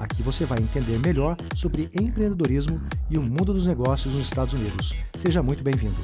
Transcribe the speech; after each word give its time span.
Aqui 0.00 0.22
você 0.22 0.46
vai 0.46 0.58
entender 0.58 0.98
melhor 0.98 1.36
sobre 1.54 1.90
empreendedorismo 1.92 2.80
e 3.10 3.18
o 3.18 3.22
mundo 3.22 3.52
dos 3.52 3.66
negócios 3.66 4.14
nos 4.14 4.24
Estados 4.24 4.54
Unidos. 4.54 4.94
Seja 5.14 5.42
muito 5.42 5.62
bem-vindo. 5.62 6.00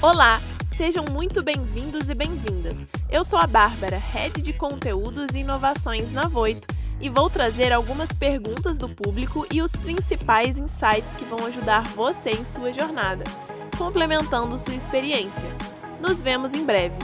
Olá, 0.00 0.40
sejam 0.68 1.04
muito 1.10 1.42
bem-vindos 1.42 2.08
e 2.08 2.14
bem-vindas. 2.14 2.86
Eu 3.10 3.24
sou 3.24 3.36
a 3.36 3.46
Bárbara, 3.48 3.98
Head 3.98 4.40
de 4.40 4.52
Conteúdos 4.52 5.34
e 5.34 5.38
Inovações 5.38 6.12
na 6.12 6.28
Voito, 6.28 6.68
e 7.00 7.10
vou 7.10 7.28
trazer 7.28 7.72
algumas 7.72 8.12
perguntas 8.12 8.78
do 8.78 8.88
público 8.88 9.44
e 9.52 9.60
os 9.60 9.74
principais 9.74 10.58
insights 10.58 11.12
que 11.16 11.24
vão 11.24 11.44
ajudar 11.46 11.88
você 11.88 12.30
em 12.30 12.44
sua 12.44 12.72
jornada, 12.72 13.24
complementando 13.76 14.56
sua 14.60 14.76
experiência. 14.76 15.48
Nos 16.00 16.22
vemos 16.22 16.54
em 16.54 16.64
breve. 16.64 16.94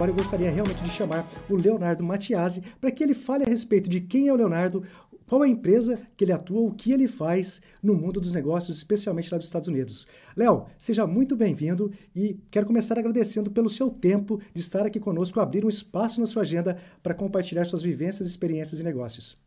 Agora 0.00 0.12
eu 0.12 0.16
gostaria 0.16 0.50
realmente 0.50 0.82
de 0.82 0.88
chamar 0.88 1.28
o 1.46 1.54
Leonardo 1.54 2.02
Matiasi 2.02 2.62
para 2.80 2.90
que 2.90 3.04
ele 3.04 3.12
fale 3.12 3.44
a 3.44 3.46
respeito 3.46 3.86
de 3.86 4.00
quem 4.00 4.28
é 4.28 4.32
o 4.32 4.36
Leonardo, 4.36 4.82
qual 5.26 5.44
é 5.44 5.46
a 5.46 5.50
empresa 5.50 6.00
que 6.16 6.24
ele 6.24 6.32
atua, 6.32 6.62
o 6.62 6.72
que 6.72 6.90
ele 6.90 7.06
faz 7.06 7.60
no 7.82 7.94
mundo 7.94 8.18
dos 8.18 8.32
negócios, 8.32 8.78
especialmente 8.78 9.30
lá 9.30 9.36
dos 9.36 9.46
Estados 9.46 9.68
Unidos. 9.68 10.06
Léo, 10.34 10.64
seja 10.78 11.06
muito 11.06 11.36
bem-vindo 11.36 11.92
e 12.16 12.40
quero 12.50 12.66
começar 12.66 12.98
agradecendo 12.98 13.50
pelo 13.50 13.68
seu 13.68 13.90
tempo 13.90 14.40
de 14.54 14.62
estar 14.62 14.86
aqui 14.86 14.98
conosco, 14.98 15.38
abrir 15.38 15.66
um 15.66 15.68
espaço 15.68 16.18
na 16.18 16.24
sua 16.24 16.40
agenda 16.40 16.78
para 17.02 17.12
compartilhar 17.12 17.66
suas 17.66 17.82
vivências, 17.82 18.26
experiências 18.26 18.80
e 18.80 18.84
negócios. 18.84 19.38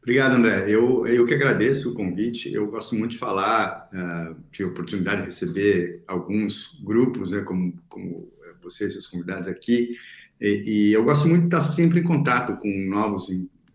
Obrigado, 0.00 0.36
André. 0.36 0.70
Eu, 0.70 1.08
eu 1.08 1.26
que 1.26 1.34
agradeço 1.34 1.90
o 1.90 1.94
convite. 1.94 2.54
Eu 2.54 2.70
gosto 2.70 2.94
muito 2.94 3.10
de 3.10 3.18
falar, 3.18 3.90
uh, 3.92 4.36
tive 4.52 4.68
a 4.68 4.72
oportunidade 4.72 5.22
de 5.22 5.26
receber 5.26 6.04
alguns 6.06 6.80
grupos, 6.84 7.32
né, 7.32 7.40
como, 7.40 7.74
como 7.88 8.28
vocês, 8.62 8.92
seus 8.92 9.06
convidados 9.06 9.48
aqui. 9.48 9.96
E, 10.40 10.62
e, 10.66 10.92
eu 10.92 11.04
gosto 11.04 11.28
muito 11.28 11.42
de 11.42 11.46
estar 11.46 11.60
sempre 11.60 12.00
em 12.00 12.04
contato 12.04 12.56
com 12.58 12.68
novos, 12.88 13.28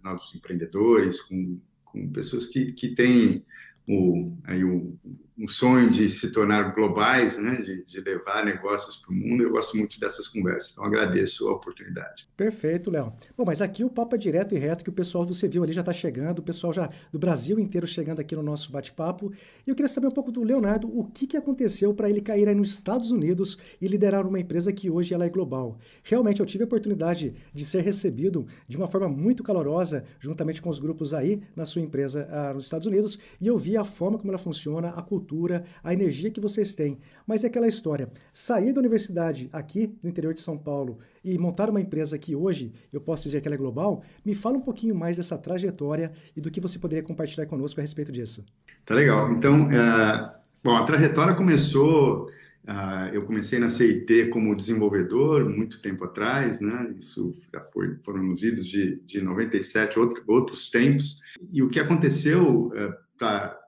novos 0.03 0.33
empreendedores, 0.35 1.21
com, 1.21 1.59
com 1.83 2.09
pessoas 2.09 2.45
que, 2.47 2.71
que 2.71 2.89
têm 2.89 3.45
o, 3.87 4.37
aí 4.45 4.63
o, 4.63 4.97
um 5.37 5.47
sonho 5.47 5.89
de 5.89 6.07
se 6.09 6.31
tornar 6.31 6.75
globais, 6.75 7.37
né, 7.37 7.55
de, 7.55 7.83
de 7.83 7.99
levar 8.01 8.45
negócios 8.45 8.97
para 8.97 9.11
o 9.11 9.15
mundo. 9.15 9.43
Eu 9.43 9.51
gosto 9.51 9.75
muito 9.75 9.99
dessas 9.99 10.27
conversas, 10.27 10.71
então 10.71 10.83
agradeço 10.83 11.47
a 11.47 11.53
oportunidade. 11.53 12.27
Perfeito, 12.37 12.91
Léo. 12.91 13.13
Bom, 13.35 13.43
mas 13.45 13.61
aqui 13.61 13.83
o 13.83 13.89
papo 13.89 14.15
é 14.15 14.17
direto 14.17 14.53
e 14.53 14.59
reto, 14.59 14.83
que 14.83 14.89
o 14.89 14.93
pessoal 14.93 15.25
do 15.25 15.33
Civil 15.33 15.63
ali 15.63 15.73
já 15.73 15.81
está 15.81 15.91
chegando, 15.91 16.39
o 16.39 16.43
pessoal 16.43 16.71
já 16.71 16.89
do 17.11 17.17
Brasil 17.17 17.59
inteiro 17.59 17.87
chegando 17.87 18.19
aqui 18.19 18.35
no 18.35 18.43
nosso 18.43 18.71
bate-papo. 18.71 19.31
E 19.65 19.69
eu 19.69 19.75
queria 19.75 19.89
saber 19.89 20.07
um 20.07 20.11
pouco 20.11 20.31
do 20.31 20.43
Leonardo, 20.43 20.87
o 20.87 21.05
que, 21.05 21.25
que 21.25 21.37
aconteceu 21.37 21.93
para 21.93 22.09
ele 22.09 22.21
cair 22.21 22.47
aí 22.47 22.55
nos 22.55 22.69
Estados 22.69 23.09
Unidos 23.09 23.57
e 23.81 23.87
liderar 23.87 24.27
uma 24.27 24.39
empresa 24.39 24.71
que 24.71 24.89
hoje 24.89 25.13
ela 25.13 25.25
é 25.25 25.29
global. 25.29 25.79
Realmente, 26.03 26.41
eu 26.41 26.45
tive 26.45 26.63
a 26.63 26.67
oportunidade 26.67 27.33
de 27.53 27.65
ser 27.65 27.81
recebido 27.81 28.45
de 28.67 28.77
uma 28.77 28.87
forma 28.87 29.09
muito 29.09 29.41
calorosa, 29.41 30.03
juntamente 30.19 30.61
com 30.61 30.69
os 30.69 30.79
grupos 30.79 31.13
aí 31.13 31.41
na 31.55 31.65
sua 31.65 31.81
empresa 31.81 32.27
ah, 32.29 32.53
nos 32.53 32.65
Estados 32.65 32.85
Unidos, 32.85 33.17
e 33.41 33.47
eu 33.47 33.57
vi 33.57 33.75
a 33.75 33.83
forma 33.83 34.17
como 34.17 34.31
ela 34.31 34.37
funciona, 34.37 34.89
a 34.89 35.01
cultura 35.01 35.22
cultura, 35.23 35.63
a 35.81 35.93
energia 35.93 36.29
que 36.29 36.41
vocês 36.41 36.75
têm. 36.75 36.99
Mas 37.25 37.43
é 37.43 37.47
aquela 37.47 37.67
história, 37.67 38.09
sair 38.33 38.73
da 38.73 38.79
universidade 38.79 39.49
aqui 39.53 39.95
no 40.03 40.09
interior 40.09 40.33
de 40.33 40.41
São 40.41 40.57
Paulo 40.57 40.99
e 41.23 41.37
montar 41.37 41.69
uma 41.69 41.79
empresa 41.79 42.19
que 42.19 42.35
hoje 42.35 42.73
eu 42.91 42.99
posso 42.99 43.23
dizer 43.23 43.41
que 43.41 43.47
ela 43.47 43.55
é 43.55 43.57
global, 43.57 44.03
me 44.25 44.35
fala 44.35 44.57
um 44.57 44.61
pouquinho 44.61 44.93
mais 44.93 45.17
dessa 45.17 45.37
trajetória 45.37 46.11
e 46.35 46.41
do 46.41 46.51
que 46.51 46.59
você 46.59 46.77
poderia 46.77 47.03
compartilhar 47.03 47.45
conosco 47.45 47.79
a 47.79 47.81
respeito 47.81 48.11
disso. 48.11 48.43
Tá 48.85 48.93
legal. 48.93 49.31
Então, 49.31 49.71
é... 49.71 50.33
bom, 50.63 50.75
a 50.75 50.83
trajetória 50.83 51.33
começou 51.33 52.29
Uh, 52.65 53.13
eu 53.13 53.25
comecei 53.25 53.59
na 53.59 53.67
CIT 53.67 54.29
como 54.29 54.55
desenvolvedor 54.55 55.49
muito 55.49 55.81
tempo 55.81 56.05
atrás, 56.05 56.61
né? 56.61 56.95
Isso 56.97 57.33
já 57.53 57.59
foi, 57.73 57.97
foram 58.05 58.23
nos 58.23 58.41
idos 58.41 58.65
de, 58.65 59.01
de 59.05 59.21
97, 59.21 59.99
outro, 59.99 60.23
outros 60.27 60.69
tempos. 60.69 61.19
E 61.51 61.61
o 61.61 61.67
que 61.67 61.77
aconteceu 61.77 62.67
uh, 62.67 63.02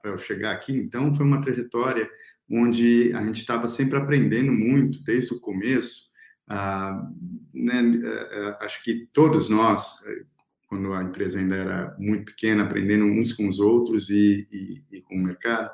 para 0.02 0.12
eu 0.12 0.18
chegar 0.18 0.52
aqui, 0.52 0.74
então, 0.78 1.14
foi 1.14 1.26
uma 1.26 1.42
trajetória 1.42 2.10
onde 2.50 3.12
a 3.14 3.24
gente 3.24 3.40
estava 3.40 3.68
sempre 3.68 3.98
aprendendo 3.98 4.52
muito, 4.52 5.04
desde 5.04 5.34
o 5.34 5.40
começo. 5.40 6.10
Ah, 6.48 7.10
né, 7.54 7.82
é, 8.04 8.40
é, 8.40 8.58
acho 8.62 8.84
que 8.84 9.10
todos 9.12 9.50
nós, 9.50 10.00
quando 10.68 10.94
a 10.94 11.04
empresa 11.04 11.40
ainda 11.40 11.56
era 11.56 11.96
muito 11.98 12.26
pequena, 12.26 12.64
aprendendo 12.64 13.06
uns 13.06 13.34
com 13.34 13.48
os 13.48 13.60
outros 13.60 14.10
e, 14.10 14.48
e, 14.52 14.98
e 14.98 15.02
com 15.02 15.16
o 15.16 15.24
mercado, 15.24 15.72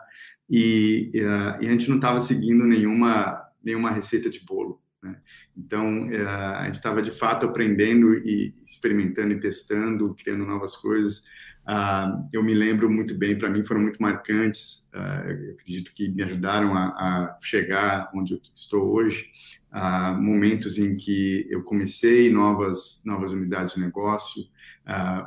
e, 0.49 1.09
e, 1.13 1.21
a, 1.21 1.61
gente 1.61 1.89
não 1.89 1.97
estava 1.97 2.19
seguindo 2.19 2.65
nenhuma, 2.65 3.41
nenhuma 3.63 3.91
receita 3.91 4.29
de 4.29 4.39
bolo. 4.45 4.81
Né? 5.01 5.19
Então, 5.57 6.09
a 6.27 6.65
gente 6.65 6.75
estava 6.75 7.01
de 7.01 7.11
fato 7.11 7.45
aprendendo 7.45 8.13
e 8.15 8.53
experimentando 8.63 9.33
e 9.33 9.39
testando, 9.39 10.15
criando 10.15 10.45
novas 10.45 10.75
coisas. 10.75 11.23
Uh, 11.67 12.27
eu 12.33 12.43
me 12.43 12.55
lembro 12.55 12.89
muito 12.89 13.13
bem, 13.15 13.37
para 13.37 13.49
mim 13.49 13.63
foram 13.63 13.81
muito 13.81 14.01
marcantes, 14.01 14.89
uh, 14.95 15.29
eu 15.29 15.51
acredito 15.51 15.93
que 15.93 16.09
me 16.09 16.23
ajudaram 16.23 16.75
a, 16.75 16.87
a 16.87 17.37
chegar 17.39 18.09
onde 18.15 18.33
eu 18.33 18.41
estou 18.55 18.91
hoje, 18.91 19.29
uh, 19.71 20.19
momentos 20.19 20.79
em 20.79 20.95
que 20.95 21.45
eu 21.51 21.63
comecei 21.63 22.31
novas, 22.31 23.03
novas 23.05 23.31
unidades 23.31 23.75
de 23.75 23.79
negócio, 23.79 24.43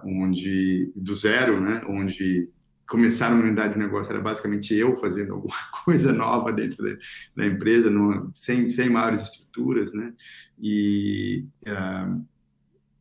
onde, 0.04 0.92
do 0.96 1.14
zero, 1.14 1.60
né, 1.60 1.80
onde 1.88 2.50
começar 2.86 3.32
uma 3.32 3.42
unidade 3.42 3.74
de 3.74 3.78
negócio 3.78 4.12
era 4.12 4.20
basicamente 4.20 4.74
eu 4.74 4.96
fazendo 4.98 5.32
alguma 5.32 5.54
coisa 5.84 6.12
nova 6.12 6.52
dentro 6.52 6.84
da, 6.84 6.98
da 7.36 7.46
empresa, 7.46 7.88
no, 7.88 8.30
sem, 8.34 8.68
sem 8.68 8.90
maiores 8.90 9.22
estruturas, 9.22 9.94
né, 9.94 10.12
e 10.60 11.46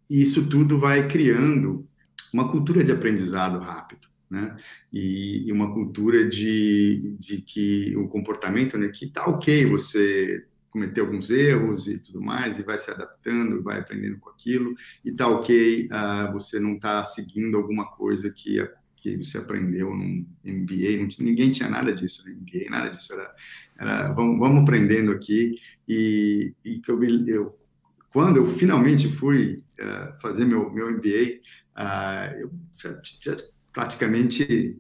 isso 0.08 0.48
tudo 0.48 0.80
vai 0.80 1.08
criando 1.08 1.86
uma 2.34 2.50
cultura 2.50 2.84
de 2.84 2.92
aprendizado 2.92 3.60
rápido, 3.60 4.08
né? 4.30 4.58
E, 4.92 5.48
e 5.48 5.52
uma 5.52 5.72
cultura 5.72 6.28
de, 6.28 7.16
de 7.20 7.38
que 7.42 7.96
o 7.96 8.08
comportamento, 8.08 8.78
né? 8.78 8.90
Que 8.90 9.08
tá 9.08 9.26
ok 9.28 9.66
você 9.68 10.44
cometer 10.74 11.02
alguns 11.02 11.30
erros 11.30 11.88
e 11.88 12.00
tudo 12.00 12.20
mais, 12.20 12.58
e 12.58 12.64
vai 12.64 12.80
se 12.80 12.90
adaptando, 12.90 13.62
vai 13.62 13.80
aprendendo 13.80 14.18
com 14.18 14.32
aquilo, 14.32 14.74
e 15.06 15.12
tá 15.12 15.28
ok 15.28 15.86
uh, 15.86 16.34
você 16.34 16.60
não 16.60 16.80
tá 16.80 17.06
seguindo 17.06 17.56
alguma 17.56 17.86
coisa 17.92 18.32
que, 18.32 18.58
que 18.98 19.16
você 19.16 19.38
aprendeu 19.38 19.96
num 19.96 20.26
MBA, 20.44 21.08
ninguém 21.20 21.52
tinha 21.52 21.70
nada 21.70 21.94
disso 21.94 22.28
no 22.28 22.34
MBA, 22.34 22.72
nada 22.72 22.90
disso, 22.90 23.14
era, 23.14 23.36
era 23.78 24.12
vamos, 24.14 24.40
vamos 24.40 24.64
aprendendo 24.64 25.12
aqui, 25.12 25.60
e, 25.88 26.56
e 26.66 26.82
eu, 26.88 27.04
eu, 27.28 27.60
quando 28.12 28.38
eu 28.38 28.46
finalmente 28.48 29.08
fui 29.08 29.62
uh, 29.80 30.20
fazer 30.20 30.44
meu, 30.44 30.74
meu 30.74 30.90
MBA, 30.92 31.40
ah, 31.76 32.32
eu 32.38 32.52
já, 32.78 33.00
já, 33.22 33.38
praticamente 33.72 34.78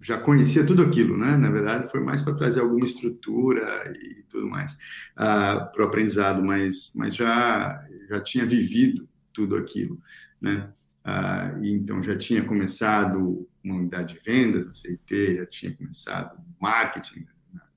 já 0.00 0.18
conhecia 0.18 0.66
tudo 0.66 0.82
aquilo, 0.82 1.16
né? 1.16 1.36
Na 1.36 1.50
verdade, 1.50 1.90
foi 1.90 2.00
mais 2.00 2.20
para 2.20 2.34
trazer 2.34 2.60
alguma 2.60 2.84
estrutura 2.84 3.92
e 3.96 4.24
tudo 4.28 4.48
mais 4.48 4.76
ah, 5.16 5.70
para 5.72 5.84
o 5.84 5.86
aprendizado, 5.86 6.42
mas, 6.44 6.92
mas 6.96 7.14
já, 7.14 7.86
já 8.08 8.20
tinha 8.20 8.44
vivido 8.44 9.08
tudo 9.32 9.56
aquilo, 9.56 10.00
né? 10.40 10.72
Ah, 11.04 11.56
então, 11.62 12.02
já 12.02 12.16
tinha 12.16 12.44
começado 12.44 13.48
uma 13.62 13.76
unidade 13.76 14.14
de 14.14 14.20
vendas 14.20 14.66
na 14.66 14.74
CIT, 14.74 15.36
já 15.36 15.46
tinha 15.46 15.76
começado 15.76 16.36
marketing 16.60 17.26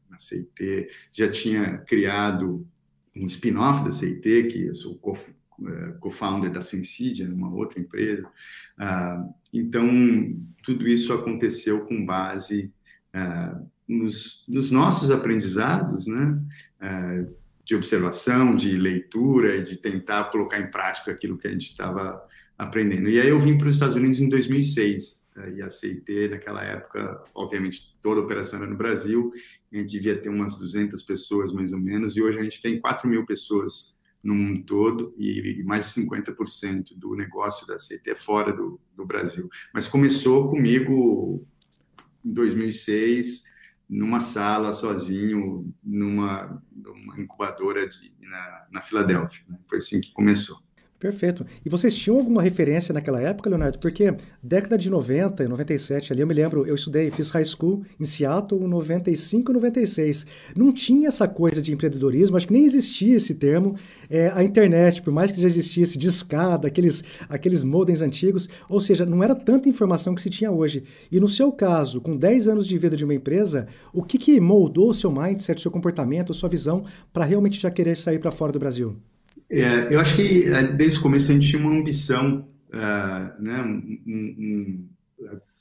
na, 0.10 0.18
CIT, 0.18 0.90
já 1.12 1.30
tinha 1.32 1.80
criado 1.80 2.68
um 3.16 3.26
spin-off 3.28 3.84
da 3.84 3.92
CIT, 3.92 4.44
que 4.48 4.66
eu 4.68 4.76
sou 4.76 4.98
co-founder 6.00 6.52
da 6.52 6.62
Sensidia, 6.62 7.28
uma 7.28 7.54
outra 7.54 7.80
empresa. 7.80 8.28
Ah, 8.78 9.26
então, 9.54 9.88
tudo 10.64 10.88
isso 10.88 11.14
aconteceu 11.14 11.86
com 11.86 12.06
base 12.06 12.74
ah, 13.14 13.60
nos, 13.88 14.46
nos 14.48 14.72
nossos 14.72 15.12
aprendizados, 15.12 16.08
né? 16.08 16.40
Ah, 16.80 17.26
de 17.64 17.76
observação, 17.76 18.56
de 18.56 18.78
leitura 18.78 19.58
e 19.58 19.64
de 19.64 19.78
tentar 19.78 20.26
colocar 20.26 20.60
em 20.60 20.70
prática 20.70 21.12
aquilo 21.12 21.38
que 21.38 21.48
a 21.48 21.52
gente 21.52 21.72
estava 21.72 22.22
aprendendo. 22.56 23.10
E 23.10 23.20
aí 23.20 23.28
eu 23.28 23.40
vim 23.40 23.58
para 23.58 23.68
os 23.68 23.74
Estados 23.74 23.96
Unidos 23.96 24.20
em 24.20 24.30
2006 24.30 25.26
e 25.56 25.62
a 25.62 25.70
CIT 25.70 26.30
naquela 26.30 26.64
época, 26.64 27.24
obviamente, 27.34 27.94
toda 28.02 28.22
a 28.22 28.24
operação 28.24 28.62
era 28.62 28.70
no 28.70 28.78
Brasil, 28.78 29.32
a 29.72 29.76
gente 29.76 29.90
devia 29.90 30.18
ter 30.18 30.30
umas 30.30 30.58
200 30.58 31.02
pessoas 31.04 31.52
mais 31.52 31.74
ou 31.74 31.80
menos, 31.80 32.16
e 32.16 32.22
hoje 32.22 32.40
a 32.40 32.44
gente 32.44 32.62
tem 32.62 32.80
4 32.80 33.10
mil 33.10 33.26
pessoas 33.26 33.95
no 34.26 34.34
mundo 34.34 34.64
todo 34.64 35.14
e, 35.20 35.64
mais 35.64 35.94
de 35.94 36.02
50% 36.02 36.98
do 36.98 37.16
negócio 37.16 37.68
da 37.68 37.76
CT 37.76 38.10
é 38.10 38.16
fora 38.16 38.52
do, 38.52 38.82
do 38.96 39.06
Brasil. 39.06 39.48
Mas 39.72 39.88
começou 39.88 40.50
comigo 40.50 41.46
em 42.26 42.34
2006, 42.34 43.44
numa 43.88 44.20
sala 44.20 44.74
sozinho, 44.74 45.72
numa, 45.84 46.60
numa 46.76 47.22
incubadora 47.22 47.88
de, 47.88 48.12
na, 48.20 48.68
na 48.72 48.82
Filadélfia. 48.82 49.46
Né? 49.48 49.60
Foi 49.70 49.78
assim 49.78 50.02
que 50.02 50.12
começou. 50.12 50.58
Perfeito. 51.06 51.46
E 51.64 51.70
vocês 51.70 51.94
tinham 51.94 52.18
alguma 52.18 52.42
referência 52.42 52.92
naquela 52.92 53.22
época, 53.22 53.48
Leonardo? 53.48 53.78
Porque 53.78 54.16
década 54.42 54.76
de 54.76 54.90
90 54.90 55.44
e 55.44 55.48
97 55.48 56.12
ali, 56.12 56.22
eu 56.24 56.26
me 56.26 56.34
lembro, 56.34 56.66
eu 56.66 56.74
estudei, 56.74 57.12
fiz 57.12 57.30
high 57.30 57.46
school 57.46 57.84
em 58.00 58.06
Seattle, 58.06 58.68
95 58.68 59.52
e 59.52 59.54
96. 59.54 60.26
Não 60.56 60.74
tinha 60.74 61.08
essa 61.08 61.28
coisa 61.28 61.62
de 61.62 61.72
empreendedorismo, 61.72 62.36
acho 62.36 62.48
que 62.48 62.54
nem 62.54 62.66
existia 62.66 63.18
esse 63.18 63.36
termo. 63.36 63.76
É, 64.10 64.32
a 64.34 64.44
internet, 64.44 65.04
por 65.04 65.14
mais 65.14 65.32
que 65.32 65.40
já 65.40 65.46
existisse 65.46 65.96
discada, 65.96 66.68
aqueles, 66.68 67.04
aqueles 67.30 67.64
modems 67.64 68.02
antigos, 68.02 68.50
ou 68.68 68.82
seja, 68.82 69.06
não 69.06 69.24
era 69.24 69.36
tanta 69.36 69.70
informação 69.70 70.16
que 70.16 70.24
se 70.24 70.30
tinha 70.32 70.50
hoje. 70.50 70.86
E 71.12 71.20
no 71.20 71.30
seu 71.30 71.52
caso, 71.52 72.02
com 72.02 72.18
10 72.18 72.48
anos 72.48 72.66
de 72.66 72.76
vida 72.80 72.98
de 72.98 73.06
uma 73.06 73.14
empresa, 73.14 73.68
o 73.94 74.02
que, 74.02 74.18
que 74.18 74.42
moldou 74.42 74.90
o 74.90 74.94
seu 74.94 75.12
mindset, 75.12 75.60
o 75.60 75.62
seu 75.62 75.70
comportamento, 75.70 76.32
a 76.32 76.36
sua 76.36 76.50
visão 76.50 76.84
para 77.14 77.26
realmente 77.26 77.60
já 77.60 77.70
querer 77.70 77.96
sair 77.96 78.18
para 78.18 78.32
fora 78.32 78.52
do 78.52 78.58
Brasil? 78.58 78.98
É, 79.50 79.94
eu 79.94 80.00
acho 80.00 80.16
que 80.16 80.46
é, 80.46 80.64
desde 80.64 81.00
o 81.00 81.02
começo 81.02 81.32
a 81.32 81.34
gente 81.34 81.48
tinha 81.48 81.62
uma 81.62 81.72
ambição, 81.72 82.48
uh, 82.70 83.42
né? 83.42 83.62
Um, 83.62 84.00
um, 84.08 84.90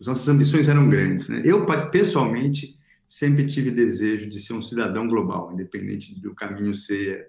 as 0.00 0.06
nossas 0.06 0.28
ambições 0.28 0.68
eram 0.68 0.88
grandes. 0.88 1.28
Né? 1.28 1.42
Eu, 1.44 1.64
pessoalmente, 1.90 2.76
sempre 3.06 3.46
tive 3.46 3.70
desejo 3.70 4.28
de 4.28 4.40
ser 4.40 4.52
um 4.52 4.62
cidadão 4.62 5.06
global, 5.06 5.52
independente 5.52 6.20
do 6.20 6.34
caminho 6.34 6.74
ser 6.74 7.26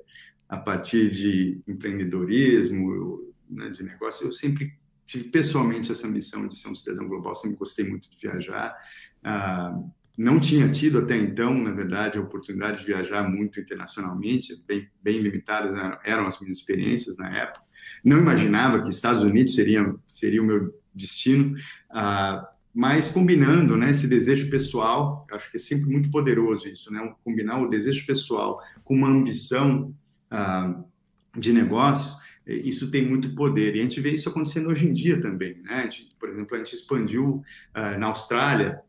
a 0.49 0.57
partir 0.57 1.09
de 1.09 1.61
empreendedorismo, 1.67 3.21
né, 3.49 3.69
de 3.69 3.83
negócio. 3.83 4.25
Eu 4.25 4.31
sempre 4.31 4.73
tive 5.05 5.25
pessoalmente 5.25 5.91
essa 5.91 6.07
ambição 6.07 6.47
de 6.47 6.57
ser 6.57 6.67
um 6.67 6.75
cidadão 6.75 7.07
global, 7.07 7.35
sempre 7.35 7.57
gostei 7.57 7.87
muito 7.87 8.09
de 8.09 8.17
viajar. 8.19 8.75
Uh, 9.23 9.91
não 10.17 10.39
tinha 10.39 10.69
tido 10.69 10.99
até 10.99 11.17
então, 11.17 11.53
na 11.53 11.71
verdade, 11.71 12.17
a 12.17 12.21
oportunidade 12.21 12.79
de 12.79 12.85
viajar 12.85 13.29
muito 13.29 13.59
internacionalmente, 13.59 14.61
bem, 14.65 14.87
bem 15.01 15.19
limitadas 15.19 15.73
eram 16.03 16.25
as 16.25 16.39
minhas 16.39 16.57
experiências 16.57 17.17
na 17.17 17.35
época. 17.37 17.61
Não 18.03 18.17
imaginava 18.17 18.81
que 18.81 18.89
Estados 18.89 19.23
Unidos 19.23 19.55
seria, 19.55 19.93
seria 20.07 20.41
o 20.41 20.45
meu 20.45 20.73
destino, 20.93 21.55
ah, 21.91 22.47
mas 22.73 23.09
combinando 23.09 23.75
né, 23.75 23.91
esse 23.91 24.07
desejo 24.07 24.49
pessoal, 24.49 25.25
acho 25.31 25.49
que 25.51 25.57
é 25.57 25.59
sempre 25.59 25.89
muito 25.89 26.09
poderoso 26.09 26.67
isso, 26.67 26.91
né, 26.91 27.13
combinar 27.23 27.61
o 27.61 27.69
desejo 27.69 28.05
pessoal 28.05 28.61
com 28.83 28.95
uma 28.95 29.09
ambição 29.09 29.93
ah, 30.31 30.81
de 31.37 31.51
negócio, 31.51 32.15
isso 32.47 32.91
tem 32.91 33.03
muito 33.03 33.33
poder. 33.33 33.75
E 33.75 33.79
a 33.79 33.83
gente 33.83 33.99
vê 33.99 34.11
isso 34.11 34.29
acontecendo 34.29 34.69
hoje 34.69 34.87
em 34.87 34.93
dia 34.93 35.19
também. 35.19 35.61
Né? 35.63 35.83
Gente, 35.83 36.15
por 36.19 36.29
exemplo, 36.29 36.55
a 36.55 36.59
gente 36.59 36.75
expandiu 36.75 37.43
uh, 37.75 37.99
na 37.99 38.07
Austrália. 38.07 38.81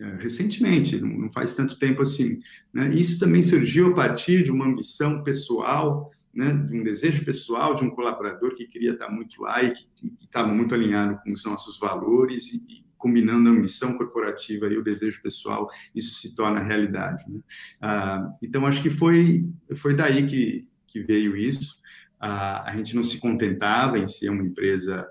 É, 0.00 0.16
recentemente, 0.20 1.00
não 1.00 1.28
faz 1.30 1.54
tanto 1.56 1.76
tempo 1.76 2.02
assim. 2.02 2.40
Né? 2.72 2.88
Isso 2.90 3.18
também 3.18 3.42
surgiu 3.42 3.88
a 3.88 3.94
partir 3.94 4.44
de 4.44 4.50
uma 4.50 4.64
ambição 4.64 5.24
pessoal, 5.24 6.12
né? 6.32 6.52
de 6.52 6.78
um 6.78 6.84
desejo 6.84 7.24
pessoal 7.24 7.74
de 7.74 7.82
um 7.82 7.90
colaborador 7.90 8.54
que 8.54 8.66
queria 8.66 8.92
estar 8.92 9.10
muito 9.10 9.42
lá 9.42 9.60
e 9.62 9.72
que 9.72 9.88
estava 10.22 10.52
muito 10.52 10.72
alinhado 10.72 11.18
com 11.24 11.32
os 11.32 11.44
nossos 11.44 11.80
valores 11.80 12.52
e, 12.52 12.56
e, 12.56 12.88
combinando 12.96 13.48
a 13.48 13.52
ambição 13.52 13.96
corporativa 13.96 14.66
e 14.66 14.76
o 14.76 14.82
desejo 14.82 15.22
pessoal, 15.22 15.70
isso 15.94 16.20
se 16.20 16.34
torna 16.34 16.60
realidade. 16.60 17.24
Né? 17.28 17.40
Ah, 17.80 18.30
então, 18.42 18.66
acho 18.66 18.82
que 18.82 18.90
foi, 18.90 19.48
foi 19.76 19.94
daí 19.94 20.26
que, 20.26 20.66
que 20.86 21.00
veio 21.02 21.36
isso. 21.36 21.76
Ah, 22.20 22.70
a 22.70 22.76
gente 22.76 22.94
não 22.96 23.04
se 23.04 23.18
contentava 23.18 23.98
em 23.98 24.06
ser 24.06 24.30
uma 24.30 24.42
empresa 24.42 25.08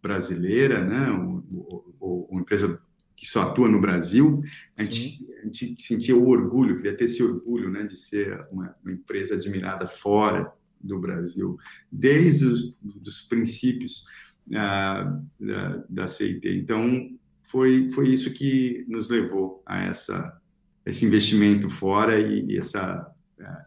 brasileira, 0.00 0.84
né? 0.84 1.10
ou, 1.10 1.44
ou, 1.52 1.96
ou 2.00 2.28
uma 2.30 2.40
empresa 2.40 2.80
que 3.16 3.26
só 3.26 3.42
atua 3.42 3.68
no 3.68 3.80
Brasil, 3.80 4.40
a 4.76 4.82
gente, 4.82 5.30
a 5.40 5.44
gente, 5.44 5.82
sentia 5.82 6.16
o 6.16 6.28
orgulho, 6.28 6.76
queria 6.76 6.96
ter 6.96 7.04
esse 7.04 7.22
orgulho 7.22 7.70
né, 7.70 7.84
de 7.84 7.96
ser 7.96 8.46
uma, 8.50 8.74
uma 8.82 8.92
empresa 8.92 9.34
admirada 9.34 9.86
fora 9.86 10.52
do 10.80 10.98
Brasil, 10.98 11.56
desde 11.90 12.46
os 12.46 12.74
dos 12.82 13.22
princípios 13.22 14.04
uh, 14.48 15.24
da, 15.40 15.84
da 15.88 16.08
CIT. 16.08 16.48
Então, 16.48 17.10
foi, 17.42 17.90
foi 17.92 18.08
isso 18.08 18.32
que 18.32 18.84
nos 18.88 19.08
levou 19.08 19.62
a 19.64 19.82
essa, 19.82 20.40
esse 20.84 21.06
investimento 21.06 21.70
fora 21.70 22.18
e, 22.20 22.44
e 22.46 22.58
essa 22.58 23.13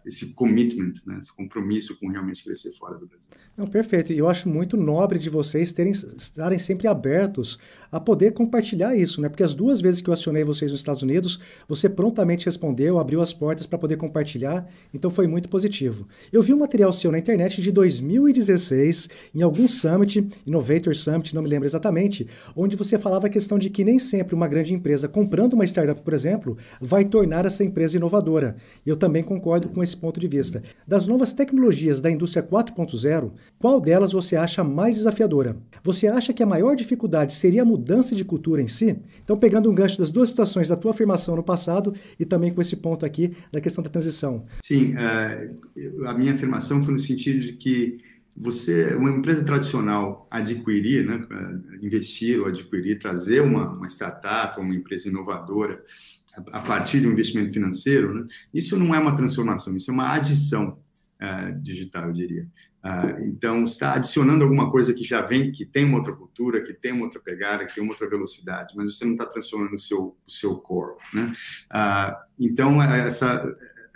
esse 0.05 0.33
commitment, 0.33 0.93
né, 1.05 1.17
esse 1.19 1.35
compromisso 1.35 1.97
com 1.99 2.07
realmente 2.07 2.43
crescer 2.43 2.71
fora 2.73 2.97
do 2.97 3.07
Brasil. 3.07 3.29
Não, 3.57 3.65
perfeito. 3.65 4.13
E 4.13 4.17
eu 4.17 4.29
acho 4.29 4.47
muito 4.47 4.77
nobre 4.77 5.17
de 5.17 5.29
vocês 5.29 5.71
terem, 5.71 5.91
estarem 5.91 6.59
sempre 6.59 6.87
abertos 6.87 7.57
a 7.91 7.99
poder 7.99 8.31
compartilhar 8.33 8.95
isso, 8.95 9.19
né? 9.19 9.29
Porque 9.29 9.43
as 9.43 9.55
duas 9.55 9.81
vezes 9.81 9.99
que 9.99 10.09
eu 10.09 10.13
acionei 10.13 10.43
vocês 10.43 10.69
nos 10.69 10.79
Estados 10.79 11.01
Unidos, 11.01 11.39
você 11.67 11.89
prontamente 11.89 12.45
respondeu, 12.45 12.99
abriu 12.99 13.21
as 13.21 13.33
portas 13.33 13.65
para 13.65 13.79
poder 13.79 13.97
compartilhar, 13.97 14.67
então 14.93 15.09
foi 15.09 15.25
muito 15.25 15.49
positivo. 15.49 16.07
Eu 16.31 16.43
vi 16.43 16.53
um 16.53 16.59
material 16.59 16.93
seu 16.93 17.11
na 17.11 17.17
internet 17.17 17.61
de 17.61 17.71
2016, 17.71 19.09
em 19.33 19.41
algum 19.41 19.67
summit, 19.67 20.27
Innovator 20.45 20.95
Summit, 20.95 21.33
não 21.33 21.41
me 21.41 21.49
lembro 21.49 21.67
exatamente, 21.67 22.27
onde 22.55 22.75
você 22.75 22.99
falava 22.99 23.27
a 23.27 23.29
questão 23.29 23.57
de 23.57 23.69
que 23.69 23.83
nem 23.83 23.97
sempre 23.97 24.35
uma 24.35 24.47
grande 24.47 24.73
empresa 24.73 25.07
comprando 25.07 25.53
uma 25.53 25.65
startup, 25.65 26.01
por 26.01 26.13
exemplo, 26.13 26.57
vai 26.79 27.05
tornar 27.05 27.45
essa 27.45 27.63
empresa 27.63 27.97
inovadora. 27.97 28.55
E 28.85 28.89
eu 28.89 28.95
também 28.95 29.23
concordo 29.23 29.66
com 29.67 29.83
esse 29.83 29.95
ponto 29.95 30.19
de 30.19 30.27
vista. 30.27 30.63
Das 30.87 31.07
novas 31.07 31.33
tecnologias 31.33 32.01
da 32.01 32.09
indústria 32.09 32.43
4.0, 32.43 33.31
qual 33.59 33.79
delas 33.79 34.11
você 34.11 34.35
acha 34.35 34.63
mais 34.63 34.95
desafiadora? 34.95 35.57
Você 35.83 36.07
acha 36.07 36.33
que 36.33 36.43
a 36.43 36.45
maior 36.45 36.75
dificuldade 36.75 37.33
seria 37.33 37.61
a 37.61 37.65
mudança 37.65 38.15
de 38.15 38.25
cultura 38.25 38.61
em 38.61 38.67
si? 38.67 38.97
Então, 39.23 39.37
pegando 39.37 39.69
um 39.69 39.75
gancho 39.75 39.97
das 39.97 40.09
duas 40.09 40.29
situações 40.29 40.69
da 40.69 40.75
tua 40.75 40.91
afirmação 40.91 41.35
no 41.35 41.43
passado 41.43 41.93
e 42.19 42.25
também 42.25 42.53
com 42.53 42.61
esse 42.61 42.75
ponto 42.75 43.05
aqui 43.05 43.35
da 43.51 43.61
questão 43.61 43.83
da 43.83 43.89
transição. 43.89 44.45
Sim, 44.61 44.93
uh, 44.93 46.07
a 46.07 46.13
minha 46.13 46.33
afirmação 46.33 46.83
foi 46.83 46.93
no 46.93 46.99
sentido 46.99 47.39
de 47.39 47.53
que 47.53 47.99
você, 48.39 48.95
uma 48.95 49.09
empresa 49.09 49.43
tradicional, 49.43 50.27
adquirir, 50.29 51.05
né, 51.05 51.25
investir 51.81 52.39
ou 52.39 52.45
adquirir, 52.45 52.99
trazer 52.99 53.41
uma, 53.41 53.71
uma 53.71 53.87
startup, 53.87 54.59
uma 54.61 54.75
empresa 54.75 55.09
inovadora, 55.09 55.83
a 56.51 56.61
partir 56.61 57.01
de 57.01 57.07
um 57.07 57.11
investimento 57.11 57.53
financeiro, 57.53 58.13
né? 58.13 58.27
isso 58.53 58.77
não 58.77 58.93
é 58.93 58.99
uma 58.99 59.15
transformação, 59.15 59.75
isso 59.75 59.91
é 59.91 59.93
uma 59.93 60.13
adição 60.13 60.79
uh, 61.21 61.61
digital, 61.61 62.07
eu 62.07 62.13
diria. 62.13 62.47
Uh, 62.83 63.25
então, 63.25 63.63
está 63.63 63.95
adicionando 63.95 64.43
alguma 64.43 64.71
coisa 64.71 64.93
que 64.93 65.03
já 65.03 65.21
vem, 65.21 65.51
que 65.51 65.65
tem 65.65 65.83
uma 65.83 65.97
outra 65.97 66.13
cultura, 66.13 66.63
que 66.63 66.73
tem 66.73 66.91
uma 66.91 67.05
outra 67.05 67.19
pegada, 67.19 67.65
que 67.65 67.75
tem 67.75 67.83
uma 67.83 67.91
outra 67.91 68.09
velocidade, 68.09 68.73
mas 68.77 68.95
você 68.95 69.03
não 69.03 69.13
está 69.13 69.25
transformando 69.25 69.73
o 69.73 69.79
seu, 69.79 70.15
o 70.25 70.31
seu 70.31 70.55
core. 70.57 70.95
Né? 71.13 71.33
Uh, 71.73 72.15
então, 72.39 72.81
essa 72.81 73.43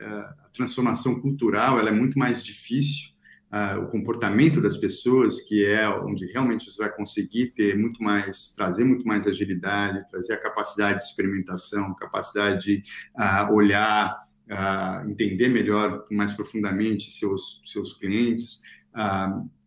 a 0.01 0.49
transformação 0.51 1.21
cultural 1.21 1.79
ela 1.79 1.89
é 1.89 1.93
muito 1.93 2.17
mais 2.17 2.41
difícil 2.41 3.10
uh, 3.51 3.81
o 3.81 3.87
comportamento 3.87 4.61
das 4.61 4.77
pessoas, 4.77 5.41
que 5.41 5.65
é 5.65 5.87
onde 5.89 6.25
realmente 6.31 6.71
você 6.71 6.77
vai 6.77 6.91
conseguir 6.91 7.47
ter 7.47 7.77
muito 7.77 8.01
mais, 8.01 8.53
trazer 8.55 8.83
muito 8.83 9.05
mais 9.05 9.27
agilidade, 9.27 10.09
trazer 10.09 10.33
a 10.33 10.41
capacidade 10.41 10.99
de 10.99 11.05
experimentação, 11.05 11.93
capacidade 11.95 12.63
de 12.65 12.83
uh, 13.15 13.53
olhar, 13.53 14.23
uh, 14.49 15.09
entender 15.09 15.49
melhor, 15.49 16.05
mais 16.09 16.33
profundamente 16.33 17.11
seus 17.11 17.61
seus 17.65 17.93
clientes. 17.93 18.61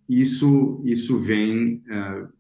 isso 0.09 0.81
isso 0.85 1.19
vem 1.19 1.83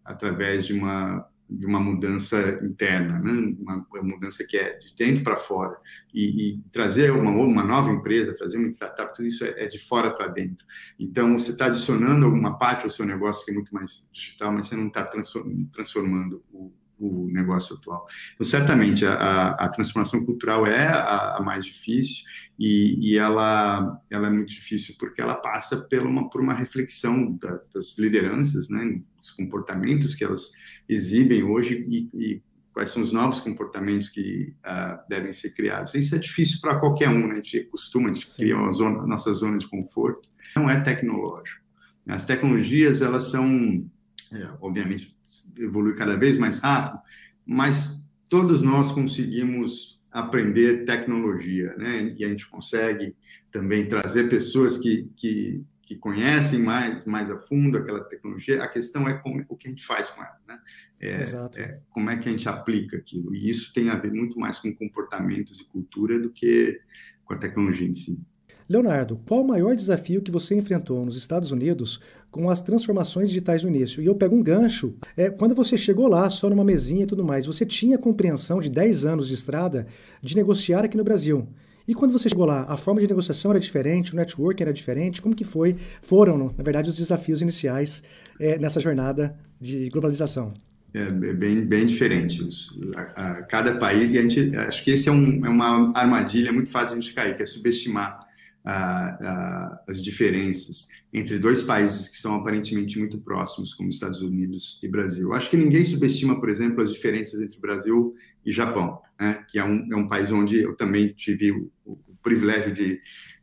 através 0.04 0.66
de 0.66 0.74
uma 0.74 1.26
de 1.56 1.66
uma 1.66 1.80
mudança 1.80 2.60
interna, 2.62 3.18
né? 3.18 3.54
uma, 3.58 3.86
uma, 3.90 4.02
mudança 4.02 4.44
que 4.46 4.56
é 4.56 4.76
de 4.76 4.94
dentro 4.94 5.22
para 5.22 5.36
fora. 5.36 5.76
E, 6.12 6.52
e, 6.52 6.62
trazer 6.72 7.10
uma, 7.12 7.30
uma 7.30 7.64
nova 7.64 7.90
empresa, 7.90 8.34
trazer 8.34 8.58
uma 8.58 8.68
startup, 8.68 9.14
tudo 9.14 9.26
isso 9.26 9.44
é, 9.44 9.64
é 9.64 9.66
de 9.66 9.78
fora 9.78 10.14
para 10.14 10.28
dentro. 10.28 10.64
Então, 10.98 11.38
você 11.38 11.52
está 11.52 11.66
adicionando 11.66 12.26
alguma 12.26 12.58
parte 12.58 12.84
ao 12.84 12.90
seu 12.90 13.04
negócio 13.04 13.44
que 13.44 13.50
é 13.50 13.54
muito 13.54 13.74
mais 13.74 14.08
digital, 14.12 14.52
mas 14.52 14.68
você 14.68 14.76
não 14.76 14.88
está 14.88 15.04
transformando 15.04 16.42
o, 16.52 16.72
o 16.98 17.28
negócio 17.30 17.76
atual. 17.76 18.06
Então, 18.34 18.46
certamente, 18.46 19.04
a, 19.04 19.50
a 19.50 19.68
transformação 19.68 20.24
cultural 20.24 20.66
é 20.66 20.86
a, 20.86 21.36
a 21.36 21.42
mais 21.42 21.64
difícil 21.66 22.24
e, 22.58 23.10
e, 23.12 23.18
ela, 23.18 24.00
ela 24.10 24.28
é 24.28 24.30
muito 24.30 24.50
difícil 24.50 24.94
porque 24.98 25.20
ela 25.20 25.34
passa 25.34 25.76
por 25.76 26.06
uma, 26.06 26.30
por 26.30 26.40
uma 26.40 26.54
reflexão 26.54 27.32
da, 27.32 27.60
das 27.74 27.98
lideranças, 27.98 28.68
né, 28.68 29.00
os 29.20 29.30
comportamentos 29.30 30.14
que 30.14 30.24
elas 30.24 30.52
exibem 30.88 31.42
hoje 31.42 31.84
e, 31.88 32.08
e 32.14 32.42
quais 32.72 32.90
são 32.90 33.02
os 33.02 33.12
novos 33.12 33.40
comportamentos 33.40 34.08
que 34.08 34.52
uh, 34.66 34.98
devem 35.08 35.32
ser 35.32 35.50
criados. 35.54 35.94
Isso 35.94 36.14
é 36.14 36.18
difícil 36.18 36.60
para 36.60 36.78
qualquer 36.78 37.08
um, 37.08 37.28
né? 37.28 37.34
a 37.34 37.36
gente 37.36 37.60
costuma, 37.64 38.10
a 38.10 38.12
gente 38.12 38.28
Sim. 38.28 38.42
cria 38.42 38.70
zona, 38.72 39.02
a 39.02 39.06
nossa 39.06 39.32
zona 39.32 39.58
de 39.58 39.68
conforto. 39.68 40.28
Não 40.56 40.68
é 40.68 40.80
tecnológico. 40.80 41.62
As 42.06 42.24
tecnologias, 42.24 43.00
elas 43.00 43.30
são 43.30 43.88
é, 44.32 44.48
obviamente 44.60 45.16
evolui 45.58 45.94
cada 45.94 46.16
vez 46.16 46.36
mais 46.36 46.58
rápido, 46.58 47.00
mas 47.46 48.00
todos 48.28 48.62
nós 48.62 48.90
conseguimos 48.90 50.00
aprender 50.10 50.84
tecnologia, 50.84 51.74
né? 51.76 52.14
E 52.16 52.24
a 52.24 52.28
gente 52.28 52.48
consegue 52.48 53.16
também 53.50 53.86
trazer 53.86 54.28
pessoas 54.28 54.78
que, 54.78 55.10
que, 55.16 55.62
que 55.82 55.96
conhecem 55.96 56.60
mais, 56.60 57.04
mais 57.04 57.30
a 57.30 57.38
fundo 57.38 57.78
aquela 57.78 58.02
tecnologia, 58.02 58.62
a 58.62 58.68
questão 58.68 59.08
é 59.08 59.14
como, 59.14 59.44
o 59.48 59.56
que 59.56 59.68
a 59.68 59.70
gente 59.70 59.84
faz 59.84 60.10
com 60.10 60.22
ela, 60.22 60.38
né? 60.46 60.58
É, 61.00 61.20
Exato. 61.20 61.58
É, 61.58 61.80
como 61.90 62.10
é 62.10 62.16
que 62.16 62.28
a 62.28 62.32
gente 62.32 62.48
aplica 62.48 62.96
aquilo. 62.96 63.34
E 63.34 63.50
isso 63.50 63.72
tem 63.72 63.90
a 63.90 63.96
ver 63.96 64.12
muito 64.12 64.38
mais 64.38 64.58
com 64.58 64.74
comportamentos 64.74 65.60
e 65.60 65.64
cultura 65.64 66.18
do 66.18 66.30
que 66.30 66.80
com 67.24 67.34
a 67.34 67.36
tecnologia 67.36 67.86
em 67.86 67.92
si. 67.92 68.26
Leonardo, 68.68 69.20
qual 69.26 69.42
o 69.42 69.46
maior 69.46 69.76
desafio 69.76 70.22
que 70.22 70.30
você 70.30 70.54
enfrentou 70.54 71.04
nos 71.04 71.16
Estados 71.16 71.50
Unidos 71.50 72.00
com 72.34 72.50
as 72.50 72.60
transformações 72.60 73.28
digitais 73.28 73.62
no 73.62 73.70
início? 73.70 74.02
E 74.02 74.06
eu 74.06 74.14
pego 74.16 74.34
um 74.34 74.42
gancho. 74.42 74.92
É, 75.16 75.30
quando 75.30 75.54
você 75.54 75.76
chegou 75.76 76.08
lá, 76.08 76.28
só 76.28 76.50
numa 76.50 76.64
mesinha 76.64 77.04
e 77.04 77.06
tudo 77.06 77.24
mais, 77.24 77.46
você 77.46 77.64
tinha 77.64 77.96
compreensão 77.96 78.60
de 78.60 78.68
10 78.68 79.06
anos 79.06 79.28
de 79.28 79.34
estrada 79.34 79.86
de 80.20 80.34
negociar 80.34 80.84
aqui 80.84 80.96
no 80.96 81.04
Brasil. 81.04 81.46
E 81.86 81.94
quando 81.94 82.10
você 82.10 82.28
chegou 82.28 82.44
lá, 82.44 82.64
a 82.68 82.76
forma 82.76 83.00
de 83.00 83.06
negociação 83.06 83.52
era 83.52 83.60
diferente, 83.60 84.14
o 84.14 84.16
network 84.16 84.60
era 84.60 84.72
diferente? 84.72 85.22
Como 85.22 85.32
que 85.32 85.44
foi? 85.44 85.76
Foram, 86.02 86.36
na 86.36 86.64
verdade, 86.64 86.90
os 86.90 86.96
desafios 86.96 87.40
iniciais 87.40 88.02
é, 88.40 88.58
nessa 88.58 88.80
jornada 88.80 89.38
de 89.60 89.88
globalização? 89.90 90.52
É 90.92 91.04
bem, 91.12 91.64
bem 91.64 91.86
diferente. 91.86 92.40
A, 92.96 93.00
a, 93.00 93.42
cada 93.42 93.78
país, 93.78 94.12
e 94.12 94.18
a 94.18 94.22
gente, 94.22 94.56
acho 94.56 94.82
que 94.82 94.90
esse 94.90 95.08
é, 95.08 95.12
um, 95.12 95.46
é 95.46 95.48
uma 95.48 95.92
armadilha 95.96 96.52
muito 96.52 96.70
fácil 96.70 96.88
de 96.88 96.92
a 96.94 97.00
gente 97.00 97.14
cair, 97.14 97.36
que 97.36 97.42
é 97.44 97.46
subestimar 97.46 98.23
as 98.64 100.02
diferenças 100.02 100.88
entre 101.12 101.38
dois 101.38 101.62
países 101.62 102.08
que 102.08 102.16
são 102.16 102.34
aparentemente 102.34 102.98
muito 102.98 103.20
próximos, 103.20 103.74
como 103.74 103.90
Estados 103.90 104.22
Unidos 104.22 104.80
e 104.82 104.88
Brasil. 104.88 105.34
Acho 105.34 105.50
que 105.50 105.56
ninguém 105.56 105.84
subestima, 105.84 106.40
por 106.40 106.48
exemplo, 106.48 106.82
as 106.82 106.92
diferenças 106.92 107.40
entre 107.40 107.60
Brasil 107.60 108.14
e 108.44 108.50
Japão, 108.50 109.00
né? 109.20 109.44
que 109.48 109.58
é 109.58 109.64
um, 109.64 109.86
é 109.92 109.96
um 109.96 110.08
país 110.08 110.32
onde 110.32 110.62
eu 110.62 110.74
também 110.74 111.12
tive 111.12 111.52
o, 111.52 111.70
o 111.84 112.16
privilégio 112.22 112.72
de, 112.72 113.00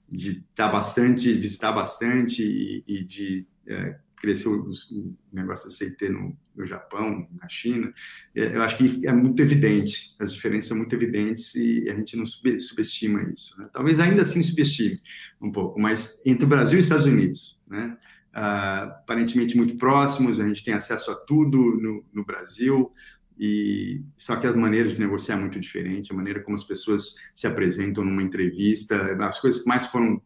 de 0.09 0.29
estar 0.29 0.69
bastante, 0.69 1.33
visitar 1.33 1.71
bastante 1.71 2.43
e, 2.43 2.83
e 2.87 3.03
de 3.03 3.47
é, 3.67 3.95
cresceu 4.21 4.53
o, 4.53 5.15
negócio 5.33 5.65
da 5.65 5.71
CIT 5.71 6.09
no, 6.09 6.37
no, 6.55 6.65
Japão, 6.65 7.27
na 7.41 7.49
China, 7.49 7.91
é, 8.35 8.55
eu 8.55 8.61
acho 8.61 8.77
que 8.77 9.07
é 9.07 9.11
muito 9.11 9.41
evidente, 9.41 10.15
as 10.19 10.31
diferenças 10.31 10.69
são 10.69 10.77
muito 10.77 10.93
evidentes 10.93 11.55
e 11.55 11.89
a 11.89 11.95
gente 11.95 12.15
não 12.15 12.25
subestima 12.25 13.23
isso. 13.33 13.57
Né? 13.57 13.67
Talvez 13.73 13.99
ainda 13.99 14.21
assim 14.21 14.43
subestime 14.43 14.99
um 15.41 15.51
pouco, 15.51 15.79
mas 15.79 16.21
entre 16.25 16.45
o 16.45 16.47
Brasil 16.47 16.77
e 16.77 16.79
os 16.79 16.85
Estados 16.85 17.07
Unidos, 17.07 17.59
né? 17.67 17.97
Uh, 18.33 18.87
aparentemente 19.03 19.57
muito 19.57 19.75
próximos, 19.75 20.39
a 20.39 20.47
gente 20.47 20.63
tem 20.63 20.73
acesso 20.73 21.11
a 21.11 21.15
tudo 21.15 21.57
no, 21.57 22.05
no 22.13 22.23
Brasil, 22.23 22.89
e 23.37 24.03
só 24.15 24.37
que 24.37 24.47
a 24.47 24.53
maneira 24.53 24.87
de 24.87 24.99
negociar 24.99 25.35
é 25.35 25.39
muito 25.39 25.59
diferente, 25.59 26.13
a 26.13 26.15
maneira 26.15 26.41
como 26.41 26.55
as 26.55 26.63
pessoas 26.63 27.15
se 27.33 27.45
apresentam 27.47 28.05
numa 28.05 28.21
entrevista, 28.21 29.17
as 29.19 29.39
coisas 29.39 29.63
que 29.63 29.67
mais 29.67 29.85
foram 29.87 30.21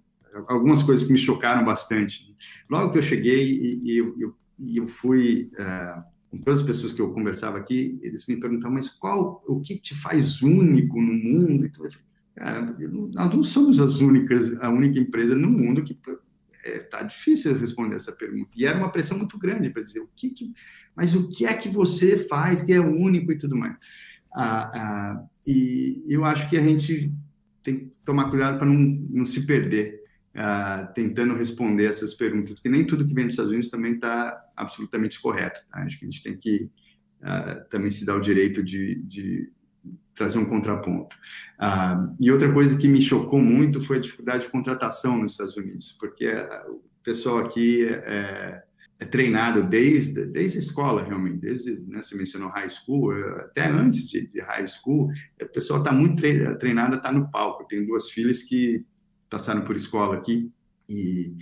algumas 0.47 0.83
coisas 0.83 1.05
que 1.05 1.13
me 1.13 1.19
chocaram 1.19 1.63
bastante. 1.63 2.35
Logo 2.69 2.91
que 2.91 2.97
eu 2.97 3.03
cheguei 3.03 3.53
e, 3.83 3.97
eu, 3.97 4.15
eu, 4.19 4.35
eu, 4.59 4.87
fui 4.87 5.51
uh, 5.53 6.03
com 6.29 6.37
todas 6.39 6.61
as 6.61 6.65
pessoas 6.65 6.93
que 6.93 7.01
eu 7.01 7.13
conversava 7.13 7.57
aqui, 7.57 7.99
eles 8.01 8.25
me 8.27 8.39
perguntavam, 8.39 8.73
mas 8.73 8.89
qual, 8.89 9.43
o 9.47 9.59
que 9.61 9.77
te 9.77 9.95
faz 9.95 10.41
único 10.41 11.01
no 11.01 11.13
mundo? 11.13 11.65
Então, 11.65 11.85
eu 11.85 11.91
falei, 11.91 12.05
cara, 12.35 12.75
nós 13.13 13.33
não 13.33 13.43
somos 13.43 13.79
as 13.79 14.01
únicas, 14.01 14.61
a 14.61 14.69
única 14.69 14.99
empresa 14.99 15.35
no 15.35 15.49
mundo 15.49 15.83
que 15.83 15.97
é, 16.65 16.79
tá 16.79 17.03
difícil 17.03 17.57
responder 17.57 17.95
essa 17.95 18.11
pergunta. 18.11 18.49
E 18.55 18.65
era 18.65 18.77
uma 18.77 18.91
pressão 18.91 19.17
muito 19.17 19.37
grande 19.37 19.69
para 19.69 19.83
dizer 19.83 19.99
o 19.99 20.09
que, 20.15 20.29
que, 20.29 20.53
mas 20.95 21.15
o 21.15 21.29
que 21.29 21.45
é 21.45 21.53
que 21.53 21.69
você 21.69 22.17
faz 22.27 22.61
que 22.61 22.73
é 22.73 22.79
único 22.79 23.31
e 23.31 23.37
tudo 23.37 23.55
mais. 23.55 23.77
Ah, 24.33 24.69
ah, 24.73 25.25
e 25.47 26.03
eu 26.09 26.25
acho 26.25 26.49
que 26.49 26.57
a 26.57 26.61
gente 26.61 27.13
tem 27.63 27.79
que 27.79 27.91
tomar 28.03 28.29
cuidado 28.29 28.57
para 28.57 28.67
não, 28.67 28.79
não 29.09 29.25
se 29.25 29.45
perder 29.45 30.04
uh, 30.35 30.93
tentando 30.93 31.33
responder 31.33 31.85
essas 31.85 32.13
perguntas, 32.13 32.53
porque 32.53 32.69
nem 32.69 32.85
tudo 32.85 33.07
que 33.07 33.13
vem 33.13 33.25
dos 33.25 33.33
Estados 33.33 33.51
Unidos 33.51 33.69
também 33.69 33.93
está 33.93 34.39
absolutamente 34.55 35.19
correto. 35.21 35.61
Tá? 35.71 35.79
Acho 35.79 35.97
que 35.97 36.05
a 36.05 36.09
gente 36.09 36.23
tem 36.23 36.37
que 36.37 36.69
uh, 37.21 37.67
também 37.69 37.89
se 37.89 38.05
dar 38.05 38.15
o 38.15 38.21
direito 38.21 38.61
de, 38.61 39.01
de 39.03 39.51
trazer 40.13 40.37
um 40.37 40.45
contraponto. 40.45 41.15
Uh, 41.59 42.15
e 42.19 42.31
outra 42.31 42.51
coisa 42.51 42.77
que 42.77 42.87
me 42.87 43.01
chocou 43.01 43.39
muito 43.39 43.81
foi 43.81 43.97
a 43.97 44.01
dificuldade 44.01 44.43
de 44.43 44.51
contratação 44.51 45.17
nos 45.17 45.31
Estados 45.31 45.57
Unidos, 45.57 45.95
porque 45.99 46.29
o 46.69 46.81
pessoal 47.03 47.39
aqui 47.39 47.85
é, 47.85 48.63
é 48.99 49.05
treinado 49.05 49.63
desde, 49.63 50.25
desde 50.25 50.57
a 50.57 50.61
escola, 50.61 51.03
realmente, 51.03 51.37
desde, 51.37 51.79
né, 51.87 52.01
você 52.01 52.15
mencionou 52.15 52.49
high 52.49 52.69
school, 52.69 53.11
até 53.39 53.67
antes 53.67 54.07
de, 54.07 54.25
de 54.27 54.39
high 54.41 54.65
school, 54.65 55.09
o 55.41 55.49
pessoal 55.49 55.79
está 55.79 55.91
muito 55.91 56.21
treinado, 56.57 56.95
está 56.95 57.11
no 57.11 57.29
palco. 57.29 57.63
Eu 57.63 57.67
tenho 57.67 57.85
duas 57.85 58.09
filhas 58.09 58.41
que 58.41 58.85
passaram 59.35 59.63
por 59.63 59.75
escola 59.75 60.15
aqui 60.15 60.49
e, 60.87 61.35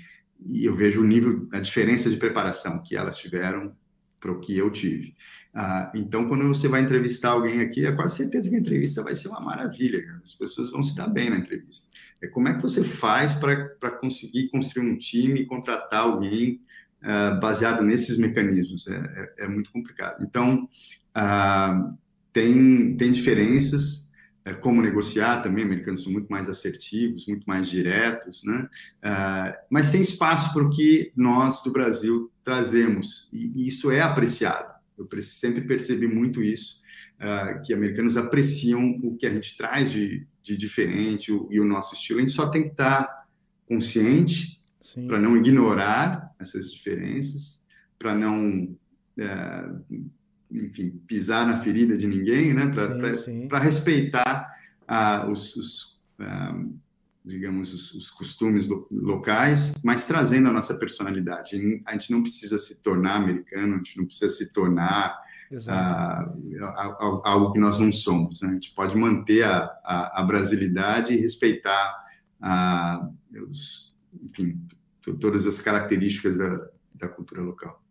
e 0.43 0.65
eu 0.65 0.75
vejo 0.75 0.99
o 0.99 1.05
nível, 1.05 1.47
a 1.53 1.59
diferença 1.59 2.09
de 2.09 2.17
preparação 2.17 2.81
que 2.81 2.95
elas 2.95 3.19
tiveram 3.19 3.71
para 4.19 4.31
o 4.31 4.39
que 4.39 4.57
eu 4.57 4.71
tive. 4.71 5.15
Ah, 5.53 5.91
então, 5.93 6.27
quando 6.27 6.47
você 6.47 6.67
vai 6.67 6.81
entrevistar 6.81 7.31
alguém 7.31 7.61
aqui, 7.61 7.85
é 7.85 7.91
quase 7.91 8.15
certeza 8.17 8.49
que 8.49 8.55
a 8.55 8.59
entrevista 8.59 9.03
vai 9.03 9.13
ser 9.13 9.27
uma 9.27 9.39
maravilha. 9.39 10.01
As 10.23 10.33
pessoas 10.33 10.71
vão 10.71 10.81
se 10.81 10.95
dar 10.95 11.07
bem 11.07 11.29
na 11.29 11.37
entrevista. 11.37 11.89
É 12.19 12.25
como 12.25 12.47
é 12.47 12.55
que 12.55 12.63
você 12.63 12.83
faz 12.83 13.33
para 13.33 13.91
conseguir 13.99 14.49
construir 14.49 14.89
um 14.89 14.97
time, 14.97 15.45
contratar 15.45 15.99
alguém 16.01 16.61
ah, 17.03 17.37
baseado 17.39 17.83
nesses 17.83 18.17
mecanismos? 18.17 18.87
É, 18.87 18.95
é, 18.95 19.45
é 19.45 19.47
muito 19.47 19.71
complicado. 19.71 20.23
Então, 20.23 20.67
ah, 21.13 21.93
tem, 22.31 22.97
tem 22.97 23.11
diferenças 23.11 24.11
é, 24.45 24.53
como 24.53 24.81
negociar 24.81 25.41
também, 25.41 25.63
americanos 25.63 26.03
são 26.03 26.11
muito 26.11 26.27
mais 26.27 26.49
assertivos, 26.49 27.27
muito 27.27 27.45
mais 27.45 27.69
diretos, 27.69 28.43
né? 28.43 28.67
Uh, 29.03 29.67
mas 29.69 29.91
tem 29.91 30.01
espaço 30.01 30.51
para 30.51 30.63
o 30.63 30.69
que 30.69 31.13
nós 31.15 31.63
do 31.63 31.71
Brasil 31.71 32.29
trazemos, 32.43 33.29
e, 33.31 33.63
e 33.63 33.67
isso 33.69 33.89
é 33.89 34.01
apreciado. 34.01 34.73
Eu 34.97 35.07
sempre 35.21 35.61
percebi 35.61 36.07
muito 36.07 36.43
isso, 36.43 36.81
uh, 37.19 37.61
que 37.63 37.73
americanos 37.73 38.17
apreciam 38.17 38.99
o 39.01 39.15
que 39.15 39.25
a 39.25 39.33
gente 39.33 39.55
traz 39.55 39.91
de, 39.91 40.27
de 40.43 40.57
diferente 40.57 41.31
o, 41.31 41.47
e 41.49 41.59
o 41.59 41.65
nosso 41.65 41.95
estilo. 41.95 42.19
A 42.19 42.21
gente 42.21 42.33
só 42.33 42.47
tem 42.49 42.63
que 42.63 42.71
estar 42.71 43.25
consciente 43.65 44.61
para 45.07 45.19
não 45.19 45.37
ignorar 45.37 46.35
essas 46.37 46.69
diferenças, 46.69 47.65
para 47.97 48.13
não 48.13 48.75
uh, 49.17 50.03
enfim, 50.53 51.01
pisar 51.07 51.47
na 51.47 51.59
ferida 51.59 51.97
de 51.97 52.07
ninguém, 52.07 52.53
né? 52.53 52.71
Para 53.47 53.59
respeitar 53.59 54.53
ah, 54.87 55.27
os, 55.29 55.55
os 55.55 55.99
ah, 56.19 56.55
digamos, 57.25 57.73
os, 57.73 57.93
os, 57.93 58.09
costumes 58.09 58.67
lo, 58.67 58.87
locais, 58.91 59.73
mas 59.83 60.05
trazendo 60.05 60.49
a 60.49 60.51
nossa 60.51 60.77
personalidade. 60.77 61.55
A 61.87 61.93
gente 61.93 62.11
não 62.11 62.21
precisa 62.21 62.59
se 62.59 62.81
tornar 62.81 63.15
americano, 63.15 63.75
a 63.75 63.77
gente 63.77 63.97
não 63.97 64.05
precisa 64.05 64.29
se 64.29 64.51
tornar 64.51 65.17
ah, 65.69 66.31
algo 67.23 67.53
que 67.53 67.59
nós 67.59 67.79
não 67.79 67.91
somos. 67.91 68.41
Né? 68.41 68.49
A 68.49 68.53
gente 68.53 68.71
pode 68.71 68.95
manter 68.95 69.43
a, 69.43 69.63
a, 69.83 70.21
a 70.21 70.23
brasilidade 70.23 71.13
e 71.13 71.17
respeitar 71.17 71.95
ah, 72.41 73.09
os, 73.49 73.93
enfim, 74.21 74.59
todas 75.01 75.45
as 75.45 75.61
características 75.61 76.37
da, 76.37 76.67
da 76.93 77.07
cultura 77.07 77.41
local. 77.41 77.82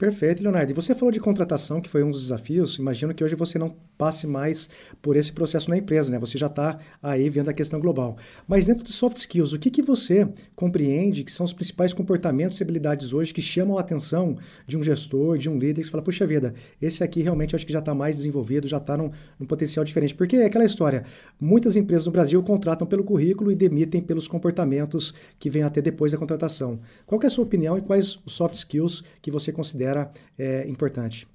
Perfeito, 0.00 0.42
Leonardo. 0.42 0.72
E 0.72 0.74
você 0.74 0.94
falou 0.94 1.12
de 1.12 1.20
contratação, 1.20 1.78
que 1.78 1.90
foi 1.90 2.02
um 2.02 2.10
dos 2.10 2.22
desafios. 2.22 2.78
Imagino 2.78 3.12
que 3.12 3.22
hoje 3.22 3.34
você 3.34 3.58
não 3.58 3.76
passe 3.98 4.26
mais 4.26 4.66
por 5.02 5.14
esse 5.14 5.30
processo 5.30 5.68
na 5.68 5.76
empresa, 5.76 6.10
né? 6.10 6.18
Você 6.18 6.38
já 6.38 6.46
está 6.46 6.78
aí 7.02 7.28
vendo 7.28 7.50
a 7.50 7.52
questão 7.52 7.78
global. 7.78 8.16
Mas 8.48 8.64
dentro 8.64 8.82
de 8.82 8.90
soft 8.90 9.18
skills, 9.18 9.52
o 9.52 9.58
que, 9.58 9.70
que 9.70 9.82
você 9.82 10.26
compreende 10.56 11.22
que 11.22 11.30
são 11.30 11.44
os 11.44 11.52
principais 11.52 11.92
comportamentos 11.92 12.58
e 12.58 12.62
habilidades 12.62 13.12
hoje 13.12 13.34
que 13.34 13.42
chamam 13.42 13.76
a 13.76 13.82
atenção 13.82 14.38
de 14.66 14.78
um 14.78 14.82
gestor, 14.82 15.36
de 15.36 15.50
um 15.50 15.58
líder, 15.58 15.82
que 15.82 15.84
você 15.84 15.90
fala, 15.90 16.02
puxa 16.02 16.26
vida, 16.26 16.54
esse 16.80 17.04
aqui 17.04 17.20
realmente 17.20 17.54
acho 17.54 17.66
que 17.66 17.72
já 17.72 17.80
está 17.80 17.94
mais 17.94 18.16
desenvolvido, 18.16 18.66
já 18.66 18.78
está 18.78 18.96
num, 18.96 19.10
num 19.38 19.44
potencial 19.44 19.84
diferente. 19.84 20.14
Porque 20.14 20.36
é 20.36 20.46
aquela 20.46 20.64
história, 20.64 21.04
muitas 21.38 21.76
empresas 21.76 22.06
no 22.06 22.12
Brasil 22.12 22.42
contratam 22.42 22.86
pelo 22.86 23.04
currículo 23.04 23.52
e 23.52 23.54
demitem 23.54 24.00
pelos 24.00 24.26
comportamentos 24.26 25.12
que 25.38 25.50
vêm 25.50 25.62
até 25.62 25.82
depois 25.82 26.10
da 26.10 26.16
contratação. 26.16 26.80
Qual 27.04 27.20
é 27.22 27.26
a 27.26 27.30
sua 27.30 27.44
opinião 27.44 27.76
e 27.76 27.82
quais 27.82 28.18
os 28.24 28.32
soft 28.32 28.54
skills 28.54 29.04
que 29.20 29.30
você 29.30 29.52
considera 29.52 29.89
considera 29.90 30.12
é, 30.38 30.68
importante? 30.68 31.26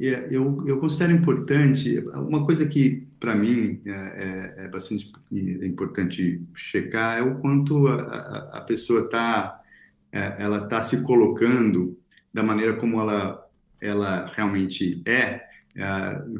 É, 0.00 0.28
eu, 0.30 0.62
eu 0.66 0.80
considero 0.80 1.12
importante, 1.12 1.98
uma 2.14 2.44
coisa 2.44 2.66
que 2.66 3.06
para 3.20 3.34
mim 3.34 3.80
é, 3.86 3.90
é, 3.90 4.54
é, 4.64 4.68
bastante 4.68 5.12
importante 5.32 6.42
checar 6.54 7.18
é 7.18 7.22
o 7.22 7.36
quanto 7.36 7.86
a, 7.86 7.94
a, 7.94 8.58
a 8.58 8.60
pessoa 8.62 9.04
está 9.04 9.62
é, 10.12 10.36
ela 10.38 10.66
tá 10.66 10.82
se 10.82 11.02
colocando 11.02 11.96
da 12.32 12.42
maneira 12.42 12.74
como 12.76 13.00
ela, 13.00 13.46
ela 13.80 14.26
realmente 14.34 15.00
é, 15.06 15.42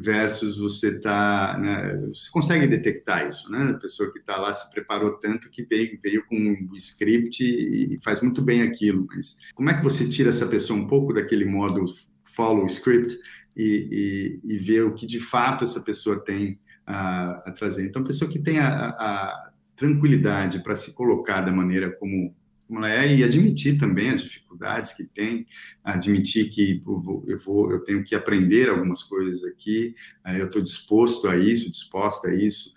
versus 0.01 0.57
você 0.57 0.97
tá, 0.97 1.57
né, 1.59 2.07
você 2.07 2.29
consegue 2.31 2.67
detectar 2.67 3.27
isso, 3.27 3.51
né? 3.51 3.71
A 3.71 3.79
pessoa 3.79 4.11
que 4.11 4.19
está 4.19 4.37
lá 4.37 4.53
se 4.53 4.69
preparou 4.71 5.17
tanto 5.17 5.49
que 5.49 5.63
veio, 5.63 5.99
veio 6.01 6.25
com 6.25 6.35
um 6.37 6.75
script 6.75 7.43
e, 7.43 7.99
faz 8.01 8.21
muito 8.21 8.41
bem 8.41 8.61
aquilo, 8.61 9.05
mas 9.13 9.37
como 9.53 9.69
é 9.69 9.77
que 9.77 9.83
você 9.83 10.07
tira 10.07 10.29
essa 10.29 10.47
pessoa 10.47 10.79
um 10.79 10.87
pouco 10.87 11.13
daquele 11.13 11.43
modo 11.43 11.83
follow 12.23 12.65
script 12.67 13.17
e, 13.55 14.39
e, 14.45 14.53
e 14.53 14.57
ver 14.57 14.85
o 14.85 14.93
que 14.93 15.05
de 15.05 15.19
fato 15.19 15.65
essa 15.65 15.81
pessoa 15.81 16.23
tem 16.23 16.53
uh, 16.87 17.43
a 17.45 17.53
trazer? 17.53 17.85
Então, 17.85 18.01
a 18.01 18.05
pessoa 18.05 18.31
que 18.31 18.39
tem 18.39 18.59
a, 18.59 18.69
a 18.89 19.51
tranquilidade 19.75 20.59
para 20.59 20.75
se 20.75 20.93
colocar 20.93 21.41
da 21.41 21.51
maneira 21.51 21.91
como 21.91 22.33
ela 22.69 22.89
é 22.89 23.15
e 23.15 23.23
admitir 23.23 23.77
também 23.77 24.09
as 24.09 24.21
dificuldades 24.23 24.93
que 24.93 25.03
tem, 25.03 25.45
admitir 25.83 26.49
que 26.49 26.81
eu, 27.27 27.39
vou, 27.39 27.71
eu 27.71 27.79
tenho 27.83 28.03
que 28.03 28.15
aprender 28.15 28.69
algumas 28.69 29.03
coisas 29.03 29.43
aqui, 29.43 29.95
eu 30.37 30.47
estou 30.47 30.61
disposto 30.61 31.27
a 31.27 31.37
isso, 31.37 31.71
disposta 31.71 32.29
a 32.29 32.35
isso. 32.35 32.73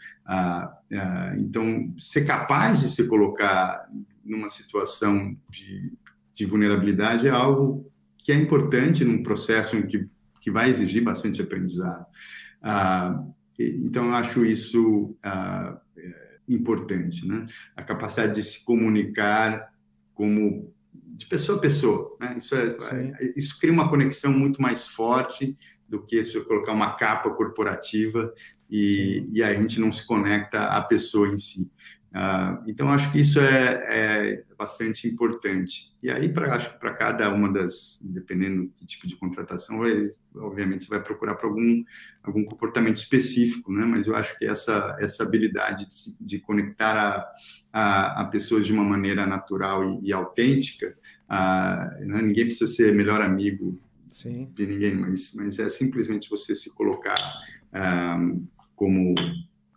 então, 1.39 1.95
ser 1.99 2.27
capaz 2.27 2.81
de 2.81 2.89
se 2.89 3.07
colocar 3.09 3.89
numa 4.25 4.49
situação 4.49 5.35
de, 5.51 5.93
de 6.35 6.45
vulnerabilidade 6.45 7.27
é 7.27 7.31
algo 7.31 7.91
que 8.19 8.31
é 8.31 8.35
importante 8.35 9.05
num 9.05 9.23
processo 9.23 9.83
que, 9.85 10.07
que 10.43 10.51
vai 10.51 10.69
exigir 10.69 11.03
bastante 11.03 11.41
aprendizado. 11.41 12.05
então, 13.59 14.07
eu 14.07 14.15
acho 14.15 14.45
isso 14.45 15.17
importante, 16.47 17.27
né? 17.27 17.47
A 17.77 17.83
capacidade 17.83 18.35
de 18.35 18.43
se 18.43 18.65
comunicar 18.65 19.71
como 20.19 20.75
de 20.91 21.27
pessoa 21.27 21.59
a 21.59 21.61
pessoa, 21.61 22.17
né? 22.21 22.35
Isso 22.37 22.55
é, 22.57 22.77
é, 22.93 23.39
isso 23.39 23.57
cria 23.61 23.73
uma 23.73 23.89
conexão 23.89 24.33
muito 24.33 24.61
mais 24.61 24.89
forte 24.89 25.57
do 25.89 26.05
que 26.05 26.21
se 26.25 26.35
eu 26.35 26.45
colocar 26.45 26.73
uma 26.73 26.97
capa 26.97 27.31
corporativa 27.31 28.35
e, 28.69 29.25
e 29.33 29.43
a 29.43 29.55
gente 29.55 29.81
não 29.81 29.93
se 29.93 30.05
conecta 30.05 30.65
à 30.65 30.83
pessoa 30.83 31.29
em 31.29 31.37
si. 31.37 31.73
Uh, 32.09 32.65
então, 32.67 32.91
acho 32.91 33.13
que 33.13 33.21
isso 33.21 33.39
é, 33.39 33.85
é 33.87 34.45
bastante 34.57 35.07
importante. 35.07 35.93
E 36.03 36.11
aí, 36.11 36.33
pra, 36.33 36.55
acho 36.55 36.73
que 36.73 36.81
para 36.81 36.95
cada 36.95 37.33
uma 37.33 37.53
das, 37.53 38.01
dependendo 38.03 38.73
do 38.81 38.87
tipo 38.87 39.07
de 39.07 39.15
contratação, 39.15 39.79
vai, 39.79 40.09
obviamente 40.37 40.85
você 40.85 40.91
vai 40.91 41.03
procurar 41.03 41.35
para 41.35 41.47
algum, 41.47 41.85
algum 42.23 42.45
comportamento 42.45 42.97
específico, 42.97 43.71
né? 43.73 43.85
mas 43.85 44.07
eu 44.07 44.17
acho 44.17 44.37
que 44.39 44.47
essa, 44.47 44.97
essa 45.01 45.23
habilidade 45.23 45.87
de, 45.87 46.17
de 46.19 46.39
conectar 46.39 46.97
a, 46.97 47.33
a, 47.73 48.23
a, 48.23 48.25
pessoas 48.25 48.65
de 48.65 48.73
uma 48.73 48.85
maneira 48.85 49.27
natural 49.27 49.85
e, 49.85 50.09
e 50.09 50.13
autêntica, 50.13 50.97
uh, 51.31 52.07
né? 52.07 52.23
ninguém 52.23 52.47
precisa 52.47 52.71
ser 52.71 52.95
melhor 52.95 53.21
amigo 53.21 53.79
Sim. 54.09 54.51
de 54.55 54.67
ninguém, 54.67 54.97
mas, 54.97 55.35
mas 55.35 55.59
é 55.59 55.69
simplesmente 55.69 56.31
você 56.31 56.55
se 56.57 56.75
colocar 56.75 57.19
uh, 57.75 58.49
como, 58.75 59.15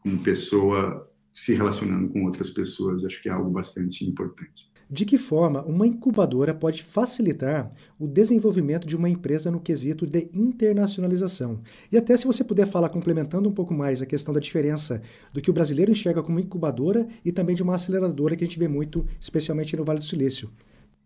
como 0.01 0.23
pessoa 0.23 1.10
se 1.33 1.53
relacionando 1.53 2.09
com 2.09 2.25
outras 2.25 2.49
pessoas, 2.49 3.05
acho 3.05 3.21
que 3.21 3.29
é 3.29 3.31
algo 3.31 3.49
bastante 3.49 4.05
importante. 4.05 4.69
De 4.89 5.05
que 5.05 5.17
forma 5.17 5.63
uma 5.63 5.87
incubadora 5.87 6.53
pode 6.53 6.83
facilitar 6.83 7.71
o 7.97 8.05
desenvolvimento 8.05 8.85
de 8.85 8.97
uma 8.97 9.07
empresa 9.07 9.49
no 9.49 9.61
quesito 9.61 10.05
de 10.05 10.29
internacionalização? 10.33 11.61
E 11.89 11.97
até 11.97 12.17
se 12.17 12.27
você 12.27 12.43
puder 12.43 12.67
falar, 12.67 12.89
complementando 12.89 13.47
um 13.47 13.53
pouco 13.53 13.73
mais 13.73 14.01
a 14.01 14.05
questão 14.05 14.33
da 14.33 14.41
diferença 14.41 15.01
do 15.31 15.41
que 15.41 15.49
o 15.49 15.53
brasileiro 15.53 15.91
enxerga 15.91 16.21
como 16.21 16.41
incubadora 16.41 17.07
e 17.23 17.31
também 17.31 17.55
de 17.55 17.63
uma 17.63 17.75
aceleradora 17.75 18.35
que 18.35 18.43
a 18.43 18.47
gente 18.47 18.59
vê 18.59 18.67
muito, 18.67 19.05
especialmente 19.17 19.77
no 19.77 19.85
Vale 19.85 19.99
do 19.99 20.05
Silício. 20.05 20.51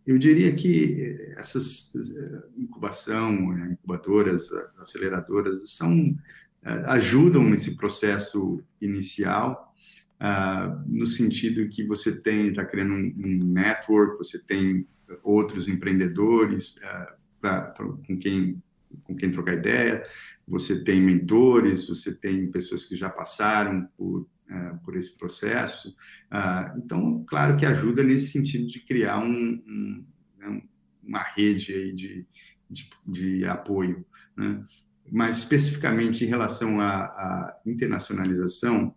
Eu 0.03 0.17
diria 0.17 0.51
que 0.55 1.35
essas 1.37 1.93
eh, 1.95 2.41
incubação, 2.57 3.53
né, 3.53 3.69
incubadoras, 3.73 4.49
aceleradoras, 4.79 5.69
são 5.71 6.15
eh, 6.63 6.83
ajudam 6.87 7.43
nesse 7.43 7.75
processo 7.77 8.63
inicial 8.81 9.74
uh, 10.21 10.83
no 10.87 11.07
sentido 11.07 11.67
que 11.69 11.83
você 11.85 12.11
tem, 12.11 12.47
está 12.47 12.65
criando 12.65 12.93
um, 12.93 13.13
um, 13.17 13.43
network, 13.45 14.17
você 14.17 14.39
tem 14.43 14.87
outros 15.23 15.67
empreendedores 15.67 16.75
uh, 16.77 17.13
pra, 17.39 17.61
pra, 17.61 17.85
com 17.85 18.17
quem 18.17 18.61
com 19.03 19.15
quem 19.15 19.31
trocar 19.31 19.53
ideia, 19.53 20.03
você 20.47 20.83
tem 20.83 21.01
mentores, 21.01 21.87
você 21.87 22.13
tem 22.13 22.49
pessoas 22.49 22.85
que 22.85 22.95
já 22.95 23.09
passaram 23.09 23.87
por, 23.97 24.21
uh, 24.21 24.77
por 24.83 24.95
esse 24.95 25.17
processo. 25.17 25.89
Uh, 26.31 26.77
então, 26.77 27.23
claro 27.27 27.57
que 27.57 27.65
ajuda 27.65 28.03
nesse 28.03 28.31
sentido 28.31 28.67
de 28.67 28.79
criar 28.79 29.19
um, 29.19 29.63
um, 29.67 30.05
né, 30.37 30.61
uma 31.03 31.19
rede 31.19 31.73
aí 31.73 31.93
de, 31.93 32.25
de, 32.69 32.89
de 33.05 33.45
apoio. 33.45 34.05
Né? 34.35 34.63
Mas, 35.11 35.37
especificamente 35.37 36.23
em 36.23 36.27
relação 36.27 36.79
à, 36.79 37.05
à 37.05 37.61
internacionalização, 37.65 38.95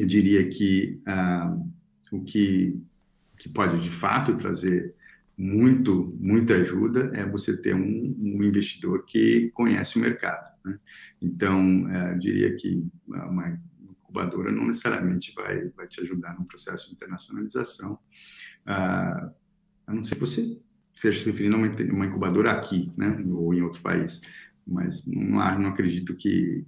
eu 0.00 0.06
diria 0.06 0.48
que 0.48 1.00
ah, 1.06 1.56
o 2.12 2.22
que, 2.22 2.78
que 3.38 3.48
pode 3.48 3.80
de 3.82 3.90
fato 3.90 4.36
trazer 4.36 4.94
muito 5.36 6.16
muita 6.18 6.54
ajuda 6.54 7.10
é 7.14 7.28
você 7.28 7.56
ter 7.56 7.74
um, 7.74 8.16
um 8.18 8.42
investidor 8.42 9.04
que 9.04 9.50
conhece 9.50 9.98
o 9.98 10.00
mercado. 10.00 10.50
Né? 10.64 10.78
Então, 11.20 11.90
eh, 11.90 12.12
eu 12.12 12.18
diria 12.18 12.54
que 12.54 12.82
uma 13.06 13.60
incubadora 14.00 14.50
não 14.50 14.66
necessariamente 14.66 15.34
vai, 15.34 15.68
vai 15.70 15.86
te 15.86 16.00
ajudar 16.00 16.38
no 16.38 16.46
processo 16.46 16.88
de 16.88 16.94
internacionalização, 16.94 17.98
ah, 18.64 19.30
a 19.86 19.92
não 19.92 20.02
ser 20.02 20.14
que 20.14 20.20
você 20.22 20.58
esteja 20.94 21.20
se 21.20 21.30
referindo 21.30 21.56
a 21.56 21.58
uma, 21.58 21.68
uma 21.92 22.06
incubadora 22.06 22.50
aqui, 22.52 22.90
né, 22.96 23.22
ou 23.28 23.52
em 23.52 23.60
outro 23.60 23.82
país. 23.82 24.22
Mas 24.66 25.04
não, 25.06 25.58
não 25.58 25.68
acredito 25.68 26.16
que 26.16 26.64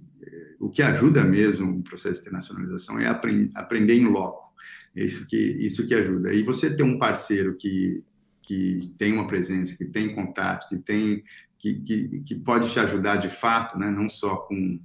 o 0.59 0.69
que 0.69 0.81
ajuda 0.81 1.23
mesmo 1.23 1.79
o 1.79 1.83
processo 1.83 2.15
de 2.15 2.21
internacionalização 2.21 2.99
é 2.99 3.07
aprend, 3.07 3.49
aprender 3.55 3.95
em 3.95 4.07
loco. 4.07 4.53
É 4.95 5.03
isso 5.03 5.27
que, 5.27 5.37
isso 5.37 5.87
que 5.87 5.95
ajuda. 5.95 6.33
E 6.33 6.43
você 6.43 6.75
ter 6.75 6.83
um 6.83 6.97
parceiro 6.97 7.55
que, 7.55 8.03
que 8.41 8.93
tem 8.97 9.13
uma 9.13 9.27
presença, 9.27 9.77
que 9.77 9.85
tem 9.85 10.13
contato, 10.13 10.67
que 10.67 10.79
tem 10.79 11.23
que, 11.59 11.75
que, 11.81 12.21
que 12.21 12.35
pode 12.35 12.71
te 12.71 12.79
ajudar 12.79 13.17
de 13.17 13.29
fato, 13.29 13.77
né? 13.77 13.91
não 13.91 14.09
só 14.09 14.37
com, 14.37 14.79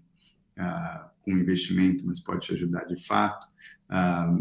ah, 0.58 1.10
com 1.22 1.30
investimento, 1.30 2.04
mas 2.04 2.20
pode 2.20 2.46
te 2.46 2.52
ajudar 2.52 2.84
de 2.84 3.02
fato, 3.06 3.46
ah, 3.88 4.36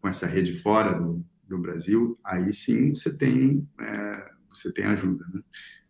com 0.00 0.08
essa 0.08 0.26
rede 0.26 0.58
fora 0.58 0.98
do, 0.98 1.24
do 1.46 1.58
Brasil, 1.58 2.16
aí 2.24 2.52
sim 2.52 2.94
você 2.94 3.14
tem, 3.14 3.68
é, 3.78 4.30
você 4.50 4.72
tem 4.72 4.86
ajuda. 4.86 5.24
Né? 5.32 5.42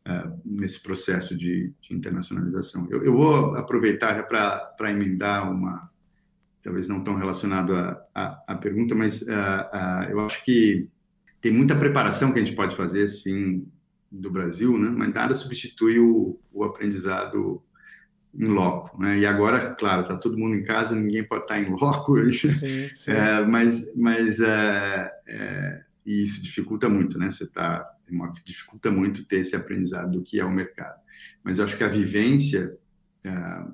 Uh, 0.08 0.40
nesse 0.44 0.82
processo 0.82 1.36
de, 1.36 1.72
de 1.80 1.94
internacionalização. 1.94 2.86
Eu, 2.90 3.02
eu, 3.02 3.12
vou 3.12 3.54
aproveitar 3.56 4.26
para 4.26 4.90
emendar 4.90 5.50
uma, 5.50 5.90
talvez 6.62 6.88
não 6.88 7.02
tão 7.02 7.14
relacionado 7.16 7.74
à 8.14 8.54
pergunta, 8.60 8.94
mas 8.94 9.22
uh, 9.22 9.26
uh, 9.26 10.10
eu 10.10 10.20
acho 10.20 10.44
que 10.44 10.88
tem 11.40 11.52
muita 11.52 11.76
preparação 11.76 12.32
que 12.32 12.38
a 12.38 12.44
gente 12.44 12.56
pode 12.56 12.74
fazer, 12.74 13.08
sim, 13.08 13.66
do 14.10 14.30
Brasil, 14.30 14.78
né? 14.78 14.90
mas 14.90 15.12
nada 15.12 15.34
substitui 15.34 15.98
o, 15.98 16.38
o 16.52 16.64
aprendizado 16.64 17.62
em 18.36 18.46
loco, 18.46 19.00
né? 19.00 19.18
E 19.18 19.26
agora, 19.26 19.74
claro, 19.74 20.02
está 20.02 20.16
todo 20.16 20.38
mundo 20.38 20.56
em 20.56 20.62
casa, 20.62 20.94
ninguém 20.94 21.22
pode 21.22 21.42
estar 21.42 21.60
em 21.60 21.70
loco, 21.70 22.16
sim, 22.32 22.88
sim. 22.94 23.10
É, 23.12 23.44
mas, 23.44 23.94
mas 23.96 24.40
é, 24.40 25.12
é, 25.28 25.80
isso 26.04 26.42
dificulta 26.42 26.88
muito, 26.88 27.18
né? 27.18 27.30
Você 27.30 27.44
está 27.44 27.90
dificulta 28.44 28.90
muito 28.90 29.24
ter 29.24 29.40
esse 29.40 29.56
aprendizado 29.56 30.12
do 30.12 30.22
que 30.22 30.38
é 30.38 30.44
o 30.44 30.50
mercado. 30.50 31.00
Mas 31.42 31.58
eu 31.58 31.64
acho 31.64 31.76
que 31.76 31.84
a 31.84 31.88
vivência 31.88 32.76
é, 33.24 33.64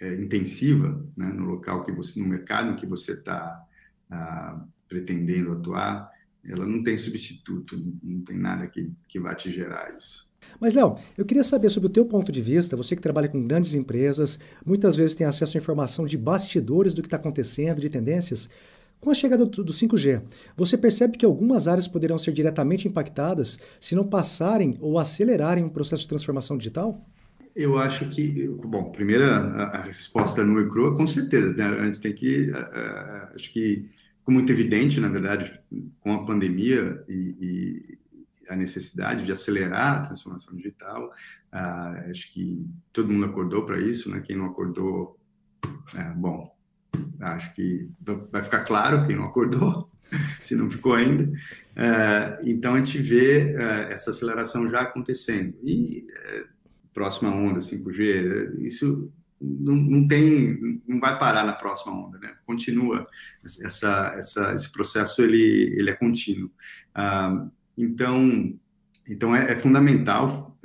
é 0.00 0.20
intensiva 0.20 1.04
né, 1.16 1.26
no 1.26 1.44
local 1.44 1.84
que 1.84 1.92
você, 1.92 2.18
no 2.18 2.26
mercado 2.26 2.74
que 2.74 2.86
você 2.86 3.12
está 3.12 3.64
ah, 4.10 4.64
pretendendo 4.88 5.52
atuar, 5.52 6.10
ela 6.44 6.66
não 6.66 6.82
tem 6.82 6.98
substituto, 6.98 7.80
não 8.02 8.22
tem 8.22 8.36
nada 8.36 8.66
que, 8.66 8.90
que 9.08 9.20
vá 9.20 9.34
te 9.34 9.50
gerar 9.50 9.94
isso. 9.96 10.28
Mas, 10.60 10.74
Léo, 10.74 10.96
eu 11.16 11.24
queria 11.24 11.44
saber 11.44 11.70
sobre 11.70 11.88
o 11.88 11.92
teu 11.92 12.04
ponto 12.04 12.32
de 12.32 12.42
vista, 12.42 12.76
você 12.76 12.96
que 12.96 13.02
trabalha 13.02 13.28
com 13.28 13.46
grandes 13.46 13.74
empresas, 13.74 14.40
muitas 14.66 14.96
vezes 14.96 15.14
tem 15.14 15.26
acesso 15.26 15.56
à 15.56 15.60
informação 15.60 16.04
de 16.04 16.18
bastidores 16.18 16.94
do 16.94 17.02
que 17.02 17.06
está 17.06 17.16
acontecendo, 17.16 17.80
de 17.80 17.88
tendências. 17.88 18.50
Com 19.02 19.10
a 19.10 19.14
chegada 19.14 19.44
do, 19.44 19.64
5G, 19.64 20.22
você 20.56 20.78
percebe 20.78 21.18
que 21.18 21.26
algumas 21.26 21.66
áreas 21.66 21.88
poderão 21.88 22.16
ser 22.16 22.32
diretamente 22.32 22.86
impactadas 22.86 23.58
se 23.80 23.96
não 23.96 24.06
passarem 24.06 24.78
ou 24.80 24.96
acelerarem 24.96 25.64
um 25.64 25.68
processo 25.68 26.04
de 26.04 26.08
transformação 26.08 26.56
digital? 26.56 27.04
Eu 27.56 27.76
acho 27.76 28.08
que, 28.10 28.46
bom, 28.64 28.92
primeiro 28.92 29.24
a, 29.24 29.82
resposta 29.82 30.44
nua 30.44 30.62
e 30.62 30.68
crua, 30.68 30.96
com 30.96 31.04
certeza. 31.04 31.52
Né? 31.52 31.64
A 31.64 31.84
gente 31.86 32.00
tem 32.00 32.12
que, 32.12 32.52
acho 33.34 33.52
que 33.52 33.90
ficou 34.18 34.32
muito 34.32 34.52
evidente, 34.52 35.00
na 35.00 35.08
verdade, 35.08 35.60
com 35.98 36.12
a 36.12 36.24
pandemia 36.24 37.02
e, 37.08 37.34
e 37.40 37.98
a 38.48 38.54
necessidade 38.54 39.24
de 39.24 39.32
acelerar 39.32 39.96
a 39.96 40.00
transformação 40.02 40.54
digital. 40.54 41.12
Acho 41.50 42.32
que 42.32 42.64
todo 42.92 43.12
mundo 43.12 43.26
acordou 43.26 43.66
para 43.66 43.80
isso, 43.80 44.08
né? 44.08 44.20
Quem 44.20 44.36
não 44.36 44.46
acordou, 44.46 45.18
é, 45.92 46.08
bom, 46.12 46.54
acho 47.20 47.54
que 47.54 47.88
vai 48.30 48.42
ficar 48.42 48.64
claro 48.64 49.06
quem 49.06 49.16
não 49.16 49.24
acordou, 49.24 49.88
se 50.40 50.56
não 50.56 50.70
ficou 50.70 50.94
ainda. 50.94 51.30
É, 51.74 52.40
então 52.44 52.74
a 52.74 52.78
gente 52.78 52.98
vê 52.98 53.54
é, 53.54 53.92
essa 53.92 54.10
aceleração 54.10 54.68
já 54.68 54.80
acontecendo. 54.80 55.54
E 55.62 56.06
é, 56.10 56.44
próxima 56.92 57.34
onda 57.34 57.60
5G, 57.60 58.58
isso 58.60 59.10
não, 59.40 59.74
não, 59.74 60.06
tem, 60.06 60.82
não 60.86 61.00
vai 61.00 61.18
parar 61.18 61.44
na 61.44 61.52
próxima 61.52 61.92
onda, 61.92 62.18
né? 62.18 62.34
Continua 62.44 63.06
essa, 63.44 64.14
essa, 64.16 64.54
esse 64.54 64.70
processo 64.70 65.22
ele, 65.22 65.74
ele 65.76 65.90
é 65.90 65.94
contínuo. 65.94 66.50
Então, 67.76 68.58
então 69.08 69.34
é, 69.34 69.52
é 69.52 69.56
fundamental 69.56 70.56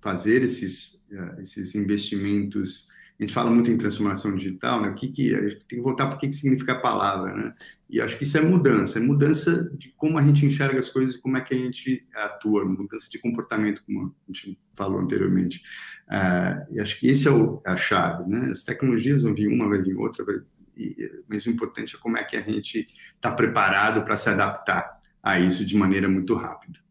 fazer 0.00 0.42
esses, 0.42 1.06
esses 1.38 1.74
investimentos 1.74 2.88
a 3.18 3.22
gente 3.22 3.32
fala 3.32 3.50
muito 3.50 3.70
em 3.70 3.78
transformação 3.78 4.34
digital, 4.36 4.82
né? 4.82 4.90
O 4.90 4.94
que 4.94 5.08
que 5.08 5.34
a 5.34 5.48
gente 5.48 5.64
tem 5.64 5.78
que 5.78 5.84
voltar 5.84 6.06
para 6.06 6.16
o 6.16 6.18
que, 6.18 6.28
que 6.28 6.34
significa 6.34 6.72
a 6.72 6.80
palavra, 6.80 7.34
né? 7.34 7.54
E 7.88 8.00
acho 8.00 8.18
que 8.18 8.24
isso 8.24 8.36
é 8.36 8.42
mudança, 8.42 8.98
é 8.98 9.02
mudança 9.02 9.70
de 9.78 9.94
como 9.96 10.18
a 10.18 10.22
gente 10.22 10.44
enxerga 10.44 10.78
as 10.78 10.90
coisas 10.90 11.16
como 11.16 11.36
é 11.36 11.40
que 11.40 11.54
a 11.54 11.58
gente 11.58 12.04
atua, 12.14 12.64
mudança 12.64 13.08
de 13.08 13.18
comportamento, 13.18 13.82
como 13.86 14.14
a 14.28 14.32
gente 14.32 14.58
falou 14.76 15.00
anteriormente. 15.00 15.62
Uh, 16.08 16.74
e 16.74 16.80
acho 16.80 17.00
que 17.00 17.06
esse 17.06 17.26
é 17.26 17.30
o, 17.30 17.60
a 17.64 17.76
chave, 17.76 18.28
né? 18.28 18.50
As 18.50 18.64
tecnologias 18.64 19.22
vão 19.22 19.34
vir 19.34 19.48
uma, 19.48 19.68
vai 19.68 19.80
vir 19.80 19.96
outra, 19.96 20.22
vai, 20.22 20.36
e, 20.76 20.94
mas 21.26 21.46
o 21.46 21.50
importante 21.50 21.96
é 21.96 21.98
como 21.98 22.18
é 22.18 22.24
que 22.24 22.36
a 22.36 22.42
gente 22.42 22.86
está 23.14 23.32
preparado 23.32 24.04
para 24.04 24.16
se 24.16 24.28
adaptar 24.28 25.00
a 25.22 25.40
isso 25.40 25.64
de 25.64 25.74
maneira 25.74 26.08
muito 26.08 26.34
rápida. 26.34 26.85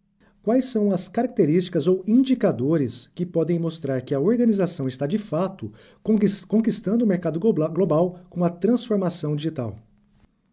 Quais 0.46 0.66
são 0.66 0.92
as 0.92 1.10
características 1.10 1.88
ou 1.88 2.04
indicadores 2.06 3.12
que 3.16 3.26
podem 3.26 3.58
mostrar 3.58 4.00
que 4.02 4.14
a 4.14 4.20
organização 4.20 4.88
está 4.88 5.08
de 5.08 5.18
fato 5.18 5.74
conquistando 6.04 7.04
o 7.04 7.08
mercado 7.08 7.40
global 7.40 8.24
com 8.30 8.44
a 8.46 8.50
transformação 8.52 9.36
digital? 9.36 9.76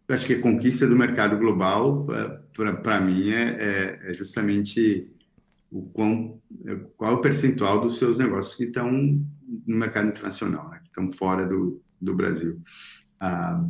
Eu 0.08 0.14
acho 0.14 0.24
que 0.24 0.32
a 0.32 0.40
conquista 0.40 0.86
do 0.86 0.96
mercado 0.96 1.36
global, 1.36 2.06
é, 2.10 2.72
para 2.72 3.02
mim, 3.02 3.32
é, 3.32 3.42
é, 3.42 4.10
é, 4.10 4.14
justamente 4.14 5.10
o 5.70 5.82
quão, 5.82 6.40
é, 6.64 6.74
qual 6.96 7.16
o 7.16 7.20
percentual 7.20 7.78
dos 7.82 7.98
seus 7.98 8.16
negócios 8.16 8.54
que 8.54 8.64
estão 8.64 8.90
no 8.90 9.76
mercado 9.76 10.08
internacional, 10.08 10.70
né, 10.70 10.78
que 10.80 10.86
estão 10.86 11.12
fora 11.12 11.46
do, 11.46 11.82
do 12.00 12.14
Brasil. 12.14 12.58
Ah, 13.20 13.62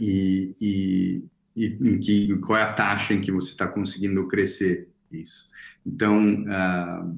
e, 0.00 0.54
e, 0.62 1.24
e 1.54 1.66
em 1.78 2.00
que, 2.00 2.38
qual 2.38 2.58
é 2.58 2.62
a 2.62 2.72
taxa 2.72 3.12
em 3.12 3.20
que 3.20 3.30
você 3.30 3.50
está 3.50 3.68
conseguindo 3.68 4.26
crescer 4.26 4.88
isso. 5.10 5.48
Então, 5.84 6.44
ah, 6.48 7.10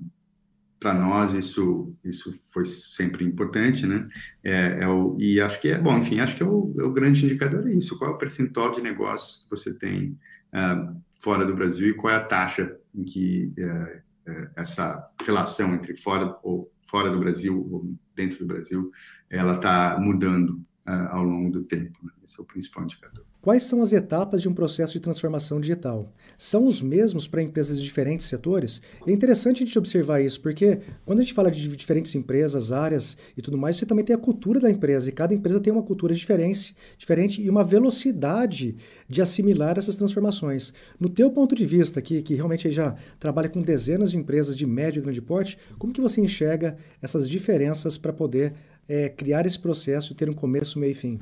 para 0.80 0.94
nós 0.94 1.34
isso 1.34 1.94
isso 2.02 2.42
foi 2.50 2.64
sempre 2.64 3.24
importante, 3.24 3.86
né? 3.86 4.08
É, 4.42 4.78
é, 4.82 4.88
o, 4.88 5.16
e 5.20 5.38
acho 5.40 5.60
que 5.60 5.68
é 5.68 5.78
bom, 5.78 5.98
enfim, 5.98 6.20
acho 6.20 6.34
que 6.34 6.42
é 6.42 6.46
o, 6.46 6.74
é 6.78 6.82
o, 6.82 6.92
grande 6.92 7.24
indicador 7.24 7.68
é 7.68 7.74
isso. 7.74 7.98
Qual 7.98 8.10
é 8.10 8.14
o 8.14 8.18
percentual 8.18 8.74
de 8.74 8.80
negócios 8.80 9.44
que 9.44 9.50
você 9.50 9.74
tem 9.74 10.18
ah, 10.52 10.94
fora 11.22 11.44
do 11.44 11.54
Brasil 11.54 11.90
e 11.90 11.94
qual 11.94 12.12
é 12.12 12.16
a 12.16 12.24
taxa 12.24 12.74
em 12.94 13.04
que 13.04 13.52
é, 13.58 14.02
é, 14.26 14.50
essa 14.56 15.10
relação 15.24 15.74
entre 15.74 15.96
fora 15.96 16.34
ou 16.42 16.72
fora 16.86 17.10
do 17.10 17.20
Brasil 17.20 17.68
ou 17.70 17.94
dentro 18.16 18.38
do 18.38 18.46
Brasil 18.46 18.90
ela 19.28 19.56
está 19.56 19.98
mudando 20.00 20.64
ah, 20.86 21.16
ao 21.16 21.22
longo 21.22 21.50
do 21.50 21.62
tempo. 21.64 21.98
Né? 22.02 22.10
Esse 22.24 22.40
é 22.40 22.42
o 22.42 22.46
principal 22.46 22.84
indicador. 22.84 23.29
Quais 23.42 23.62
são 23.62 23.80
as 23.80 23.90
etapas 23.94 24.42
de 24.42 24.50
um 24.50 24.52
processo 24.52 24.92
de 24.92 25.00
transformação 25.00 25.58
digital? 25.58 26.12
São 26.36 26.66
os 26.66 26.82
mesmos 26.82 27.26
para 27.26 27.42
empresas 27.42 27.78
de 27.78 27.84
diferentes 27.86 28.26
setores? 28.26 28.82
É 29.06 29.10
interessante 29.10 29.62
a 29.62 29.66
gente 29.66 29.78
observar 29.78 30.20
isso, 30.20 30.42
porque 30.42 30.80
quando 31.06 31.20
a 31.20 31.22
gente 31.22 31.32
fala 31.32 31.50
de 31.50 31.66
diferentes 31.74 32.14
empresas, 32.14 32.70
áreas 32.70 33.16
e 33.34 33.40
tudo 33.40 33.56
mais, 33.56 33.76
você 33.76 33.86
também 33.86 34.04
tem 34.04 34.14
a 34.14 34.18
cultura 34.18 34.60
da 34.60 34.68
empresa, 34.68 35.08
e 35.08 35.12
cada 35.12 35.32
empresa 35.32 35.58
tem 35.58 35.72
uma 35.72 35.82
cultura 35.82 36.14
diferente, 36.14 36.76
diferente 36.98 37.40
e 37.40 37.48
uma 37.48 37.64
velocidade 37.64 38.76
de 39.08 39.22
assimilar 39.22 39.78
essas 39.78 39.96
transformações. 39.96 40.74
No 40.98 41.08
teu 41.08 41.30
ponto 41.30 41.54
de 41.54 41.64
vista, 41.64 42.02
que, 42.02 42.20
que 42.20 42.34
realmente 42.34 42.70
já 42.70 42.94
trabalha 43.18 43.48
com 43.48 43.62
dezenas 43.62 44.10
de 44.10 44.18
empresas 44.18 44.54
de 44.54 44.66
médio 44.66 45.00
e 45.00 45.02
grande 45.02 45.22
porte, 45.22 45.56
como 45.78 45.94
que 45.94 46.00
você 46.02 46.20
enxerga 46.20 46.76
essas 47.00 47.26
diferenças 47.26 47.96
para 47.96 48.12
poder 48.12 48.52
é, 48.86 49.08
criar 49.08 49.46
esse 49.46 49.58
processo 49.58 50.12
e 50.12 50.14
ter 50.14 50.28
um 50.28 50.34
começo, 50.34 50.78
meio 50.78 50.90
e 50.90 50.94
fim? 50.94 51.18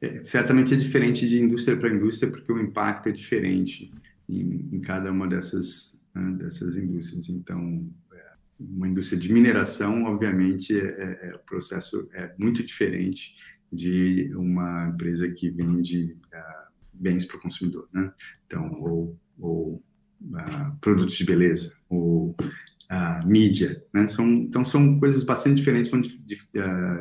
É, 0.00 0.24
certamente 0.24 0.72
é 0.72 0.76
diferente 0.76 1.28
de 1.28 1.38
indústria 1.38 1.76
para 1.76 1.94
indústria, 1.94 2.30
porque 2.30 2.50
o 2.50 2.60
impacto 2.60 3.08
é 3.08 3.12
diferente 3.12 3.92
em, 4.28 4.68
em 4.72 4.80
cada 4.80 5.12
uma 5.12 5.28
dessas, 5.28 6.02
né, 6.14 6.36
dessas 6.38 6.74
indústrias. 6.74 7.28
Então, 7.28 7.86
é, 8.12 8.32
uma 8.58 8.88
indústria 8.88 9.20
de 9.20 9.30
mineração, 9.30 10.04
obviamente, 10.04 10.78
é, 10.78 10.84
é, 10.84 11.28
é, 11.28 11.34
o 11.34 11.38
processo 11.40 12.08
é 12.14 12.32
muito 12.38 12.64
diferente 12.64 13.34
de 13.70 14.32
uma 14.34 14.88
empresa 14.88 15.30
que 15.30 15.50
vende 15.50 16.16
uh, 16.34 16.72
bens 16.92 17.24
para 17.24 17.36
o 17.36 17.40
consumidor, 17.40 17.88
né? 17.92 18.12
Então, 18.46 18.68
ou, 18.80 19.16
ou 19.38 19.82
uh, 20.22 20.76
produtos 20.80 21.16
de 21.16 21.24
beleza, 21.24 21.76
ou 21.88 22.34
uh, 22.40 23.26
mídia, 23.26 23.84
né? 23.94 24.08
São, 24.08 24.28
então, 24.28 24.64
são 24.64 24.98
coisas 24.98 25.22
bastante 25.22 25.56
diferentes, 25.56 25.88
vão 25.88 26.00
de, 26.00 26.18
de, 26.18 26.36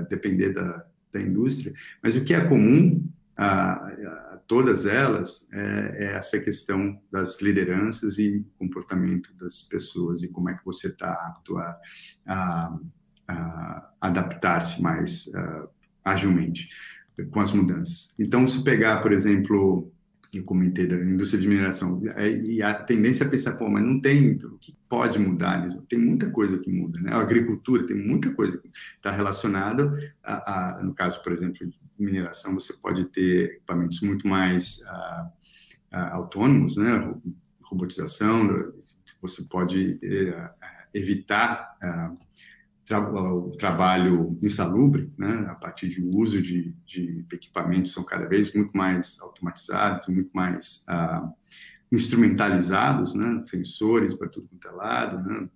depender 0.09 0.53
da, 0.53 0.85
da 1.11 1.21
indústria, 1.21 1.73
mas 2.01 2.15
o 2.15 2.23
que 2.23 2.33
é 2.33 2.45
comum 2.45 3.07
a, 3.35 3.73
a 4.33 4.41
todas 4.47 4.85
elas 4.85 5.47
é, 5.53 5.59
é, 5.59 6.17
essa 6.17 6.39
questão 6.39 6.99
das 7.11 7.41
lideranças 7.41 8.17
e 8.17 8.45
comportamento 8.57 9.33
das 9.35 9.61
pessoas 9.61 10.23
e 10.23 10.27
como 10.27 10.49
é 10.49 10.55
que 10.55 10.65
você 10.65 10.87
está 10.87 11.11
apto 11.27 11.57
a, 11.57 11.79
a, 12.25 12.79
a 13.27 13.91
adaptar-se 14.01 14.81
mais 14.81 15.27
uh, 15.27 15.69
agilmente 16.03 16.67
com 17.31 17.39
as 17.39 17.51
mudanças. 17.51 18.13
Então, 18.17 18.47
se 18.47 18.63
pegar, 18.63 19.01
por 19.01 19.13
exemplo, 19.13 19.91
eu 20.33 20.43
comentei 20.43 20.85
da 20.85 20.95
indústria 20.95 21.41
de 21.41 21.47
mineração, 21.47 22.01
é, 22.15 22.29
e 22.29 22.61
a 22.61 22.73
tendência 22.73 23.23
é 23.23 23.27
pensar, 23.27 23.55
pô, 23.55 23.67
mas 23.67 23.83
não 23.83 23.99
tem, 23.99 24.33
o 24.35 24.57
que 24.59 24.75
pode 24.87 25.17
mudar? 25.17 25.67
Tem 25.87 25.97
muita 25.97 26.29
coisa 26.29 26.59
que 26.59 26.71
muda, 26.71 26.99
né? 27.01 27.11
A 27.11 27.19
agricultura 27.19 27.85
tem 27.85 27.97
muita 27.97 28.31
coisa 28.33 28.59
que 28.59 28.69
está 28.95 29.11
relacionada, 29.11 29.91
a, 30.23 30.77
a, 30.79 30.83
no 30.83 30.93
caso, 30.93 31.21
por 31.23 31.31
exemplo, 31.31 31.67
de 31.67 31.79
mineração, 31.97 32.53
você 32.53 32.73
pode 32.73 33.05
ter 33.05 33.55
equipamentos 33.55 34.01
muito 34.01 34.27
mais 34.27 34.83
a, 34.85 35.31
ah, 35.91 36.15
autônomos, 36.15 36.77
né? 36.77 37.13
Robotização, 37.63 38.71
você 39.21 39.43
pode 39.43 39.97
é, 40.03 40.51
evitar 40.93 41.75
tra 42.89 42.99
o 42.99 43.51
trabalho 43.51 44.35
insalubre, 44.41 45.13
né, 45.15 45.45
a 45.47 45.53
partir 45.53 45.89
de 45.89 46.01
uso 46.01 46.41
de, 46.41 46.73
de 46.87 47.23
equipamentos 47.31 47.93
são 47.93 48.03
cada 48.03 48.25
vez 48.25 48.51
muito 48.51 48.75
mais 48.75 49.19
automatizados, 49.21 50.07
muito 50.07 50.31
mais 50.33 50.83
ah, 50.89 51.31
instrumentalizados, 51.91 53.13
né, 53.13 53.43
sensores 53.45 54.15
para 54.15 54.27
tudo 54.27 54.47
quanto 54.47 54.67
é 54.67 54.71
lado, 54.71 55.29
né, 55.29 55.47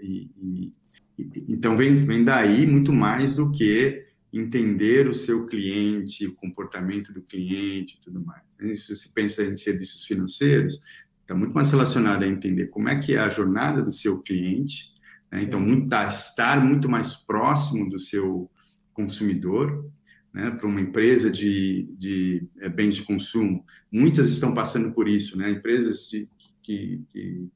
e, 0.00 0.30
e, 0.40 0.72
e, 1.18 1.44
então 1.48 1.76
vem, 1.76 2.06
vem 2.06 2.22
daí 2.22 2.64
muito 2.64 2.92
mais 2.92 3.34
do 3.34 3.50
que 3.50 4.06
entender 4.32 5.08
o 5.08 5.14
seu 5.14 5.46
cliente, 5.46 6.28
o 6.28 6.34
comportamento 6.36 7.12
do 7.12 7.22
cliente 7.22 7.96
e 7.96 8.00
tudo 8.04 8.24
mais. 8.24 8.42
Se 8.80 8.94
você 8.94 9.08
pensa 9.12 9.42
em 9.42 9.56
serviços 9.56 10.04
financeiros, 10.04 10.80
está 11.22 11.34
muito 11.34 11.54
mais 11.54 11.72
relacionado 11.72 12.22
a 12.22 12.28
entender 12.28 12.68
como 12.68 12.88
é 12.88 12.96
que 12.96 13.14
é 13.14 13.18
a 13.18 13.30
jornada 13.30 13.82
do 13.82 13.90
seu 13.90 14.20
cliente, 14.20 14.95
né? 15.32 15.42
Então, 15.42 15.60
muito, 15.60 15.94
estar 16.08 16.64
muito 16.64 16.88
mais 16.88 17.16
próximo 17.16 17.88
do 17.88 17.98
seu 17.98 18.50
consumidor, 18.92 19.90
né? 20.32 20.50
para 20.50 20.66
uma 20.66 20.80
empresa 20.80 21.30
de, 21.30 21.88
de 21.98 22.48
é, 22.58 22.68
bens 22.68 22.94
de 22.94 23.02
consumo, 23.02 23.64
muitas 23.90 24.28
estão 24.28 24.54
passando 24.54 24.92
por 24.92 25.08
isso, 25.08 25.36
né? 25.36 25.50
empresas 25.50 26.08
de, 26.08 26.28
que, 26.62 27.02
que 27.08 27.48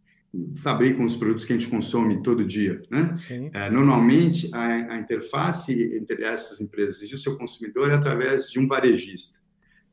fabricam 0.62 1.04
os 1.04 1.16
produtos 1.16 1.44
que 1.44 1.52
a 1.52 1.58
gente 1.58 1.68
consome 1.68 2.22
todo 2.22 2.44
dia. 2.44 2.82
Né? 2.90 3.12
É, 3.52 3.70
normalmente, 3.70 4.48
a, 4.54 4.94
a, 4.94 4.98
interface 4.98 5.94
entre 5.94 6.22
essas 6.22 6.60
empresas 6.60 7.10
e 7.10 7.14
o 7.14 7.18
seu 7.18 7.36
consumidor 7.36 7.90
é 7.90 7.94
através 7.94 8.48
de 8.48 8.58
um 8.58 8.68
varejista. 8.68 9.40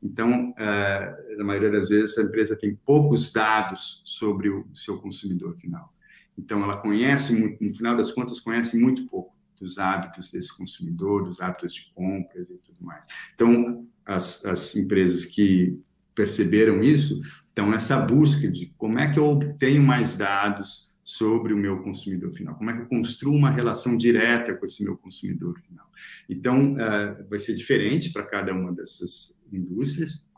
Então, 0.00 0.52
é, 0.56 1.34
na 1.36 1.44
maioria 1.44 1.72
das 1.72 1.88
vezes, 1.88 2.16
a 2.18 2.22
empresa 2.22 2.56
tem 2.56 2.74
poucos 2.86 3.32
dados 3.32 4.02
sobre 4.04 4.48
o 4.48 4.64
seu 4.72 4.98
consumidor 4.98 5.56
final. 5.56 5.92
Então, 6.38 6.62
ela 6.62 6.76
conhece 6.76 7.38
muito, 7.38 7.62
no 7.62 7.74
final 7.74 7.96
das 7.96 8.12
contas, 8.12 8.38
conhece 8.38 8.78
muito 8.78 9.06
pouco 9.08 9.36
dos 9.60 9.76
hábitos 9.76 10.30
desse 10.30 10.56
consumidor, 10.56 11.24
dos 11.24 11.40
hábitos 11.40 11.74
de 11.74 11.92
compras 11.92 12.48
e 12.48 12.56
tudo 12.58 12.78
mais. 12.80 13.04
Então, 13.34 13.86
as, 14.06 14.44
as 14.44 14.76
empresas 14.76 15.26
que 15.26 15.78
perceberam 16.14 16.82
isso 16.82 17.20
estão 17.48 17.68
nessa 17.68 18.00
busca 18.00 18.50
de 18.50 18.72
como 18.78 18.98
é 18.98 19.10
que 19.10 19.18
eu 19.18 19.26
obtenho 19.26 19.82
mais 19.82 20.16
dados 20.16 20.88
sobre 21.04 21.54
o 21.54 21.56
meu 21.56 21.82
consumidor 21.82 22.30
final, 22.32 22.54
como 22.54 22.70
é 22.70 22.76
que 22.76 22.82
eu 22.82 22.86
construo 22.86 23.34
uma 23.34 23.50
relação 23.50 23.96
direta 23.96 24.54
com 24.54 24.66
esse 24.66 24.84
meu 24.84 24.96
consumidor 24.96 25.58
final. 25.60 25.90
Então, 26.28 26.74
uh, 26.74 27.28
vai 27.28 27.38
ser 27.38 27.54
diferente 27.54 28.12
para 28.12 28.24
cada 28.24 28.52
uma 28.52 28.72
dessas 28.74 29.42
indústrias, 29.50 30.30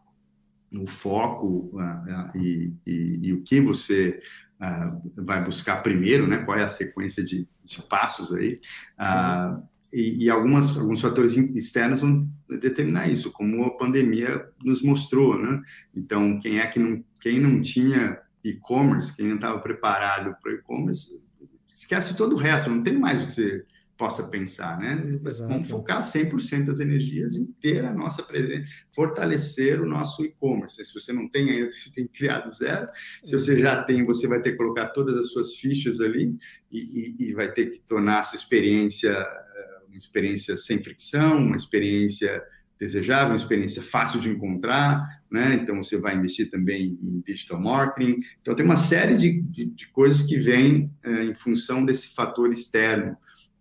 o 0.72 0.86
foco 0.86 1.68
uh, 1.72 1.76
uh, 1.76 2.38
e, 2.38 2.72
e, 2.86 3.18
e, 3.22 3.32
o 3.32 3.42
que 3.42 3.60
você 3.60 4.20
uh, 4.60 5.24
vai 5.24 5.42
buscar 5.42 5.82
primeiro, 5.82 6.26
né? 6.26 6.38
Qual 6.38 6.56
é 6.56 6.62
a 6.62 6.68
sequência 6.68 7.24
de, 7.24 7.48
de 7.64 7.82
passos 7.82 8.32
aí? 8.32 8.60
Uh, 9.00 9.62
e, 9.92 10.24
e 10.24 10.30
algumas, 10.30 10.76
alguns 10.76 11.00
fatores 11.00 11.36
externos 11.36 12.00
vão 12.00 12.28
determinar 12.48 13.08
isso, 13.08 13.32
como 13.32 13.64
a 13.64 13.76
pandemia 13.76 14.46
nos 14.62 14.82
mostrou, 14.82 15.38
né? 15.38 15.60
Então, 15.94 16.38
quem 16.38 16.60
é 16.60 16.66
que 16.66 16.78
não, 16.78 17.04
quem 17.20 17.40
não 17.40 17.60
tinha 17.60 18.18
e-commerce, 18.44 19.14
quem 19.14 19.26
não 19.26 19.36
estava 19.36 19.58
preparado 19.58 20.36
para 20.42 20.52
e-commerce, 20.52 21.20
esquece 21.68 22.16
todo 22.16 22.34
o 22.34 22.38
resto, 22.38 22.70
não 22.70 22.82
tem 22.82 22.98
mais 22.98 23.22
o 23.22 23.26
que 23.26 23.32
você 23.32 23.64
possa 24.00 24.22
pensar, 24.28 24.78
né? 24.78 25.20
Exato. 25.26 25.52
Vamos 25.52 25.68
focar 25.68 26.00
100% 26.00 26.64
das 26.64 26.80
energias 26.80 27.36
em 27.36 27.44
ter 27.60 27.84
a 27.84 27.92
nossa 27.92 28.22
presença, 28.22 28.66
fortalecer 28.90 29.78
o 29.78 29.86
nosso 29.86 30.24
e-commerce. 30.24 30.82
Se 30.82 30.94
você 30.94 31.12
não 31.12 31.28
tem 31.28 31.50
ainda, 31.50 31.70
você 31.70 31.92
tem 31.92 32.06
que 32.06 32.16
criar 32.16 32.40
do 32.40 32.50
zero. 32.50 32.86
Se 33.22 33.32
você 33.32 33.60
já 33.60 33.82
tem, 33.82 34.02
você 34.06 34.26
vai 34.26 34.40
ter 34.40 34.52
que 34.52 34.56
colocar 34.56 34.86
todas 34.86 35.14
as 35.18 35.30
suas 35.30 35.54
fichas 35.54 36.00
ali 36.00 36.34
e, 36.72 36.78
e, 36.78 37.28
e 37.28 37.34
vai 37.34 37.52
ter 37.52 37.66
que 37.66 37.78
tornar 37.80 38.20
essa 38.20 38.34
experiência 38.34 39.12
uh, 39.12 39.88
uma 39.88 39.98
experiência 39.98 40.56
sem 40.56 40.82
fricção, 40.82 41.36
uma 41.36 41.56
experiência 41.56 42.42
desejável, 42.78 43.32
uma 43.32 43.36
experiência 43.36 43.82
fácil 43.82 44.18
de 44.18 44.30
encontrar, 44.30 45.06
né? 45.30 45.60
Então 45.62 45.76
você 45.76 45.98
vai 45.98 46.16
investir 46.16 46.48
também 46.48 46.98
em 47.02 47.20
digital 47.20 47.60
marketing. 47.60 48.18
Então 48.40 48.54
tem 48.54 48.64
uma 48.64 48.76
série 48.76 49.18
de, 49.18 49.42
de, 49.42 49.66
de 49.66 49.88
coisas 49.88 50.22
que 50.22 50.38
vêm 50.38 50.90
é, 51.02 51.24
em 51.24 51.34
função 51.34 51.84
desse 51.84 52.14
fator 52.14 52.48
externo 52.48 53.14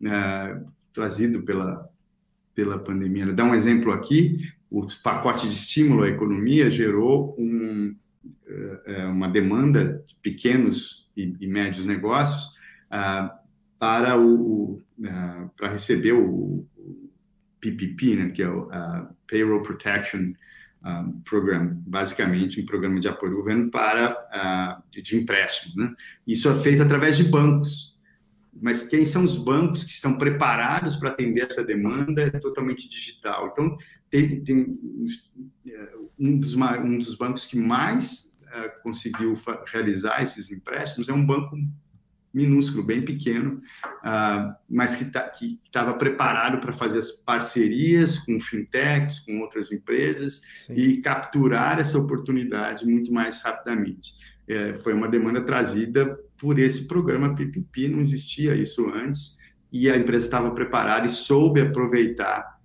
é, 0.05 0.62
trazido 0.93 1.43
pela 1.43 1.89
pela 2.55 2.77
pandemia. 2.77 3.31
Dar 3.31 3.45
um 3.45 3.55
exemplo 3.55 3.91
aqui: 3.91 4.49
o 4.69 4.85
pacote 5.01 5.47
de 5.47 5.53
estímulo 5.53 6.03
à 6.03 6.09
economia 6.09 6.69
gerou 6.69 7.35
um, 7.39 7.95
é, 8.85 9.05
uma 9.05 9.29
demanda 9.29 10.03
de 10.05 10.15
pequenos 10.15 11.09
e, 11.15 11.35
e 11.39 11.47
médios 11.47 11.85
negócios 11.85 12.51
ah, 12.91 13.39
para 13.77 14.19
o, 14.19 14.81
uh, 14.99 15.49
para 15.55 15.69
receber 15.69 16.12
o, 16.12 16.65
o, 16.77 17.09
PPP, 17.62 18.15
né, 18.15 18.29
que 18.29 18.41
é 18.41 18.49
o 18.49 18.69
Payroll 19.29 19.62
Protection 19.62 20.33
um, 20.85 21.21
Program, 21.21 21.77
basicamente 21.85 22.62
um 22.62 22.65
programa 22.65 22.99
de 22.99 23.07
apoio 23.07 23.33
do 23.33 23.38
governo 23.38 23.69
para 23.69 24.13
uh, 24.13 25.01
de 25.01 25.17
empréstimo. 25.17 25.83
Né? 25.83 25.93
Isso 26.25 26.49
é 26.49 26.57
feito 26.57 26.81
através 26.81 27.17
de 27.17 27.25
bancos. 27.25 27.88
Mas 28.62 28.88
quem 28.88 29.06
são 29.06 29.24
os 29.24 29.38
bancos 29.38 29.84
que 29.84 29.91
estão 29.91 30.17
preparados 30.17 30.95
para 30.95 31.10
atender 31.10 31.48
essa 31.50 31.63
demanda 31.63 32.24
é 32.24 32.32
totalmente 32.32 32.89
digital. 32.89 33.50
Então, 33.52 33.78
tem, 34.10 34.43
tem 34.43 34.67
um, 36.19 36.38
dos, 36.39 36.56
um 36.56 36.98
dos 36.98 37.15
bancos 37.15 37.45
que 37.45 37.58
mais 37.58 38.36
uh, 38.43 38.84
conseguiu 38.84 39.34
realizar 39.67 40.22
esses 40.22 40.52
empréstimos 40.52 41.10
é 41.10 41.13
um 41.13 41.26
banco 41.26 41.56
minúsculo, 42.34 42.84
bem 42.84 43.02
pequeno, 43.04 43.62
uh, 44.04 44.54
mas 44.69 44.95
que 44.95 45.06
tá, 45.06 45.32
estava 45.63 45.93
preparado 45.95 46.60
para 46.60 46.72
fazer 46.72 47.00
as 47.00 47.12
parcerias 47.12 48.17
com 48.19 48.39
fintechs, 48.39 49.19
com 49.19 49.39
outras 49.41 49.72
empresas 49.72 50.41
Sim. 50.54 50.74
e 50.74 51.02
capturar 51.02 51.80
essa 51.80 51.98
oportunidade 51.98 52.86
muito 52.86 53.12
mais 53.12 53.41
rapidamente. 53.41 54.13
É, 54.48 54.74
foi 54.76 54.93
uma 54.93 55.08
demanda 55.08 55.41
trazida 55.41 56.19
por 56.39 56.58
esse 56.58 56.88
programa 56.88 57.36
PPP, 57.36 57.89
não 57.89 57.99
existia 57.99 58.56
isso 58.56 58.89
antes, 58.89 59.38
e 59.71 59.89
a 59.89 59.95
empresa 59.95 60.25
estava 60.25 60.52
preparada 60.52 61.06
e 61.06 61.10
soube 61.10 61.62
aproveitar 61.62 62.60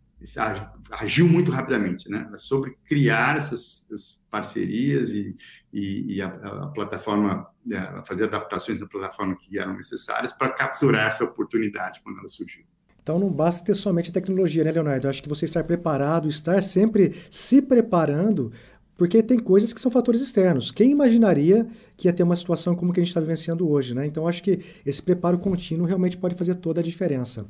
agiu 0.90 1.28
muito 1.28 1.50
rapidamente, 1.50 2.08
né? 2.08 2.30
Sobre 2.36 2.76
criar 2.84 3.36
essas, 3.36 4.20
parcerias 4.30 5.10
e, 5.10 5.34
e, 5.72 6.16
e 6.16 6.22
a, 6.22 6.26
a, 6.26 6.66
plataforma, 6.68 7.46
é, 7.70 8.02
fazer 8.04 8.24
adaptações 8.24 8.80
da 8.80 8.86
plataforma 8.86 9.36
que 9.36 9.58
eram 9.58 9.74
necessárias 9.74 10.32
para 10.32 10.48
capturar 10.50 11.06
essa 11.06 11.22
oportunidade 11.24 12.00
quando 12.02 12.18
ela 12.18 12.28
surgiu. 12.28 12.64
Então 13.00 13.18
não 13.18 13.30
basta 13.30 13.62
ter 13.62 13.74
somente 13.74 14.10
a 14.10 14.12
tecnologia, 14.12 14.64
né, 14.64 14.72
Leonardo? 14.72 15.06
Eu 15.06 15.10
acho 15.10 15.22
que 15.22 15.28
você 15.28 15.44
estar 15.44 15.62
preparado, 15.62 16.26
estar 16.26 16.62
sempre 16.62 17.14
se 17.30 17.60
preparando, 17.60 18.50
porque 18.96 19.22
tem 19.22 19.38
coisas 19.38 19.72
que 19.72 19.80
são 19.80 19.90
fatores 19.90 20.20
externos. 20.20 20.70
Quem 20.70 20.90
imaginaria 20.90 21.66
que 21.96 22.08
ia 22.08 22.12
ter 22.12 22.22
uma 22.22 22.36
situação 22.36 22.74
como 22.74 22.92
que 22.92 23.00
a 23.00 23.02
gente 23.02 23.10
está 23.10 23.20
vivenciando 23.20 23.68
hoje, 23.68 23.94
né? 23.94 24.06
Então 24.06 24.28
acho 24.28 24.42
que 24.42 24.60
esse 24.84 25.02
preparo 25.02 25.38
contínuo 25.38 25.86
realmente 25.86 26.16
pode 26.16 26.34
fazer 26.34 26.56
toda 26.56 26.80
a 26.80 26.84
diferença. 26.84 27.46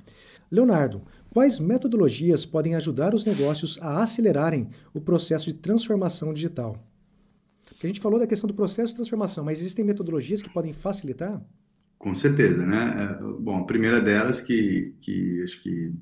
Leonardo, 0.51 1.03
quais 1.31 1.61
metodologias 1.61 2.47
podem 2.47 2.75
ajudar 2.75 3.15
os 3.15 3.25
negócios 3.25 3.79
a 3.83 4.03
acelerarem 4.03 4.69
o 4.93 5.01
processo 5.01 5.47
de 5.47 5.55
transformação 5.55 6.33
digital? 6.33 6.83
Porque 7.69 7.87
a 7.87 7.89
gente 7.89 8.01
falou 8.01 8.19
da 8.19 8.27
questão 8.27 8.49
do 8.49 8.55
processo 8.55 8.91
de 8.91 8.97
transformação, 8.97 9.45
mas 9.45 9.61
existem 9.61 9.85
metodologias 9.85 10.43
que 10.43 10.53
podem 10.53 10.73
facilitar? 10.73 11.43
Com 11.99 12.15
certeza, 12.15 12.67
né? 12.67 13.19
É, 13.19 13.41
bom, 13.41 13.57
a 13.57 13.65
primeira 13.65 14.01
delas 14.01 14.41
que, 14.41 14.95
que 15.01 15.43
acho 15.43 15.63
que 15.63 15.93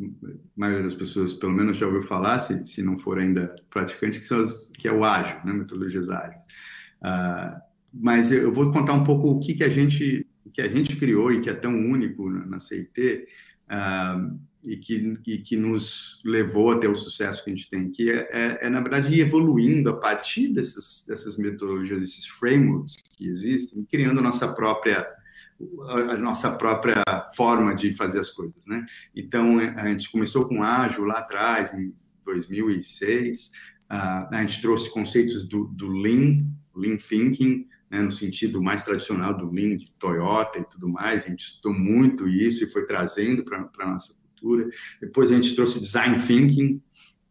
a 0.00 0.30
maioria 0.56 0.84
das 0.84 0.94
pessoas, 0.94 1.34
pelo 1.34 1.52
menos, 1.52 1.76
já 1.76 1.86
ouviu 1.86 2.02
falar, 2.02 2.38
se, 2.38 2.66
se 2.66 2.82
não 2.82 2.98
for 2.98 3.18
ainda 3.18 3.54
praticante, 3.70 4.18
que, 4.18 4.24
são 4.24 4.40
as, 4.40 4.64
que 4.78 4.86
é 4.86 4.92
o 4.92 5.04
ágil, 5.04 5.36
né? 5.44 5.52
metodologias 5.52 6.08
ágeis. 6.08 6.42
Uh, 7.02 7.60
mas 7.92 8.30
eu 8.30 8.52
vou 8.52 8.70
contar 8.70 8.92
um 8.92 9.04
pouco 9.04 9.28
o 9.28 9.40
que, 9.40 9.54
que 9.54 9.64
a 9.64 9.68
gente 9.68 10.26
que 10.52 10.62
a 10.62 10.68
gente 10.68 10.96
criou 10.96 11.30
e 11.30 11.40
que 11.40 11.50
é 11.50 11.54
tão 11.54 11.72
único 11.72 12.28
na, 12.28 12.58
CIT, 12.58 13.26
uh, 13.70 14.38
e, 14.64 14.76
que, 14.76 15.18
e 15.26 15.38
que 15.38 15.56
nos 15.56 16.20
levou 16.24 16.72
até 16.72 16.88
o 16.88 16.94
sucesso 16.94 17.44
que 17.44 17.50
a 17.50 17.54
gente 17.54 17.68
tem, 17.68 17.90
que 17.90 18.10
é, 18.10 18.28
é, 18.32 18.66
é 18.66 18.70
na 18.70 18.80
verdade, 18.80 19.14
ir 19.14 19.20
evoluindo 19.20 19.88
a 19.90 19.96
partir 19.96 20.48
dessas, 20.48 21.04
dessas 21.06 21.36
metodologias, 21.36 22.02
esses 22.02 22.26
frameworks 22.26 22.96
que 23.16 23.28
existem, 23.28 23.84
criando 23.84 24.20
nossa 24.20 24.48
própria 24.52 25.06
a 25.88 26.16
nossa 26.16 26.56
própria 26.56 27.02
forma 27.34 27.74
de 27.74 27.94
fazer 27.94 28.20
as 28.20 28.30
coisas, 28.30 28.66
né? 28.66 28.86
Então 29.14 29.58
a 29.58 29.88
gente 29.88 30.10
começou 30.10 30.46
com 30.46 30.62
ágil 30.62 31.04
lá 31.04 31.18
atrás 31.18 31.74
em 31.74 31.92
2006, 32.24 33.48
uh, 33.90 34.28
a 34.30 34.42
gente 34.42 34.60
trouxe 34.60 34.92
conceitos 34.92 35.48
do, 35.48 35.64
do 35.64 35.88
Lean, 35.88 36.44
Lean 36.76 36.96
Thinking, 36.96 37.66
né, 37.90 38.00
no 38.02 38.12
sentido 38.12 38.62
mais 38.62 38.84
tradicional 38.84 39.36
do 39.36 39.50
Lean, 39.50 39.78
de 39.78 39.90
Toyota 39.98 40.58
e 40.58 40.64
tudo 40.64 40.88
mais, 40.88 41.24
a 41.24 41.28
gente 41.28 41.40
estudou 41.40 41.72
muito 41.72 42.28
isso 42.28 42.64
e 42.64 42.70
foi 42.70 42.84
trazendo 42.84 43.42
para 43.42 43.68
a 43.78 43.86
nossa 43.86 44.14
cultura. 44.14 44.68
Depois 45.00 45.32
a 45.32 45.34
gente 45.34 45.54
trouxe 45.54 45.80
Design 45.80 46.20
Thinking, 46.20 46.82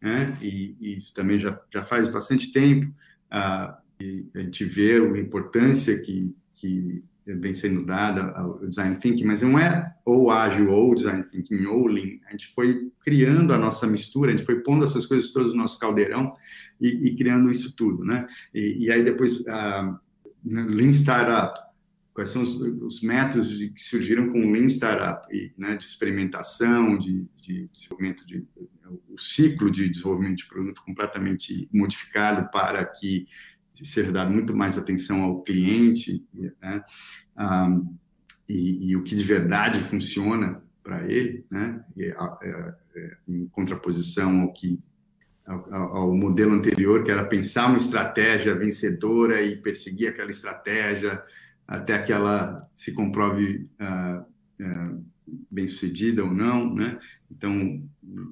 né, 0.01 0.35
e, 0.41 0.75
e 0.81 0.95
isso 0.95 1.13
também 1.13 1.39
já, 1.39 1.59
já 1.71 1.83
faz 1.83 2.07
bastante 2.07 2.51
tempo, 2.51 2.87
uh, 2.87 3.87
a 4.35 4.39
gente 4.39 4.65
vê 4.65 4.97
a 4.97 5.19
importância 5.19 5.99
que, 6.01 6.35
que 6.53 7.03
vem 7.35 7.53
sendo 7.53 7.85
dada 7.85 8.31
ao 8.31 8.65
Design 8.67 8.95
Thinking, 8.95 9.25
mas 9.25 9.41
não 9.41 9.59
é 9.59 9.93
ou 10.05 10.31
ágil, 10.31 10.69
ou 10.69 10.95
Design 10.95 11.23
Thinking, 11.23 11.65
ou 11.65 11.87
Lean. 11.87 12.19
A 12.27 12.31
gente 12.31 12.53
foi 12.53 12.91
criando 13.03 13.53
a 13.53 13.57
nossa 13.57 13.85
mistura, 13.85 14.31
a 14.31 14.35
gente 14.35 14.45
foi 14.45 14.61
pondo 14.61 14.85
essas 14.85 15.05
coisas 15.05 15.31
todas 15.31 15.53
no 15.53 15.59
nosso 15.59 15.77
caldeirão 15.79 16.33
e, 16.79 17.07
e 17.07 17.15
criando 17.15 17.49
isso 17.49 17.75
tudo, 17.75 18.03
né? 18.05 18.27
E, 18.53 18.85
e 18.85 18.91
aí 18.91 19.03
depois... 19.03 19.41
Uh, 19.41 20.07
Lean 20.49 20.93
Startup, 20.93 21.59
quais 22.13 22.29
são 22.29 22.41
os, 22.41 22.55
os 22.55 23.01
métodos 23.01 23.49
de, 23.49 23.69
que 23.69 23.81
surgiram 23.81 24.29
com 24.31 24.39
o 24.39 24.51
Lean 24.51 24.65
Startup, 24.65 25.27
e, 25.35 25.51
né, 25.57 25.75
de 25.75 25.83
experimentação, 25.83 26.97
de, 26.97 27.25
de 27.41 27.69
desenvolvimento 27.73 28.25
de 28.25 28.45
o 29.09 29.17
ciclo 29.17 29.69
de 29.69 29.89
desenvolvimento 29.89 30.37
de 30.37 30.47
produto 30.47 30.81
completamente 30.85 31.69
modificado 31.73 32.49
para 32.51 32.85
que 32.85 33.27
ser 33.85 34.11
dado 34.11 34.31
muito 34.31 34.55
mais 34.55 34.77
atenção 34.77 35.23
ao 35.23 35.41
cliente, 35.41 36.23
né, 36.61 36.83
um, 37.37 37.95
e, 38.49 38.91
e, 38.91 38.95
o 38.95 39.03
que 39.03 39.15
de 39.15 39.23
verdade 39.23 39.83
funciona 39.83 40.61
para 40.81 41.05
ele, 41.11 41.45
né, 41.51 41.83
é, 41.97 42.09
é, 42.09 43.17
em 43.27 43.45
contraposição 43.47 44.41
ao 44.41 44.53
que 44.53 44.79
ao, 45.45 46.13
modelo 46.13 46.53
anterior, 46.53 47.03
que 47.03 47.11
era 47.11 47.25
pensar 47.25 47.67
uma 47.67 47.77
estratégia 47.77 48.53
vencedora 48.53 49.41
e 49.41 49.55
perseguir 49.55 50.09
aquela 50.09 50.29
estratégia 50.29 51.23
até 51.65 52.01
que 52.01 52.11
ela 52.11 52.57
se 52.75 52.93
comprove 52.93 53.69
uh, 53.79 54.63
uh, 54.63 55.05
bem 55.51 55.67
sucedida 55.67 56.23
ou 56.23 56.33
não, 56.33 56.73
né? 56.73 56.97
Então, 57.29 57.83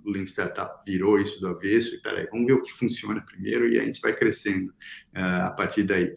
o 0.03 0.09
Lean 0.09 0.25
Startup 0.25 0.83
virou 0.85 1.19
isso 1.19 1.39
do 1.41 1.47
avesso 1.47 1.95
e, 1.95 2.01
peraí, 2.01 2.27
vamos 2.31 2.47
ver 2.47 2.53
o 2.53 2.61
que 2.61 2.71
funciona 2.71 3.21
primeiro 3.21 3.67
e 3.67 3.79
a 3.79 3.85
gente 3.85 3.99
vai 3.99 4.15
crescendo 4.15 4.69
uh, 5.15 5.47
a 5.47 5.51
partir 5.51 5.83
daí. 5.83 6.13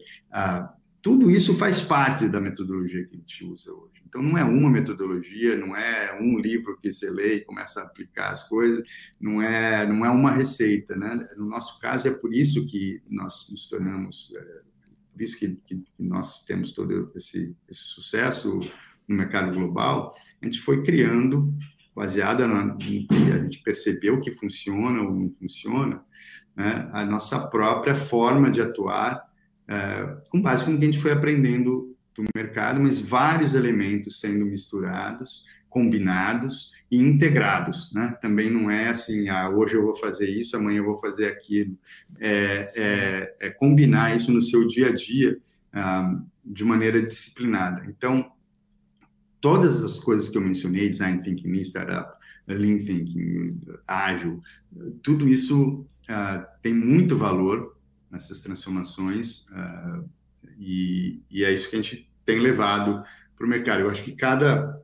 tudo 1.01 1.29
isso 1.29 1.53
faz 1.53 1.81
parte 1.81 2.27
da 2.29 2.39
metodologia 2.39 3.05
que 3.05 3.15
a 3.15 3.19
gente 3.19 3.45
usa 3.45 3.71
hoje. 3.71 3.99
Então, 4.09 4.23
não 4.23 4.37
é 4.37 4.43
uma 4.43 4.71
metodologia, 4.71 5.55
não 5.55 5.75
é 5.75 6.19
um 6.19 6.39
livro 6.39 6.77
que 6.81 6.91
você 6.91 7.11
lê 7.11 7.35
e 7.35 7.45
começa 7.45 7.79
a 7.79 7.83
aplicar 7.83 8.31
as 8.31 8.47
coisas, 8.47 8.83
não 9.21 9.39
é, 9.39 9.85
não 9.87 10.03
é 10.03 10.09
uma 10.09 10.31
receita, 10.31 10.95
né? 10.95 11.27
No 11.37 11.45
nosso 11.45 11.79
caso, 11.79 12.07
é 12.07 12.11
por 12.11 12.33
isso 12.33 12.65
que 12.65 13.03
nós 13.07 13.47
nos 13.51 13.67
tornamos, 13.67 14.33
é, 14.35 14.61
por 15.13 15.21
isso 15.21 15.37
que, 15.37 15.55
que, 15.63 15.83
nós 15.99 16.43
temos 16.43 16.71
todo 16.71 17.11
esse, 17.15 17.55
esse 17.69 17.81
sucesso 17.81 18.59
no 19.09 19.17
mercado 19.17 19.51
global, 19.51 20.15
a 20.41 20.45
gente 20.45 20.61
foi 20.61 20.83
criando, 20.83 21.53
baseada 21.95 22.47
no 22.47 22.77
que 22.77 23.07
a 23.33 23.39
gente 23.39 23.61
percebeu 23.63 24.21
que 24.21 24.31
funciona 24.31 25.01
ou 25.01 25.13
não 25.13 25.29
funciona, 25.33 26.01
né? 26.55 26.87
a 26.93 27.03
nossa 27.03 27.49
própria 27.49 27.95
forma 27.95 28.51
de 28.51 28.61
atuar, 28.61 29.27
é, 29.67 30.17
com 30.29 30.41
base 30.41 30.69
no 30.69 30.77
que 30.77 30.83
a 30.83 30.87
gente 30.87 31.01
foi 31.01 31.11
aprendendo 31.11 31.95
do 32.15 32.23
mercado, 32.35 32.79
mas 32.79 32.99
vários 32.99 33.53
elementos 33.53 34.19
sendo 34.19 34.45
misturados, 34.45 35.43
combinados 35.69 36.71
e 36.89 36.97
integrados, 36.97 37.91
né? 37.93 38.17
Também 38.19 38.49
não 38.49 38.71
é 38.71 38.87
assim, 38.87 39.29
ah, 39.29 39.49
hoje 39.49 39.75
eu 39.75 39.83
vou 39.83 39.95
fazer 39.95 40.27
isso, 40.27 40.57
amanhã 40.57 40.79
eu 40.79 40.85
vou 40.85 40.97
fazer 40.97 41.27
aquilo. 41.27 41.77
É, 42.19 42.67
é, 42.75 43.35
é 43.39 43.49
combinar 43.51 44.15
isso 44.15 44.31
no 44.31 44.41
seu 44.41 44.67
dia 44.67 44.87
a 44.87 44.91
dia 44.91 45.37
ah, 45.71 46.19
de 46.43 46.65
maneira 46.65 47.01
disciplinada. 47.01 47.85
Então, 47.87 48.31
todas 49.41 49.83
as 49.83 49.99
coisas 49.99 50.29
que 50.29 50.37
eu 50.37 50.41
mencionei, 50.41 50.89
design 50.89 51.21
thinking, 51.23 51.51
startup, 51.61 52.17
lean 52.47 52.79
thinking, 52.79 53.59
ágil, 53.87 54.41
tudo 55.01 55.27
isso 55.27 55.85
ah, 56.07 56.39
tem 56.61 56.73
muito 56.73 57.15
valor 57.15 57.77
nessas 58.09 58.41
transformações. 58.41 59.47
Uh, 59.49 60.09
e, 60.57 61.21
e, 61.29 61.43
é 61.43 61.53
isso 61.53 61.69
que 61.69 61.75
a 61.75 61.81
gente 61.81 62.09
tem 62.25 62.39
levado 62.39 63.03
para 63.35 63.45
o 63.45 63.49
mercado. 63.49 63.81
Eu 63.81 63.89
acho 63.89 64.03
que 64.03 64.13
cada, 64.13 64.81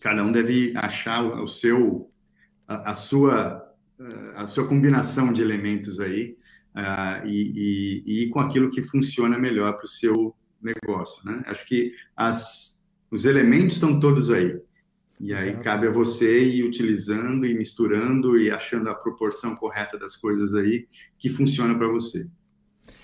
cada 0.00 0.22
um 0.22 0.30
deve 0.30 0.72
achar 0.76 1.22
o 1.24 1.48
seu, 1.48 2.10
a, 2.68 2.90
a 2.90 2.94
sua 2.94 3.66
a 4.34 4.46
sua 4.46 4.66
combinação 4.66 5.30
de 5.30 5.42
elementos 5.42 6.00
aí 6.00 6.34
uh, 6.74 7.26
e, 7.26 8.02
e, 8.06 8.24
e, 8.24 8.28
com 8.30 8.40
aquilo 8.40 8.70
que 8.70 8.82
funciona 8.82 9.38
melhor 9.38 9.76
para 9.76 9.84
o 9.84 9.88
seu 9.88 10.34
negócio. 10.60 11.22
Né? 11.24 11.42
Acho 11.46 11.66
que 11.66 11.94
as, 12.16 12.69
os 13.10 13.24
elementos 13.24 13.74
estão 13.74 13.98
todos 13.98 14.30
aí. 14.30 14.60
E 15.20 15.34
aí 15.34 15.50
Exato. 15.50 15.62
cabe 15.62 15.86
a 15.86 15.90
você 15.90 16.44
ir 16.44 16.64
utilizando 16.64 17.44
e 17.44 17.54
misturando 17.54 18.38
e 18.38 18.50
achando 18.50 18.88
a 18.88 18.94
proporção 18.94 19.54
correta 19.54 19.98
das 19.98 20.16
coisas 20.16 20.54
aí 20.54 20.86
que 21.18 21.28
funciona 21.28 21.76
para 21.76 21.88
você. 21.88 22.26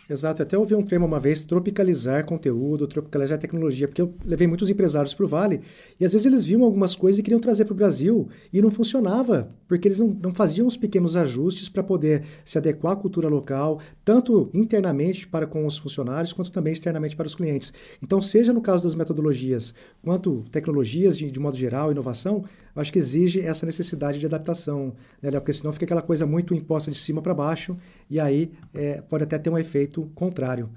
Exato, 0.08 0.40
até 0.40 0.56
ouvi 0.56 0.72
um 0.72 0.84
termo 0.84 1.04
uma 1.04 1.18
vez, 1.18 1.42
tropicalizar 1.42 2.24
conteúdo, 2.24 2.86
tropicalizar 2.86 3.38
tecnologia, 3.38 3.88
porque 3.88 4.00
eu 4.00 4.14
levei 4.24 4.46
muitos 4.46 4.70
empresários 4.70 5.12
para 5.12 5.24
o 5.24 5.28
Vale 5.28 5.60
e 5.98 6.04
às 6.04 6.12
vezes 6.12 6.26
eles 6.26 6.44
viam 6.44 6.62
algumas 6.62 6.94
coisas 6.94 7.18
e 7.18 7.24
queriam 7.24 7.40
trazer 7.40 7.64
para 7.64 7.72
o 7.72 7.76
Brasil 7.76 8.28
e 8.52 8.62
não 8.62 8.70
funcionava, 8.70 9.52
porque 9.66 9.88
eles 9.88 9.98
não, 9.98 10.16
não 10.22 10.32
faziam 10.32 10.64
os 10.64 10.76
pequenos 10.76 11.16
ajustes 11.16 11.68
para 11.68 11.82
poder 11.82 12.22
se 12.44 12.56
adequar 12.56 12.92
à 12.92 12.96
cultura 12.96 13.28
local, 13.28 13.80
tanto 14.04 14.48
internamente 14.54 15.26
para 15.26 15.44
com 15.44 15.66
os 15.66 15.76
funcionários, 15.76 16.32
quanto 16.32 16.52
também 16.52 16.72
externamente 16.72 17.16
para 17.16 17.26
os 17.26 17.34
clientes. 17.34 17.72
Então, 18.00 18.22
seja 18.22 18.52
no 18.52 18.60
caso 18.60 18.84
das 18.84 18.94
metodologias, 18.94 19.74
quanto 20.04 20.44
tecnologias 20.52 21.18
de, 21.18 21.32
de 21.32 21.40
modo 21.40 21.56
geral, 21.56 21.90
inovação, 21.90 22.44
acho 22.76 22.92
que 22.92 22.98
exige 22.98 23.40
essa 23.40 23.66
necessidade 23.66 24.18
de 24.18 24.26
adaptação, 24.26 24.94
né, 25.20 25.30
Porque 25.32 25.52
senão 25.52 25.72
fica 25.72 25.84
aquela 25.84 26.02
coisa 26.02 26.26
muito 26.26 26.54
imposta 26.54 26.90
de 26.90 26.96
cima 26.96 27.22
para 27.22 27.34
baixo 27.34 27.76
e 28.08 28.20
aí 28.20 28.52
é, 28.74 29.00
pode 29.00 29.24
até 29.24 29.38
ter 29.38 29.50
um 29.50 29.58
efeito 29.58 29.95
efeito 29.96 30.10
contrário. 30.14 30.70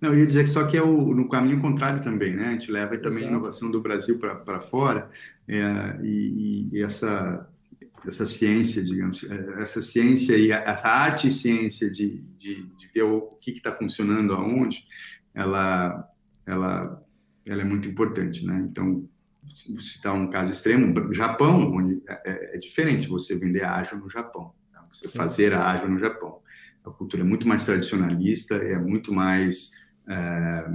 Não, 0.00 0.12
eu 0.12 0.20
ia 0.20 0.26
dizer 0.26 0.44
que 0.44 0.50
só 0.50 0.66
que 0.66 0.76
é 0.76 0.82
o, 0.82 1.14
no 1.14 1.28
caminho 1.28 1.60
contrário 1.60 2.02
também, 2.02 2.36
né? 2.36 2.48
A 2.48 2.52
gente 2.52 2.70
leva 2.70 2.96
também 2.98 3.18
Exato. 3.18 3.26
a 3.26 3.30
inovação 3.30 3.70
do 3.70 3.80
Brasil 3.80 4.18
para 4.18 4.60
fora 4.60 5.10
é, 5.48 5.98
e, 6.02 6.68
e, 6.72 6.82
essa 6.82 7.48
essa 8.06 8.24
ciência, 8.24 8.84
digamos, 8.84 9.24
é, 9.24 9.62
essa 9.62 9.82
ciência 9.82 10.36
e 10.36 10.52
essa 10.52 10.86
arte 10.86 11.26
e 11.26 11.30
ciência 11.30 11.90
de, 11.90 12.22
de, 12.36 12.66
de 12.76 12.88
ver 12.94 13.02
o 13.02 13.22
que 13.40 13.50
está 13.50 13.72
funcionando 13.72 14.32
aonde, 14.32 14.84
ela, 15.34 16.08
ela, 16.46 17.02
ela 17.44 17.62
é 17.62 17.64
muito 17.64 17.88
importante, 17.88 18.46
né? 18.46 18.64
Então, 18.70 19.08
citar 19.80 20.14
um 20.14 20.30
caso 20.30 20.52
extremo, 20.52 21.12
Japão, 21.12 21.72
onde 21.72 22.00
é, 22.06 22.30
é, 22.30 22.56
é 22.56 22.58
diferente 22.58 23.08
você 23.08 23.34
vender 23.34 23.64
ágil 23.64 23.98
no 23.98 24.08
Japão, 24.08 24.52
tá? 24.72 24.86
você 24.92 25.08
Sim. 25.08 25.18
fazer 25.18 25.52
ágil 25.52 25.88
no 25.88 25.98
Japão 25.98 26.40
a 26.86 26.92
cultura 26.92 27.22
é 27.22 27.26
muito 27.26 27.46
mais 27.48 27.64
tradicionalista, 27.64 28.56
é 28.56 28.78
muito 28.78 29.12
mais 29.12 29.72
é, 30.08 30.68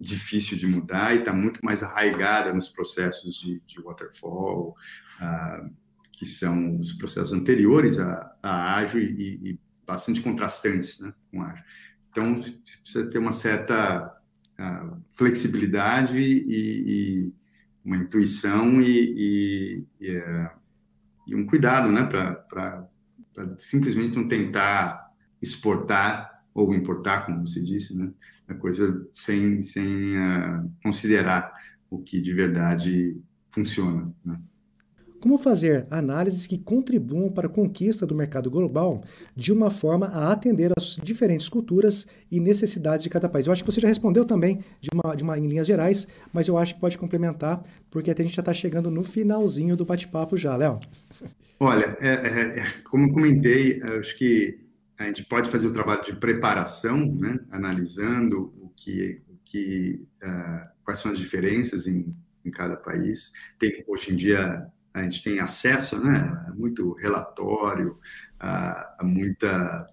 difícil 0.00 0.56
de 0.56 0.66
mudar 0.66 1.14
e 1.14 1.18
está 1.18 1.32
muito 1.32 1.60
mais 1.62 1.82
arraigada 1.82 2.52
nos 2.52 2.68
processos 2.68 3.38
de, 3.38 3.60
de 3.66 3.80
waterfall, 3.82 4.74
uh, 5.20 5.70
que 6.12 6.24
são 6.24 6.78
os 6.78 6.92
processos 6.94 7.32
anteriores 7.32 7.98
a 7.98 8.74
ágil 8.76 9.00
e, 9.00 9.40
e, 9.50 9.60
bastante 9.86 10.20
contrastantes 10.20 11.00
né, 11.00 11.12
com 11.30 11.42
ágil. 11.42 11.64
Então, 12.10 12.42
precisa 12.82 13.10
ter 13.10 13.18
uma 13.18 13.32
certa 13.32 14.06
uh, 14.58 15.02
flexibilidade 15.14 16.18
e, 16.18 17.26
e, 17.26 17.32
uma 17.84 17.96
intuição 17.96 18.80
e, 18.82 19.86
e 19.98 21.34
um 21.34 21.46
cuidado 21.46 21.90
né, 21.90 22.04
para 22.04 22.86
simplesmente 23.56 24.16
não 24.16 24.28
tentar 24.28 24.99
exportar 25.40 26.42
ou 26.54 26.74
importar, 26.74 27.26
como 27.26 27.46
você 27.46 27.62
disse, 27.62 27.96
né? 27.96 28.10
A 28.48 28.54
coisa 28.54 29.06
sem, 29.14 29.62
sem 29.62 30.16
uh, 30.16 30.70
considerar 30.82 31.52
o 31.88 31.98
que 31.98 32.20
de 32.20 32.32
verdade 32.34 33.16
funciona. 33.50 34.12
Né? 34.24 34.38
Como 35.20 35.36
fazer 35.36 35.86
análises 35.90 36.46
que 36.46 36.56
contribuam 36.56 37.30
para 37.30 37.46
a 37.46 37.50
conquista 37.50 38.06
do 38.06 38.14
mercado 38.14 38.50
global 38.50 39.04
de 39.36 39.52
uma 39.52 39.70
forma 39.70 40.06
a 40.06 40.32
atender 40.32 40.72
às 40.76 40.98
diferentes 41.02 41.46
culturas 41.48 42.06
e 42.30 42.40
necessidades 42.40 43.04
de 43.04 43.10
cada 43.10 43.28
país? 43.28 43.46
Eu 43.46 43.52
acho 43.52 43.62
que 43.62 43.70
você 43.70 43.82
já 43.82 43.88
respondeu 43.88 44.24
também 44.24 44.60
de 44.80 44.88
uma, 44.94 45.14
de 45.14 45.22
uma 45.22 45.38
em 45.38 45.46
linhas 45.46 45.66
gerais, 45.66 46.08
mas 46.32 46.48
eu 46.48 46.56
acho 46.56 46.74
que 46.74 46.80
pode 46.80 46.96
complementar, 46.96 47.62
porque 47.90 48.10
até 48.10 48.22
a 48.22 48.26
gente 48.26 48.34
já 48.34 48.40
está 48.40 48.52
chegando 48.52 48.90
no 48.90 49.04
finalzinho 49.04 49.76
do 49.76 49.84
bate-papo 49.84 50.38
já, 50.38 50.56
Léo. 50.56 50.80
Olha, 51.58 51.98
é, 52.00 52.08
é, 52.08 52.58
é 52.60 52.64
como 52.90 53.04
eu 53.04 53.12
comentei, 53.12 53.82
acho 53.82 54.16
que 54.16 54.58
a 55.00 55.06
gente 55.06 55.24
pode 55.24 55.50
fazer 55.50 55.66
o 55.66 55.72
trabalho 55.72 56.04
de 56.04 56.14
preparação, 56.14 57.14
né, 57.14 57.40
analisando 57.50 58.52
o 58.60 58.68
que, 58.76 59.22
o 59.28 59.38
que 59.44 60.06
uh, 60.22 60.68
quais 60.84 60.98
são 60.98 61.10
as 61.10 61.18
diferenças 61.18 61.86
em, 61.86 62.14
em 62.44 62.50
cada 62.50 62.76
país. 62.76 63.32
Tem, 63.58 63.82
hoje 63.88 64.12
em 64.12 64.16
dia 64.16 64.66
a 64.92 65.02
gente 65.02 65.22
tem 65.22 65.40
acesso 65.40 65.98
né, 65.98 66.18
a 66.46 66.52
muito 66.54 66.92
relatório, 66.94 67.98
a, 68.38 68.98
a 69.00 69.04
muita 69.04 69.88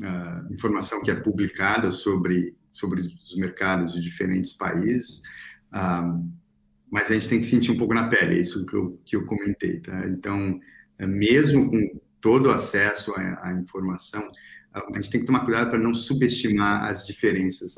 a 0.00 0.46
informação 0.50 1.02
que 1.02 1.10
é 1.10 1.14
publicada 1.14 1.90
sobre, 1.90 2.56
sobre 2.72 3.00
os 3.00 3.36
mercados 3.36 3.92
de 3.92 4.00
diferentes 4.00 4.52
países, 4.52 5.20
ah, 5.72 6.16
mas 6.88 7.10
a 7.10 7.14
gente 7.14 7.28
tem 7.28 7.40
que 7.40 7.46
sentir 7.46 7.72
um 7.72 7.76
pouco 7.76 7.92
na 7.92 8.08
pele, 8.08 8.36
é 8.36 8.40
isso 8.40 8.64
que 8.64 8.74
eu, 8.74 9.00
que 9.04 9.16
eu 9.16 9.26
comentei. 9.26 9.80
Tá? 9.80 10.06
Então, 10.06 10.60
é, 10.98 11.06
mesmo 11.06 11.68
com 11.68 12.00
todo 12.20 12.50
acesso 12.50 13.12
à, 13.14 13.48
à 13.48 13.52
informação, 13.52 14.30
a 14.72 14.96
gente 14.96 15.10
tem 15.10 15.20
que 15.20 15.26
tomar 15.26 15.44
cuidado 15.44 15.70
para 15.70 15.78
não 15.78 15.94
subestimar 15.94 16.84
as 16.84 17.06
diferenças 17.06 17.74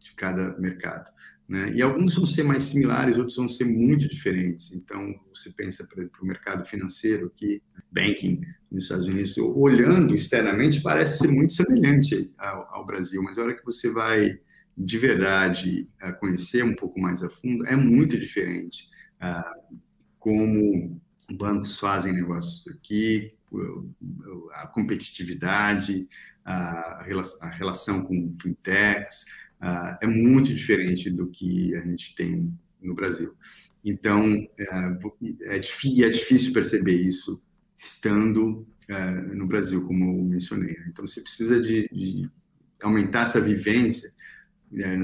de 0.00 0.14
cada 0.14 0.58
mercado. 0.58 1.10
Né? 1.48 1.72
E 1.74 1.82
alguns 1.82 2.14
vão 2.14 2.26
ser 2.26 2.42
mais 2.42 2.64
similares, 2.64 3.16
outros 3.16 3.36
vão 3.36 3.48
ser 3.48 3.64
muito 3.64 4.08
diferentes. 4.08 4.72
Então, 4.72 5.14
você 5.32 5.50
pensa, 5.50 5.86
por 5.86 6.00
exemplo, 6.00 6.18
o 6.22 6.26
mercado 6.26 6.64
financeiro 6.64 7.26
aqui, 7.26 7.62
banking 7.92 8.40
nos 8.70 8.84
Estados 8.84 9.06
Unidos, 9.06 9.38
olhando 9.38 10.14
externamente, 10.14 10.82
parece 10.82 11.18
ser 11.18 11.28
muito 11.28 11.52
semelhante 11.52 12.32
ao, 12.36 12.74
ao 12.74 12.86
Brasil, 12.86 13.22
mas 13.22 13.38
a 13.38 13.42
hora 13.42 13.54
que 13.54 13.64
você 13.64 13.88
vai 13.90 14.38
de 14.76 14.98
verdade 14.98 15.88
conhecer 16.20 16.62
um 16.62 16.74
pouco 16.74 17.00
mais 17.00 17.22
a 17.22 17.30
fundo, 17.30 17.64
é 17.66 17.74
muito 17.74 18.18
diferente. 18.18 18.88
Ah, 19.18 19.50
como 20.18 21.00
bancos 21.30 21.78
fazem 21.78 22.12
negócios 22.12 22.66
aqui, 22.68 23.34
a 24.54 24.66
competitividade, 24.66 26.08
a, 26.44 27.02
relação 27.56 28.04
com 28.04 28.36
fintechs, 28.40 29.24
é 30.00 30.06
muito 30.06 30.54
diferente 30.54 31.10
do 31.10 31.28
que 31.28 31.74
a 31.74 31.80
gente 31.80 32.14
tem 32.14 32.52
no 32.80 32.94
Brasil. 32.94 33.34
Então, 33.84 34.46
é, 34.58 34.64
é, 35.50 35.56
é 35.56 35.58
difícil 35.58 36.52
perceber 36.52 36.96
isso 36.96 37.42
estando 37.74 38.66
é, 38.88 39.10
no 39.12 39.46
Brasil, 39.46 39.86
como 39.86 40.04
eu 40.04 40.24
mencionei. 40.24 40.76
Então, 40.88 41.06
você 41.06 41.20
precisa 41.20 41.60
de, 41.60 41.88
de 41.92 42.30
aumentar 42.82 43.22
essa 43.22 43.40
vivência, 43.40 44.12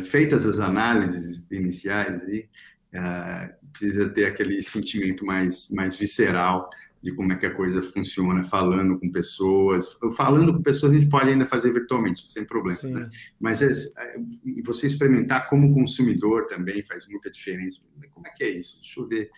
feitas 0.04 0.44
as 0.44 0.58
análises 0.58 1.46
iniciais, 1.50 2.22
aí, 2.24 2.48
é, 2.92 3.54
precisa 3.72 4.08
ter 4.08 4.26
aquele 4.26 4.62
sentimento 4.62 5.24
mais, 5.24 5.70
mais 5.70 5.96
visceral 5.96 6.68
de 7.02 7.12
como 7.12 7.32
é 7.32 7.36
que 7.36 7.46
a 7.46 7.52
coisa 7.52 7.82
funciona, 7.82 8.44
falando 8.44 8.98
com 8.98 9.10
pessoas. 9.10 9.96
Falando 10.16 10.54
com 10.54 10.62
pessoas 10.62 10.92
a 10.92 10.94
gente 10.94 11.08
pode 11.08 11.30
ainda 11.30 11.44
fazer 11.44 11.72
virtualmente, 11.72 12.30
sem 12.30 12.44
problema. 12.44 12.78
Né? 12.84 13.10
Mas 13.40 13.60
é, 13.60 13.72
é, 13.72 14.16
você 14.64 14.86
experimentar 14.86 15.48
como 15.48 15.74
consumidor 15.74 16.46
também 16.46 16.84
faz 16.84 17.08
muita 17.08 17.28
diferença. 17.28 17.80
Como 18.12 18.26
é 18.26 18.30
que 18.30 18.44
é 18.44 18.50
isso? 18.50 18.78
Deixa 18.80 19.00
eu 19.00 19.08
ver 19.08 19.30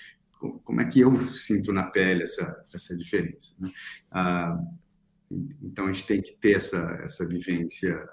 como 0.62 0.80
é 0.82 0.84
que 0.84 1.00
eu 1.00 1.16
sinto 1.28 1.72
na 1.72 1.84
pele 1.84 2.24
essa, 2.24 2.64
essa 2.74 2.94
diferença. 2.94 3.54
Né? 3.58 3.70
Ah, 4.10 4.58
então 5.62 5.86
a 5.86 5.92
gente 5.92 6.06
tem 6.06 6.20
que 6.20 6.36
ter 6.36 6.56
essa, 6.56 7.00
essa 7.02 7.26
vivência 7.26 8.06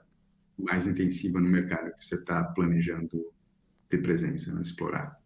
mais 0.58 0.88
intensiva 0.88 1.41
no 1.41 1.49
mercado 1.49 1.93
que 1.93 2.06
você 2.06 2.15
está 2.15 2.41
planejando 2.43 3.34
ter 3.89 3.97
presença, 3.97 4.54
né? 4.54 4.62
explorar. 4.62 5.20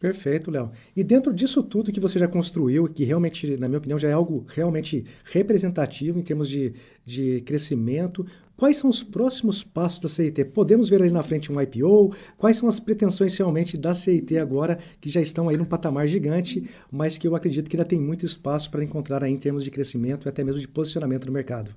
Perfeito, 0.00 0.50
Léo. 0.50 0.70
E 0.94 1.02
dentro 1.02 1.32
disso 1.32 1.62
tudo 1.62 1.90
que 1.90 2.00
você 2.00 2.18
já 2.18 2.28
construiu, 2.28 2.86
que 2.86 3.02
realmente, 3.02 3.56
na 3.56 3.66
minha 3.66 3.78
opinião, 3.78 3.98
já 3.98 4.08
é 4.08 4.12
algo 4.12 4.44
realmente 4.48 5.06
representativo 5.24 6.18
em 6.18 6.22
termos 6.22 6.48
de, 6.48 6.74
de 7.04 7.40
crescimento, 7.40 8.26
quais 8.56 8.76
são 8.76 8.90
os 8.90 9.02
próximos 9.02 9.64
passos 9.64 10.00
da 10.00 10.08
CIT? 10.08 10.44
Podemos 10.46 10.90
ver 10.90 11.02
ali 11.02 11.10
na 11.10 11.22
frente 11.22 11.50
um 11.50 11.58
IPO? 11.60 12.14
Quais 12.36 12.58
são 12.58 12.68
as 12.68 12.78
pretensões 12.78 13.36
realmente 13.38 13.78
da 13.78 13.94
CIT 13.94 14.36
agora, 14.36 14.78
que 15.00 15.08
já 15.08 15.20
estão 15.20 15.48
aí 15.48 15.56
num 15.56 15.64
patamar 15.64 16.06
gigante, 16.06 16.68
mas 16.90 17.16
que 17.16 17.26
eu 17.26 17.34
acredito 17.34 17.70
que 17.70 17.76
ainda 17.76 17.88
tem 17.88 18.00
muito 18.00 18.26
espaço 18.26 18.70
para 18.70 18.84
encontrar 18.84 19.24
aí 19.24 19.32
em 19.32 19.38
termos 19.38 19.64
de 19.64 19.70
crescimento 19.70 20.26
e 20.26 20.28
até 20.28 20.44
mesmo 20.44 20.60
de 20.60 20.68
posicionamento 20.68 21.26
no 21.26 21.32
mercado? 21.32 21.74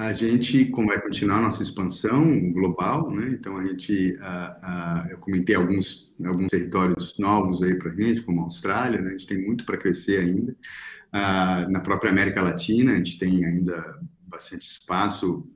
A 0.00 0.14
gente, 0.14 0.64
como 0.64 0.88
vai 0.88 0.98
continuar 0.98 1.36
a 1.36 1.42
nossa 1.42 1.62
expansão 1.62 2.50
global, 2.52 3.10
né? 3.10 3.36
Então 3.38 3.58
a 3.58 3.66
gente, 3.66 4.14
uh, 4.14 5.06
uh, 5.06 5.10
eu 5.10 5.18
comentei 5.18 5.54
alguns 5.54 6.14
alguns 6.24 6.48
territórios 6.48 7.18
novos 7.18 7.62
aí 7.62 7.78
para 7.78 7.92
a 7.92 7.94
gente, 7.94 8.22
como 8.22 8.40
a 8.40 8.44
Austrália, 8.44 8.98
né? 8.98 9.08
A 9.08 9.12
gente 9.12 9.26
tem 9.26 9.44
muito 9.46 9.66
para 9.66 9.76
crescer 9.76 10.20
ainda. 10.20 10.52
Uh, 10.52 11.70
na 11.70 11.80
própria 11.80 12.10
América 12.10 12.40
Latina, 12.40 12.92
a 12.92 12.96
gente 12.96 13.18
tem 13.18 13.44
ainda 13.44 14.00
bastante 14.22 14.62
espaço 14.62 15.46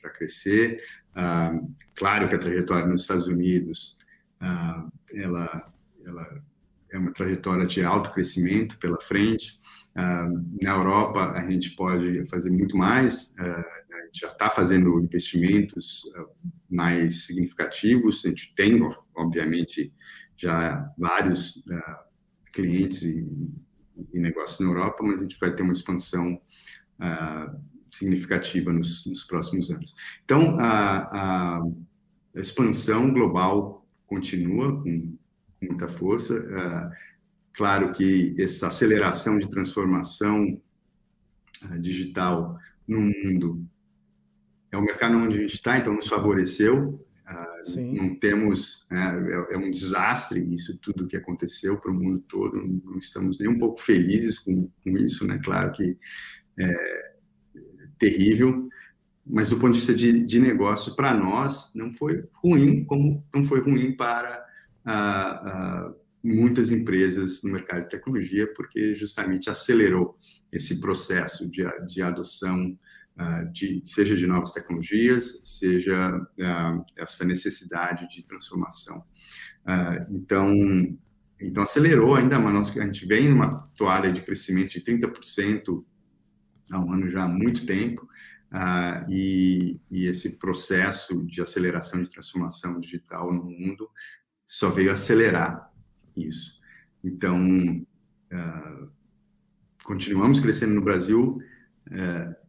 para 0.00 0.10
crescer. 0.10 0.82
claro 1.94 2.28
que 2.28 2.34
a 2.34 2.38
trajetória 2.38 2.88
nos 2.88 3.02
Estados 3.02 3.28
Unidos, 3.28 3.96
ela, 5.14 5.72
ela 6.04 6.42
é 6.90 6.98
uma 6.98 7.12
trajetória 7.12 7.66
de 7.66 7.84
alto 7.84 8.10
crescimento 8.10 8.76
pela 8.78 8.98
frente. 9.00 9.60
na 9.94 10.70
Europa, 10.70 11.32
a 11.32 11.48
gente 11.48 11.76
pode 11.76 12.24
fazer 12.30 12.50
muito 12.50 12.76
mais, 12.78 13.34
gente 13.83 13.83
já 14.14 14.28
está 14.28 14.48
fazendo 14.48 15.00
investimentos 15.00 16.02
mais 16.70 17.26
significativos, 17.26 18.24
a 18.24 18.28
gente 18.28 18.54
tem, 18.54 18.80
obviamente, 19.14 19.92
já 20.36 20.88
vários 20.96 21.62
clientes 22.52 23.02
e, 23.02 23.26
negócios 24.12 24.60
na 24.60 24.66
Europa, 24.66 25.02
mas 25.02 25.20
a 25.20 25.22
gente 25.22 25.38
vai 25.38 25.54
ter 25.54 25.62
uma 25.62 25.72
expansão 25.72 26.40
significativa 27.90 28.72
nos, 28.72 29.24
próximos 29.28 29.70
anos. 29.70 29.94
Então, 30.24 30.58
a, 30.58 31.58
a 31.58 31.62
expansão 32.34 33.12
global 33.12 33.86
continua 34.06 34.80
com, 34.82 35.16
muita 35.62 35.88
força. 35.88 36.34
Claro 37.54 37.92
que 37.92 38.34
essa 38.38 38.66
aceleração 38.66 39.38
de 39.38 39.48
transformação 39.48 40.60
digital 41.80 42.58
no 42.86 43.00
mundo 43.00 43.66
é 44.74 44.76
o 44.76 44.82
mercado 44.82 45.16
onde 45.16 45.38
a 45.38 45.40
gente 45.40 45.54
está, 45.54 45.78
então 45.78 45.94
nos 45.94 46.08
favoreceu. 46.08 47.00
Uh, 47.24 47.80
não 47.94 48.14
temos, 48.16 48.86
né, 48.90 49.46
é, 49.50 49.54
é, 49.54 49.56
um 49.56 49.70
desastre 49.70 50.40
isso 50.54 50.78
tudo 50.82 51.06
que 51.06 51.16
aconteceu 51.16 51.80
para 51.80 51.90
o 51.90 51.94
mundo 51.94 52.22
todo. 52.28 52.56
Não, 52.56 52.82
não, 52.84 52.98
estamos 52.98 53.38
nem 53.38 53.48
um 53.48 53.58
pouco 53.58 53.80
felizes 53.80 54.38
com, 54.38 54.68
com 54.82 54.90
isso, 54.98 55.26
né? 55.26 55.40
Claro 55.42 55.72
que 55.72 55.96
é 56.58 57.14
terrível, 57.98 58.68
mas 59.24 59.48
do 59.48 59.56
ponto 59.56 59.72
de 59.72 59.78
vista 59.78 59.94
de, 59.94 60.24
de 60.24 60.38
negócio, 60.38 60.94
para 60.94 61.14
nós, 61.14 61.70
não 61.74 61.94
foi 61.94 62.24
ruim, 62.34 62.84
como 62.84 63.24
não 63.34 63.44
foi 63.44 63.60
ruim 63.60 63.96
para 63.96 64.44
muitas 66.22 66.70
empresas 66.70 67.42
no 67.42 67.52
mercado 67.52 67.84
de 67.84 67.90
tecnologia, 67.90 68.52
porque 68.54 68.94
justamente 68.94 69.48
acelerou 69.48 70.18
esse 70.52 70.78
processo 70.78 71.48
de, 71.48 71.64
de 71.86 72.02
adoção, 72.02 72.78
de, 73.52 73.80
seja 73.84 74.16
de 74.16 74.26
novas 74.26 74.52
tecnologias, 74.52 75.40
seja 75.44 76.20
essa 76.96 77.24
necessidade 77.24 78.08
de 78.08 78.24
transformação. 78.24 79.04
então, 80.10 80.52
então, 81.40 81.62
acelerou 81.62 82.14
ainda 82.14 82.38
mais. 82.38 82.76
A 82.76 82.84
gente 82.84 83.06
vem 83.06 83.28
numa 83.28 83.68
toada 83.76 84.10
de 84.10 84.22
crescimento 84.22 84.72
de 84.72 84.80
30% 84.80 85.84
ao 86.72 86.90
ano 86.90 87.10
já 87.10 87.24
há 87.24 87.28
muito 87.28 87.66
tempo, 87.66 88.08
Uh, 88.54 89.10
e, 89.10 89.80
e, 89.90 90.06
esse 90.06 90.38
processo 90.38 91.26
de 91.26 91.40
aceleração 91.40 92.00
de 92.00 92.08
transformação 92.08 92.78
digital 92.78 93.32
no 93.32 93.42
mundo 93.42 93.90
só 94.46 94.70
veio 94.70 94.92
acelerar 94.92 95.72
isso. 96.16 96.60
Então, 97.02 97.84
uh, 98.32 98.90
continuamos 99.82 100.38
crescendo 100.38 100.72
no 100.72 100.82
Brasil, 100.82 101.36
uh, 101.88 102.43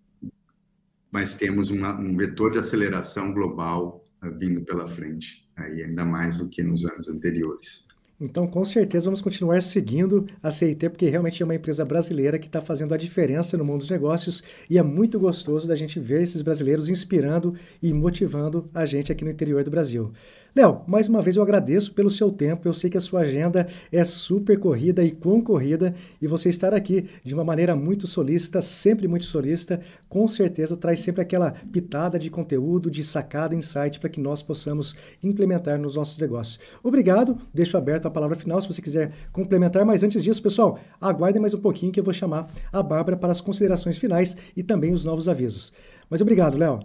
mas 1.15 1.37
temos 1.37 1.69
uma, 1.69 1.97
um 1.97 2.13
vetor 2.17 2.51
de 2.51 2.59
aceleração 2.59 3.33
global 3.33 4.05
vindo 4.37 4.65
pela 4.65 4.85
frente, 4.85 5.49
aí 5.55 5.81
ainda 5.81 6.03
mais 6.03 6.39
do 6.39 6.49
que 6.49 6.61
nos 6.61 6.85
anos 6.85 7.07
anteriores. 7.07 7.87
Então, 8.19 8.47
com 8.47 8.63
certeza, 8.63 9.05
vamos 9.05 9.21
continuar 9.21 9.61
seguindo 9.61 10.25
a 10.41 10.49
CIT, 10.49 10.87
porque 10.87 11.09
realmente 11.09 11.43
é 11.43 11.45
uma 11.45 11.55
empresa 11.55 11.83
brasileira 11.83 12.39
que 12.39 12.47
está 12.47 12.61
fazendo 12.61 12.93
a 12.93 12.97
diferença 12.97 13.57
no 13.57 13.65
mundo 13.65 13.79
dos 13.79 13.89
negócios 13.89 14.41
e 14.69 14.77
é 14.77 14.83
muito 14.83 15.19
gostoso 15.19 15.67
da 15.67 15.75
gente 15.75 15.99
ver 15.99 16.21
esses 16.21 16.41
brasileiros 16.41 16.87
inspirando 16.87 17.53
e 17.83 17.93
motivando 17.93 18.69
a 18.73 18.85
gente 18.85 19.11
aqui 19.11 19.25
no 19.25 19.31
interior 19.31 19.65
do 19.65 19.71
Brasil. 19.71 20.13
Léo, 20.55 20.83
mais 20.87 21.09
uma 21.09 21.21
vez 21.21 21.35
eu 21.35 21.43
agradeço 21.43 21.93
pelo 21.93 22.09
seu 22.09 22.31
tempo. 22.31 22.65
Eu 22.65 22.73
sei 22.73 22.89
que 22.89 22.95
a 22.95 23.01
sua 23.01 23.19
agenda 23.19 23.67
é 23.91 24.01
super 24.05 24.57
corrida 24.57 25.03
e 25.03 25.11
concorrida 25.11 25.93
e 26.21 26.27
você 26.27 26.47
estar 26.47 26.73
aqui 26.73 27.09
de 27.25 27.33
uma 27.33 27.43
maneira 27.43 27.75
muito 27.75 28.07
solícita, 28.07 28.61
sempre 28.61 29.05
muito 29.05 29.25
solícita, 29.25 29.81
com 30.07 30.25
certeza 30.29 30.77
traz 30.77 31.01
sempre 31.01 31.21
aquela 31.21 31.51
pitada 31.51 32.17
de 32.17 32.31
conteúdo, 32.31 32.89
de 32.89 33.03
sacada, 33.03 33.53
insight 33.53 33.99
para 33.99 34.09
que 34.09 34.21
nós 34.21 34.41
possamos 34.41 34.95
implementar 35.21 35.77
nos 35.77 35.97
nossos 35.97 36.17
negócios. 36.17 36.57
Obrigado, 36.81 37.37
deixo 37.53 37.75
aberto 37.75 38.04
a 38.07 38.11
palavra 38.11 38.35
final 38.35 38.61
se 38.61 38.67
você 38.67 38.81
quiser 38.81 39.11
complementar, 39.31 39.85
mas 39.85 40.03
antes 40.03 40.23
disso, 40.23 40.41
pessoal, 40.41 40.79
aguardem 40.99 41.41
mais 41.41 41.53
um 41.53 41.61
pouquinho 41.61 41.91
que 41.91 41.99
eu 41.99 42.03
vou 42.03 42.13
chamar 42.13 42.51
a 42.71 42.81
Bárbara 42.81 43.17
para 43.17 43.31
as 43.31 43.41
considerações 43.41 43.97
finais 43.97 44.35
e 44.55 44.63
também 44.63 44.93
os 44.93 45.03
novos 45.03 45.27
avisos. 45.27 45.73
Mas 46.09 46.21
obrigado, 46.21 46.57
Léo. 46.57 46.79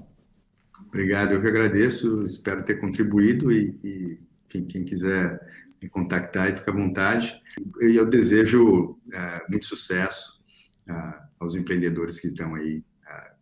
Obrigado, 0.89 1.33
eu 1.33 1.41
que 1.41 1.47
agradeço, 1.47 2.23
espero 2.25 2.65
ter 2.65 2.81
contribuído 2.81 3.53
e, 3.53 3.79
e 3.85 4.19
enfim, 4.47 4.65
quem 4.65 4.85
quiser 4.85 5.41
me 5.81 5.89
contactar, 5.89 6.55
fica 6.57 6.71
à 6.71 6.75
vontade. 6.75 7.41
E 7.81 7.97
eu 7.97 8.07
desejo 8.07 8.99
é, 9.13 9.43
muito 9.49 9.67
sucesso 9.67 10.41
é, 10.89 10.93
aos 11.41 11.55
empreendedores 11.55 12.21
que 12.21 12.27
estão 12.27 12.55
aí 12.55 12.85
é, 13.09 13.33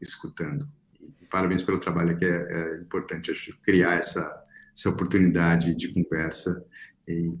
escutando. 0.00 0.68
Parabéns 1.30 1.62
pelo 1.62 1.78
trabalho, 1.78 2.16
que 2.16 2.24
é, 2.24 2.28
é 2.28 2.76
importante 2.76 3.32
criar 3.62 3.94
essa, 3.94 4.44
essa 4.76 4.90
oportunidade 4.90 5.74
de 5.74 5.92
conversa 5.92 6.64
e, 7.08 7.32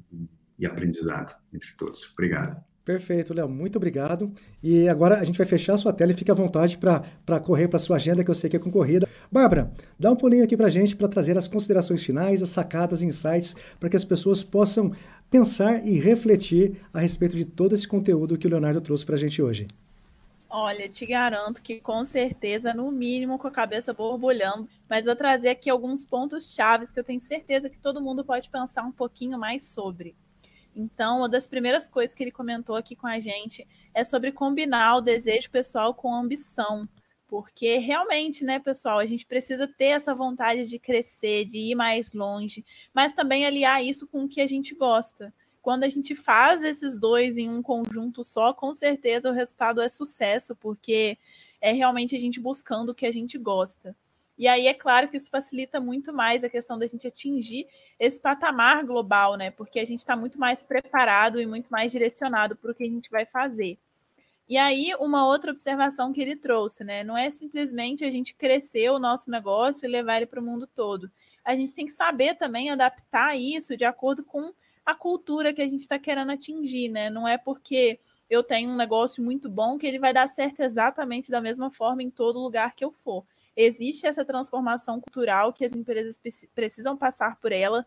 e 0.58 0.66
aprendizado 0.66 1.34
entre 1.52 1.68
todos. 1.76 2.10
Obrigado. 2.12 2.62
Perfeito, 2.88 3.34
Léo. 3.34 3.46
Muito 3.46 3.76
obrigado. 3.76 4.32
E 4.62 4.88
agora 4.88 5.18
a 5.18 5.24
gente 5.24 5.36
vai 5.36 5.46
fechar 5.46 5.74
a 5.74 5.76
sua 5.76 5.92
tela 5.92 6.10
e 6.10 6.14
fique 6.14 6.30
à 6.30 6.34
vontade 6.34 6.78
para 6.78 7.38
correr 7.38 7.68
para 7.68 7.76
a 7.76 7.80
sua 7.80 7.96
agenda, 7.96 8.24
que 8.24 8.30
eu 8.30 8.34
sei 8.34 8.48
que 8.48 8.56
é 8.56 8.58
concorrida. 8.58 9.06
Bárbara, 9.30 9.70
dá 9.98 10.10
um 10.10 10.16
pulinho 10.16 10.42
aqui 10.42 10.56
para 10.56 10.68
a 10.68 10.70
gente 10.70 10.96
para 10.96 11.06
trazer 11.06 11.36
as 11.36 11.46
considerações 11.46 12.02
finais, 12.02 12.42
as 12.42 12.48
sacadas, 12.48 13.02
insights, 13.02 13.54
para 13.78 13.90
que 13.90 13.96
as 13.96 14.06
pessoas 14.06 14.42
possam 14.42 14.90
pensar 15.30 15.86
e 15.86 16.00
refletir 16.00 16.80
a 16.90 17.00
respeito 17.00 17.36
de 17.36 17.44
todo 17.44 17.74
esse 17.74 17.86
conteúdo 17.86 18.38
que 18.38 18.46
o 18.46 18.50
Leonardo 18.50 18.80
trouxe 18.80 19.04
para 19.04 19.16
a 19.16 19.18
gente 19.18 19.42
hoje. 19.42 19.66
Olha, 20.50 20.88
te 20.88 21.04
garanto 21.04 21.60
que 21.62 21.78
com 21.78 22.04
certeza, 22.06 22.72
no 22.72 22.90
mínimo, 22.90 23.38
com 23.38 23.46
a 23.46 23.50
cabeça 23.50 23.92
borbulhando, 23.92 24.66
mas 24.88 25.04
vou 25.04 25.14
trazer 25.14 25.50
aqui 25.50 25.68
alguns 25.68 26.06
pontos 26.06 26.54
chaves 26.54 26.90
que 26.90 26.98
eu 26.98 27.04
tenho 27.04 27.20
certeza 27.20 27.68
que 27.68 27.78
todo 27.78 28.00
mundo 28.00 28.24
pode 28.24 28.48
pensar 28.48 28.82
um 28.82 28.92
pouquinho 28.92 29.38
mais 29.38 29.66
sobre. 29.66 30.16
Então, 30.74 31.18
uma 31.18 31.28
das 31.28 31.46
primeiras 31.46 31.86
coisas 31.88 32.14
que 32.14 32.22
ele 32.22 32.30
comentou 32.30 32.76
aqui 32.76 32.96
com 32.96 33.06
a 33.06 33.20
gente 33.20 33.66
é 33.92 34.04
sobre 34.04 34.32
combinar 34.32 34.96
o 34.96 35.00
desejo 35.02 35.50
pessoal 35.50 35.92
com 35.92 36.14
a 36.14 36.18
ambição. 36.18 36.88
Porque 37.26 37.76
realmente, 37.76 38.42
né, 38.42 38.58
pessoal, 38.58 38.98
a 38.98 39.04
gente 39.04 39.26
precisa 39.26 39.68
ter 39.68 39.88
essa 39.88 40.14
vontade 40.14 40.66
de 40.66 40.78
crescer, 40.78 41.44
de 41.44 41.58
ir 41.58 41.74
mais 41.74 42.14
longe, 42.14 42.64
mas 42.94 43.12
também 43.12 43.44
aliar 43.44 43.84
isso 43.84 44.06
com 44.06 44.24
o 44.24 44.28
que 44.28 44.40
a 44.40 44.46
gente 44.46 44.74
gosta. 44.74 45.34
Quando 45.62 45.84
a 45.84 45.88
gente 45.88 46.14
faz 46.14 46.62
esses 46.62 46.98
dois 46.98 47.36
em 47.36 47.48
um 47.48 47.62
conjunto 47.62 48.24
só, 48.24 48.52
com 48.52 48.72
certeza 48.72 49.30
o 49.30 49.34
resultado 49.34 49.80
é 49.80 49.88
sucesso, 49.88 50.56
porque 50.56 51.18
é 51.60 51.72
realmente 51.72 52.16
a 52.16 52.20
gente 52.20 52.40
buscando 52.40 52.90
o 52.90 52.94
que 52.94 53.06
a 53.06 53.12
gente 53.12 53.36
gosta. 53.36 53.94
E 54.38 54.46
aí 54.46 54.68
é 54.68 54.74
claro 54.74 55.08
que 55.08 55.16
isso 55.16 55.30
facilita 55.30 55.80
muito 55.80 56.12
mais 56.12 56.44
a 56.44 56.48
questão 56.48 56.78
da 56.78 56.86
gente 56.86 57.08
atingir 57.08 57.66
esse 57.98 58.20
patamar 58.20 58.84
global, 58.84 59.36
né? 59.36 59.50
Porque 59.50 59.80
a 59.80 59.84
gente 59.84 59.98
está 59.98 60.16
muito 60.16 60.38
mais 60.38 60.62
preparado 60.62 61.40
e 61.40 61.46
muito 61.46 61.66
mais 61.68 61.90
direcionado 61.90 62.54
para 62.54 62.70
o 62.70 62.74
que 62.74 62.84
a 62.84 62.88
gente 62.88 63.10
vai 63.10 63.26
fazer. 63.26 63.76
E 64.48 64.56
aí, 64.56 64.94
uma 64.98 65.26
outra 65.26 65.50
observação 65.50 66.12
que 66.12 66.20
ele 66.22 66.36
trouxe, 66.36 66.84
né? 66.84 67.02
Não 67.02 67.18
é 67.18 67.30
simplesmente 67.30 68.04
a 68.04 68.10
gente 68.10 68.32
crescer 68.32 68.90
o 68.90 68.98
nosso 68.98 69.28
negócio 69.28 69.84
e 69.84 69.90
levar 69.90 70.18
ele 70.18 70.26
para 70.26 70.40
o 70.40 70.42
mundo 70.42 70.68
todo. 70.68 71.10
A 71.44 71.56
gente 71.56 71.74
tem 71.74 71.84
que 71.84 71.92
saber 71.92 72.34
também 72.34 72.70
adaptar 72.70 73.36
isso 73.36 73.76
de 73.76 73.84
acordo 73.84 74.24
com 74.24 74.52
a 74.88 74.94
cultura 74.94 75.52
que 75.52 75.60
a 75.60 75.68
gente 75.68 75.82
está 75.82 75.98
querendo 75.98 76.32
atingir, 76.32 76.88
né? 76.88 77.10
Não 77.10 77.28
é 77.28 77.36
porque 77.36 78.00
eu 78.30 78.42
tenho 78.42 78.70
um 78.70 78.76
negócio 78.76 79.22
muito 79.22 79.46
bom 79.46 79.76
que 79.76 79.86
ele 79.86 79.98
vai 79.98 80.14
dar 80.14 80.28
certo 80.28 80.60
exatamente 80.60 81.30
da 81.30 81.42
mesma 81.42 81.70
forma 81.70 82.02
em 82.02 82.10
todo 82.10 82.38
lugar 82.38 82.74
que 82.74 82.82
eu 82.82 82.90
for 82.90 83.22
existe 83.58 84.06
essa 84.06 84.24
transformação 84.24 85.00
cultural 85.00 85.52
que 85.52 85.64
as 85.64 85.72
empresas 85.72 86.18
precisam 86.54 86.96
passar 86.96 87.40
por 87.40 87.50
ela. 87.50 87.84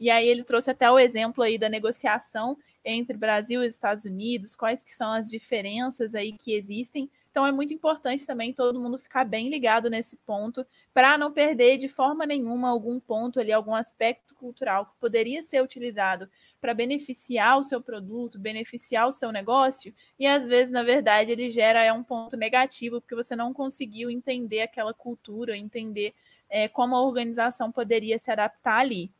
E 0.00 0.10
aí 0.10 0.26
ele 0.26 0.42
trouxe 0.42 0.68
até 0.72 0.90
o 0.90 0.98
exemplo 0.98 1.44
aí 1.44 1.56
da 1.56 1.68
negociação 1.68 2.58
entre 2.84 3.16
Brasil 3.16 3.62
e 3.62 3.68
Estados 3.68 4.04
Unidos, 4.04 4.56
quais 4.56 4.82
que 4.82 4.90
são 4.90 5.12
as 5.12 5.30
diferenças 5.30 6.16
aí 6.16 6.32
que 6.32 6.52
existem. 6.52 7.08
Então 7.30 7.46
é 7.46 7.52
muito 7.52 7.72
importante 7.72 8.26
também 8.26 8.52
todo 8.52 8.80
mundo 8.80 8.98
ficar 8.98 9.24
bem 9.24 9.48
ligado 9.48 9.88
nesse 9.88 10.16
ponto 10.16 10.66
para 10.92 11.16
não 11.16 11.32
perder 11.32 11.76
de 11.76 11.88
forma 11.88 12.26
nenhuma 12.26 12.68
algum 12.68 12.98
ponto 12.98 13.38
ali, 13.38 13.52
algum 13.52 13.76
aspecto 13.76 14.34
cultural 14.34 14.86
que 14.86 14.96
poderia 14.98 15.40
ser 15.44 15.62
utilizado 15.62 16.28
para 16.62 16.72
beneficiar 16.72 17.58
o 17.58 17.64
seu 17.64 17.80
produto, 17.80 18.38
beneficiar 18.38 19.08
o 19.08 19.12
seu 19.12 19.32
negócio, 19.32 19.92
e 20.16 20.28
às 20.28 20.46
vezes, 20.46 20.70
na 20.70 20.84
verdade, 20.84 21.32
ele 21.32 21.50
gera 21.50 21.82
é 21.82 21.92
um 21.92 22.04
ponto 22.04 22.36
negativo, 22.36 23.00
porque 23.00 23.16
você 23.16 23.34
não 23.34 23.52
conseguiu 23.52 24.08
entender 24.08 24.60
aquela 24.60 24.94
cultura, 24.94 25.56
entender 25.56 26.14
é, 26.48 26.68
como 26.68 26.94
a 26.94 27.02
organização 27.02 27.72
poderia 27.72 28.16
se 28.16 28.30
adaptar 28.30 28.78
ali. 28.78 29.10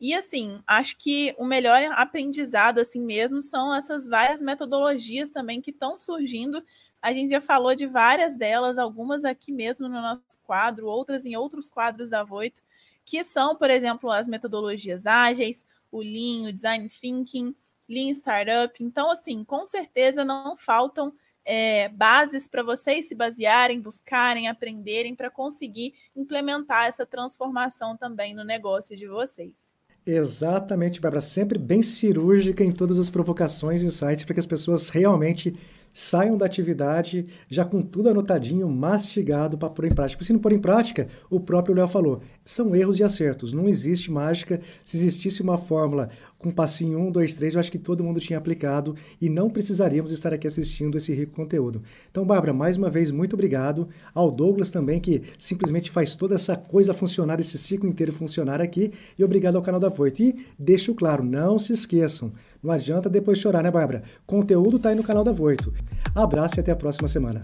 E 0.00 0.14
assim, 0.14 0.62
acho 0.66 0.96
que 0.96 1.34
o 1.38 1.44
melhor 1.44 1.82
aprendizado 1.92 2.78
assim 2.78 3.04
mesmo 3.04 3.42
são 3.42 3.74
essas 3.74 4.08
várias 4.08 4.40
metodologias 4.40 5.28
também 5.28 5.60
que 5.60 5.70
estão 5.70 5.98
surgindo. 5.98 6.64
A 7.02 7.12
gente 7.12 7.32
já 7.32 7.40
falou 7.42 7.74
de 7.74 7.86
várias 7.86 8.34
delas, 8.34 8.78
algumas 8.78 9.26
aqui 9.26 9.52
mesmo 9.52 9.88
no 9.88 10.00
nosso 10.00 10.40
quadro, 10.42 10.86
outras 10.86 11.26
em 11.26 11.36
outros 11.36 11.68
quadros 11.68 12.08
da 12.08 12.24
Voito, 12.24 12.62
que 13.04 13.22
são, 13.22 13.54
por 13.54 13.70
exemplo, 13.70 14.10
as 14.10 14.26
metodologias 14.26 15.06
ágeis, 15.06 15.66
o 15.90 16.00
Lean, 16.00 16.48
o 16.48 16.52
Design 16.52 16.88
Thinking, 16.88 17.54
Lean 17.88 18.10
Startup. 18.10 18.72
Então, 18.82 19.10
assim, 19.10 19.44
com 19.44 19.64
certeza 19.64 20.24
não 20.24 20.56
faltam 20.56 21.12
é, 21.44 21.88
bases 21.90 22.48
para 22.48 22.62
vocês 22.62 23.08
se 23.08 23.14
basearem, 23.14 23.80
buscarem, 23.80 24.48
aprenderem 24.48 25.14
para 25.14 25.30
conseguir 25.30 25.94
implementar 26.14 26.86
essa 26.86 27.06
transformação 27.06 27.96
também 27.96 28.34
no 28.34 28.44
negócio 28.44 28.96
de 28.96 29.06
vocês. 29.06 29.76
Exatamente, 30.04 31.00
Bárbara. 31.00 31.20
Sempre 31.20 31.58
bem 31.58 31.82
cirúrgica 31.82 32.62
em 32.62 32.70
todas 32.70 32.98
as 32.98 33.10
provocações 33.10 33.82
e 33.82 33.86
insights 33.86 34.24
para 34.24 34.34
que 34.34 34.40
as 34.40 34.46
pessoas 34.46 34.88
realmente 34.88 35.56
saiam 35.96 36.36
da 36.36 36.44
atividade 36.44 37.24
já 37.48 37.64
com 37.64 37.80
tudo 37.80 38.10
anotadinho, 38.10 38.68
mastigado 38.68 39.56
para 39.56 39.70
pôr 39.70 39.86
em 39.86 39.94
prática. 39.94 40.18
Porque 40.18 40.26
se 40.26 40.32
não 40.34 40.38
pôr 40.38 40.52
em 40.52 40.58
prática, 40.58 41.08
o 41.30 41.40
próprio 41.40 41.74
Léo 41.74 41.88
falou, 41.88 42.20
são 42.44 42.76
erros 42.76 43.00
e 43.00 43.02
acertos. 43.02 43.54
Não 43.54 43.66
existe 43.66 44.12
mágica. 44.12 44.60
Se 44.84 44.98
existisse 44.98 45.40
uma 45.40 45.56
fórmula 45.56 46.10
com 46.38 46.50
passinho 46.50 46.98
1, 46.98 47.10
2, 47.12 47.32
3, 47.32 47.54
eu 47.54 47.60
acho 47.60 47.72
que 47.72 47.78
todo 47.78 48.04
mundo 48.04 48.20
tinha 48.20 48.38
aplicado 48.38 48.94
e 49.20 49.28
não 49.28 49.48
precisaríamos 49.48 50.12
estar 50.12 50.32
aqui 50.32 50.46
assistindo 50.46 50.96
esse 50.96 51.12
rico 51.14 51.32
conteúdo. 51.32 51.82
Então, 52.10 52.24
Bárbara, 52.24 52.52
mais 52.52 52.76
uma 52.76 52.90
vez, 52.90 53.10
muito 53.10 53.34
obrigado. 53.34 53.88
Ao 54.14 54.30
Douglas 54.30 54.70
também, 54.70 55.00
que 55.00 55.22
simplesmente 55.38 55.90
faz 55.90 56.14
toda 56.14 56.34
essa 56.34 56.56
coisa 56.56 56.94
funcionar, 56.94 57.40
esse 57.40 57.58
ciclo 57.58 57.88
inteiro 57.88 58.12
funcionar 58.12 58.60
aqui. 58.60 58.92
E 59.18 59.24
obrigado 59.24 59.56
ao 59.56 59.62
canal 59.62 59.80
da 59.80 59.88
Voito. 59.88 60.22
E 60.22 60.34
deixo 60.58 60.94
claro, 60.94 61.24
não 61.24 61.58
se 61.58 61.72
esqueçam, 61.72 62.32
não 62.62 62.70
adianta 62.70 63.08
depois 63.08 63.38
chorar, 63.38 63.62
né, 63.62 63.70
Bárbara? 63.70 64.02
Conteúdo 64.26 64.78
tá 64.78 64.90
aí 64.90 64.94
no 64.94 65.02
canal 65.02 65.24
da 65.24 65.32
Voito. 65.32 65.72
Abraço 66.14 66.58
e 66.58 66.60
até 66.60 66.72
a 66.72 66.76
próxima 66.76 67.08
semana. 67.08 67.42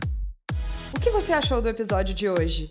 O 0.94 1.00
que 1.00 1.10
você 1.10 1.32
achou 1.32 1.60
do 1.62 1.68
episódio 1.68 2.14
de 2.14 2.28
hoje? 2.28 2.70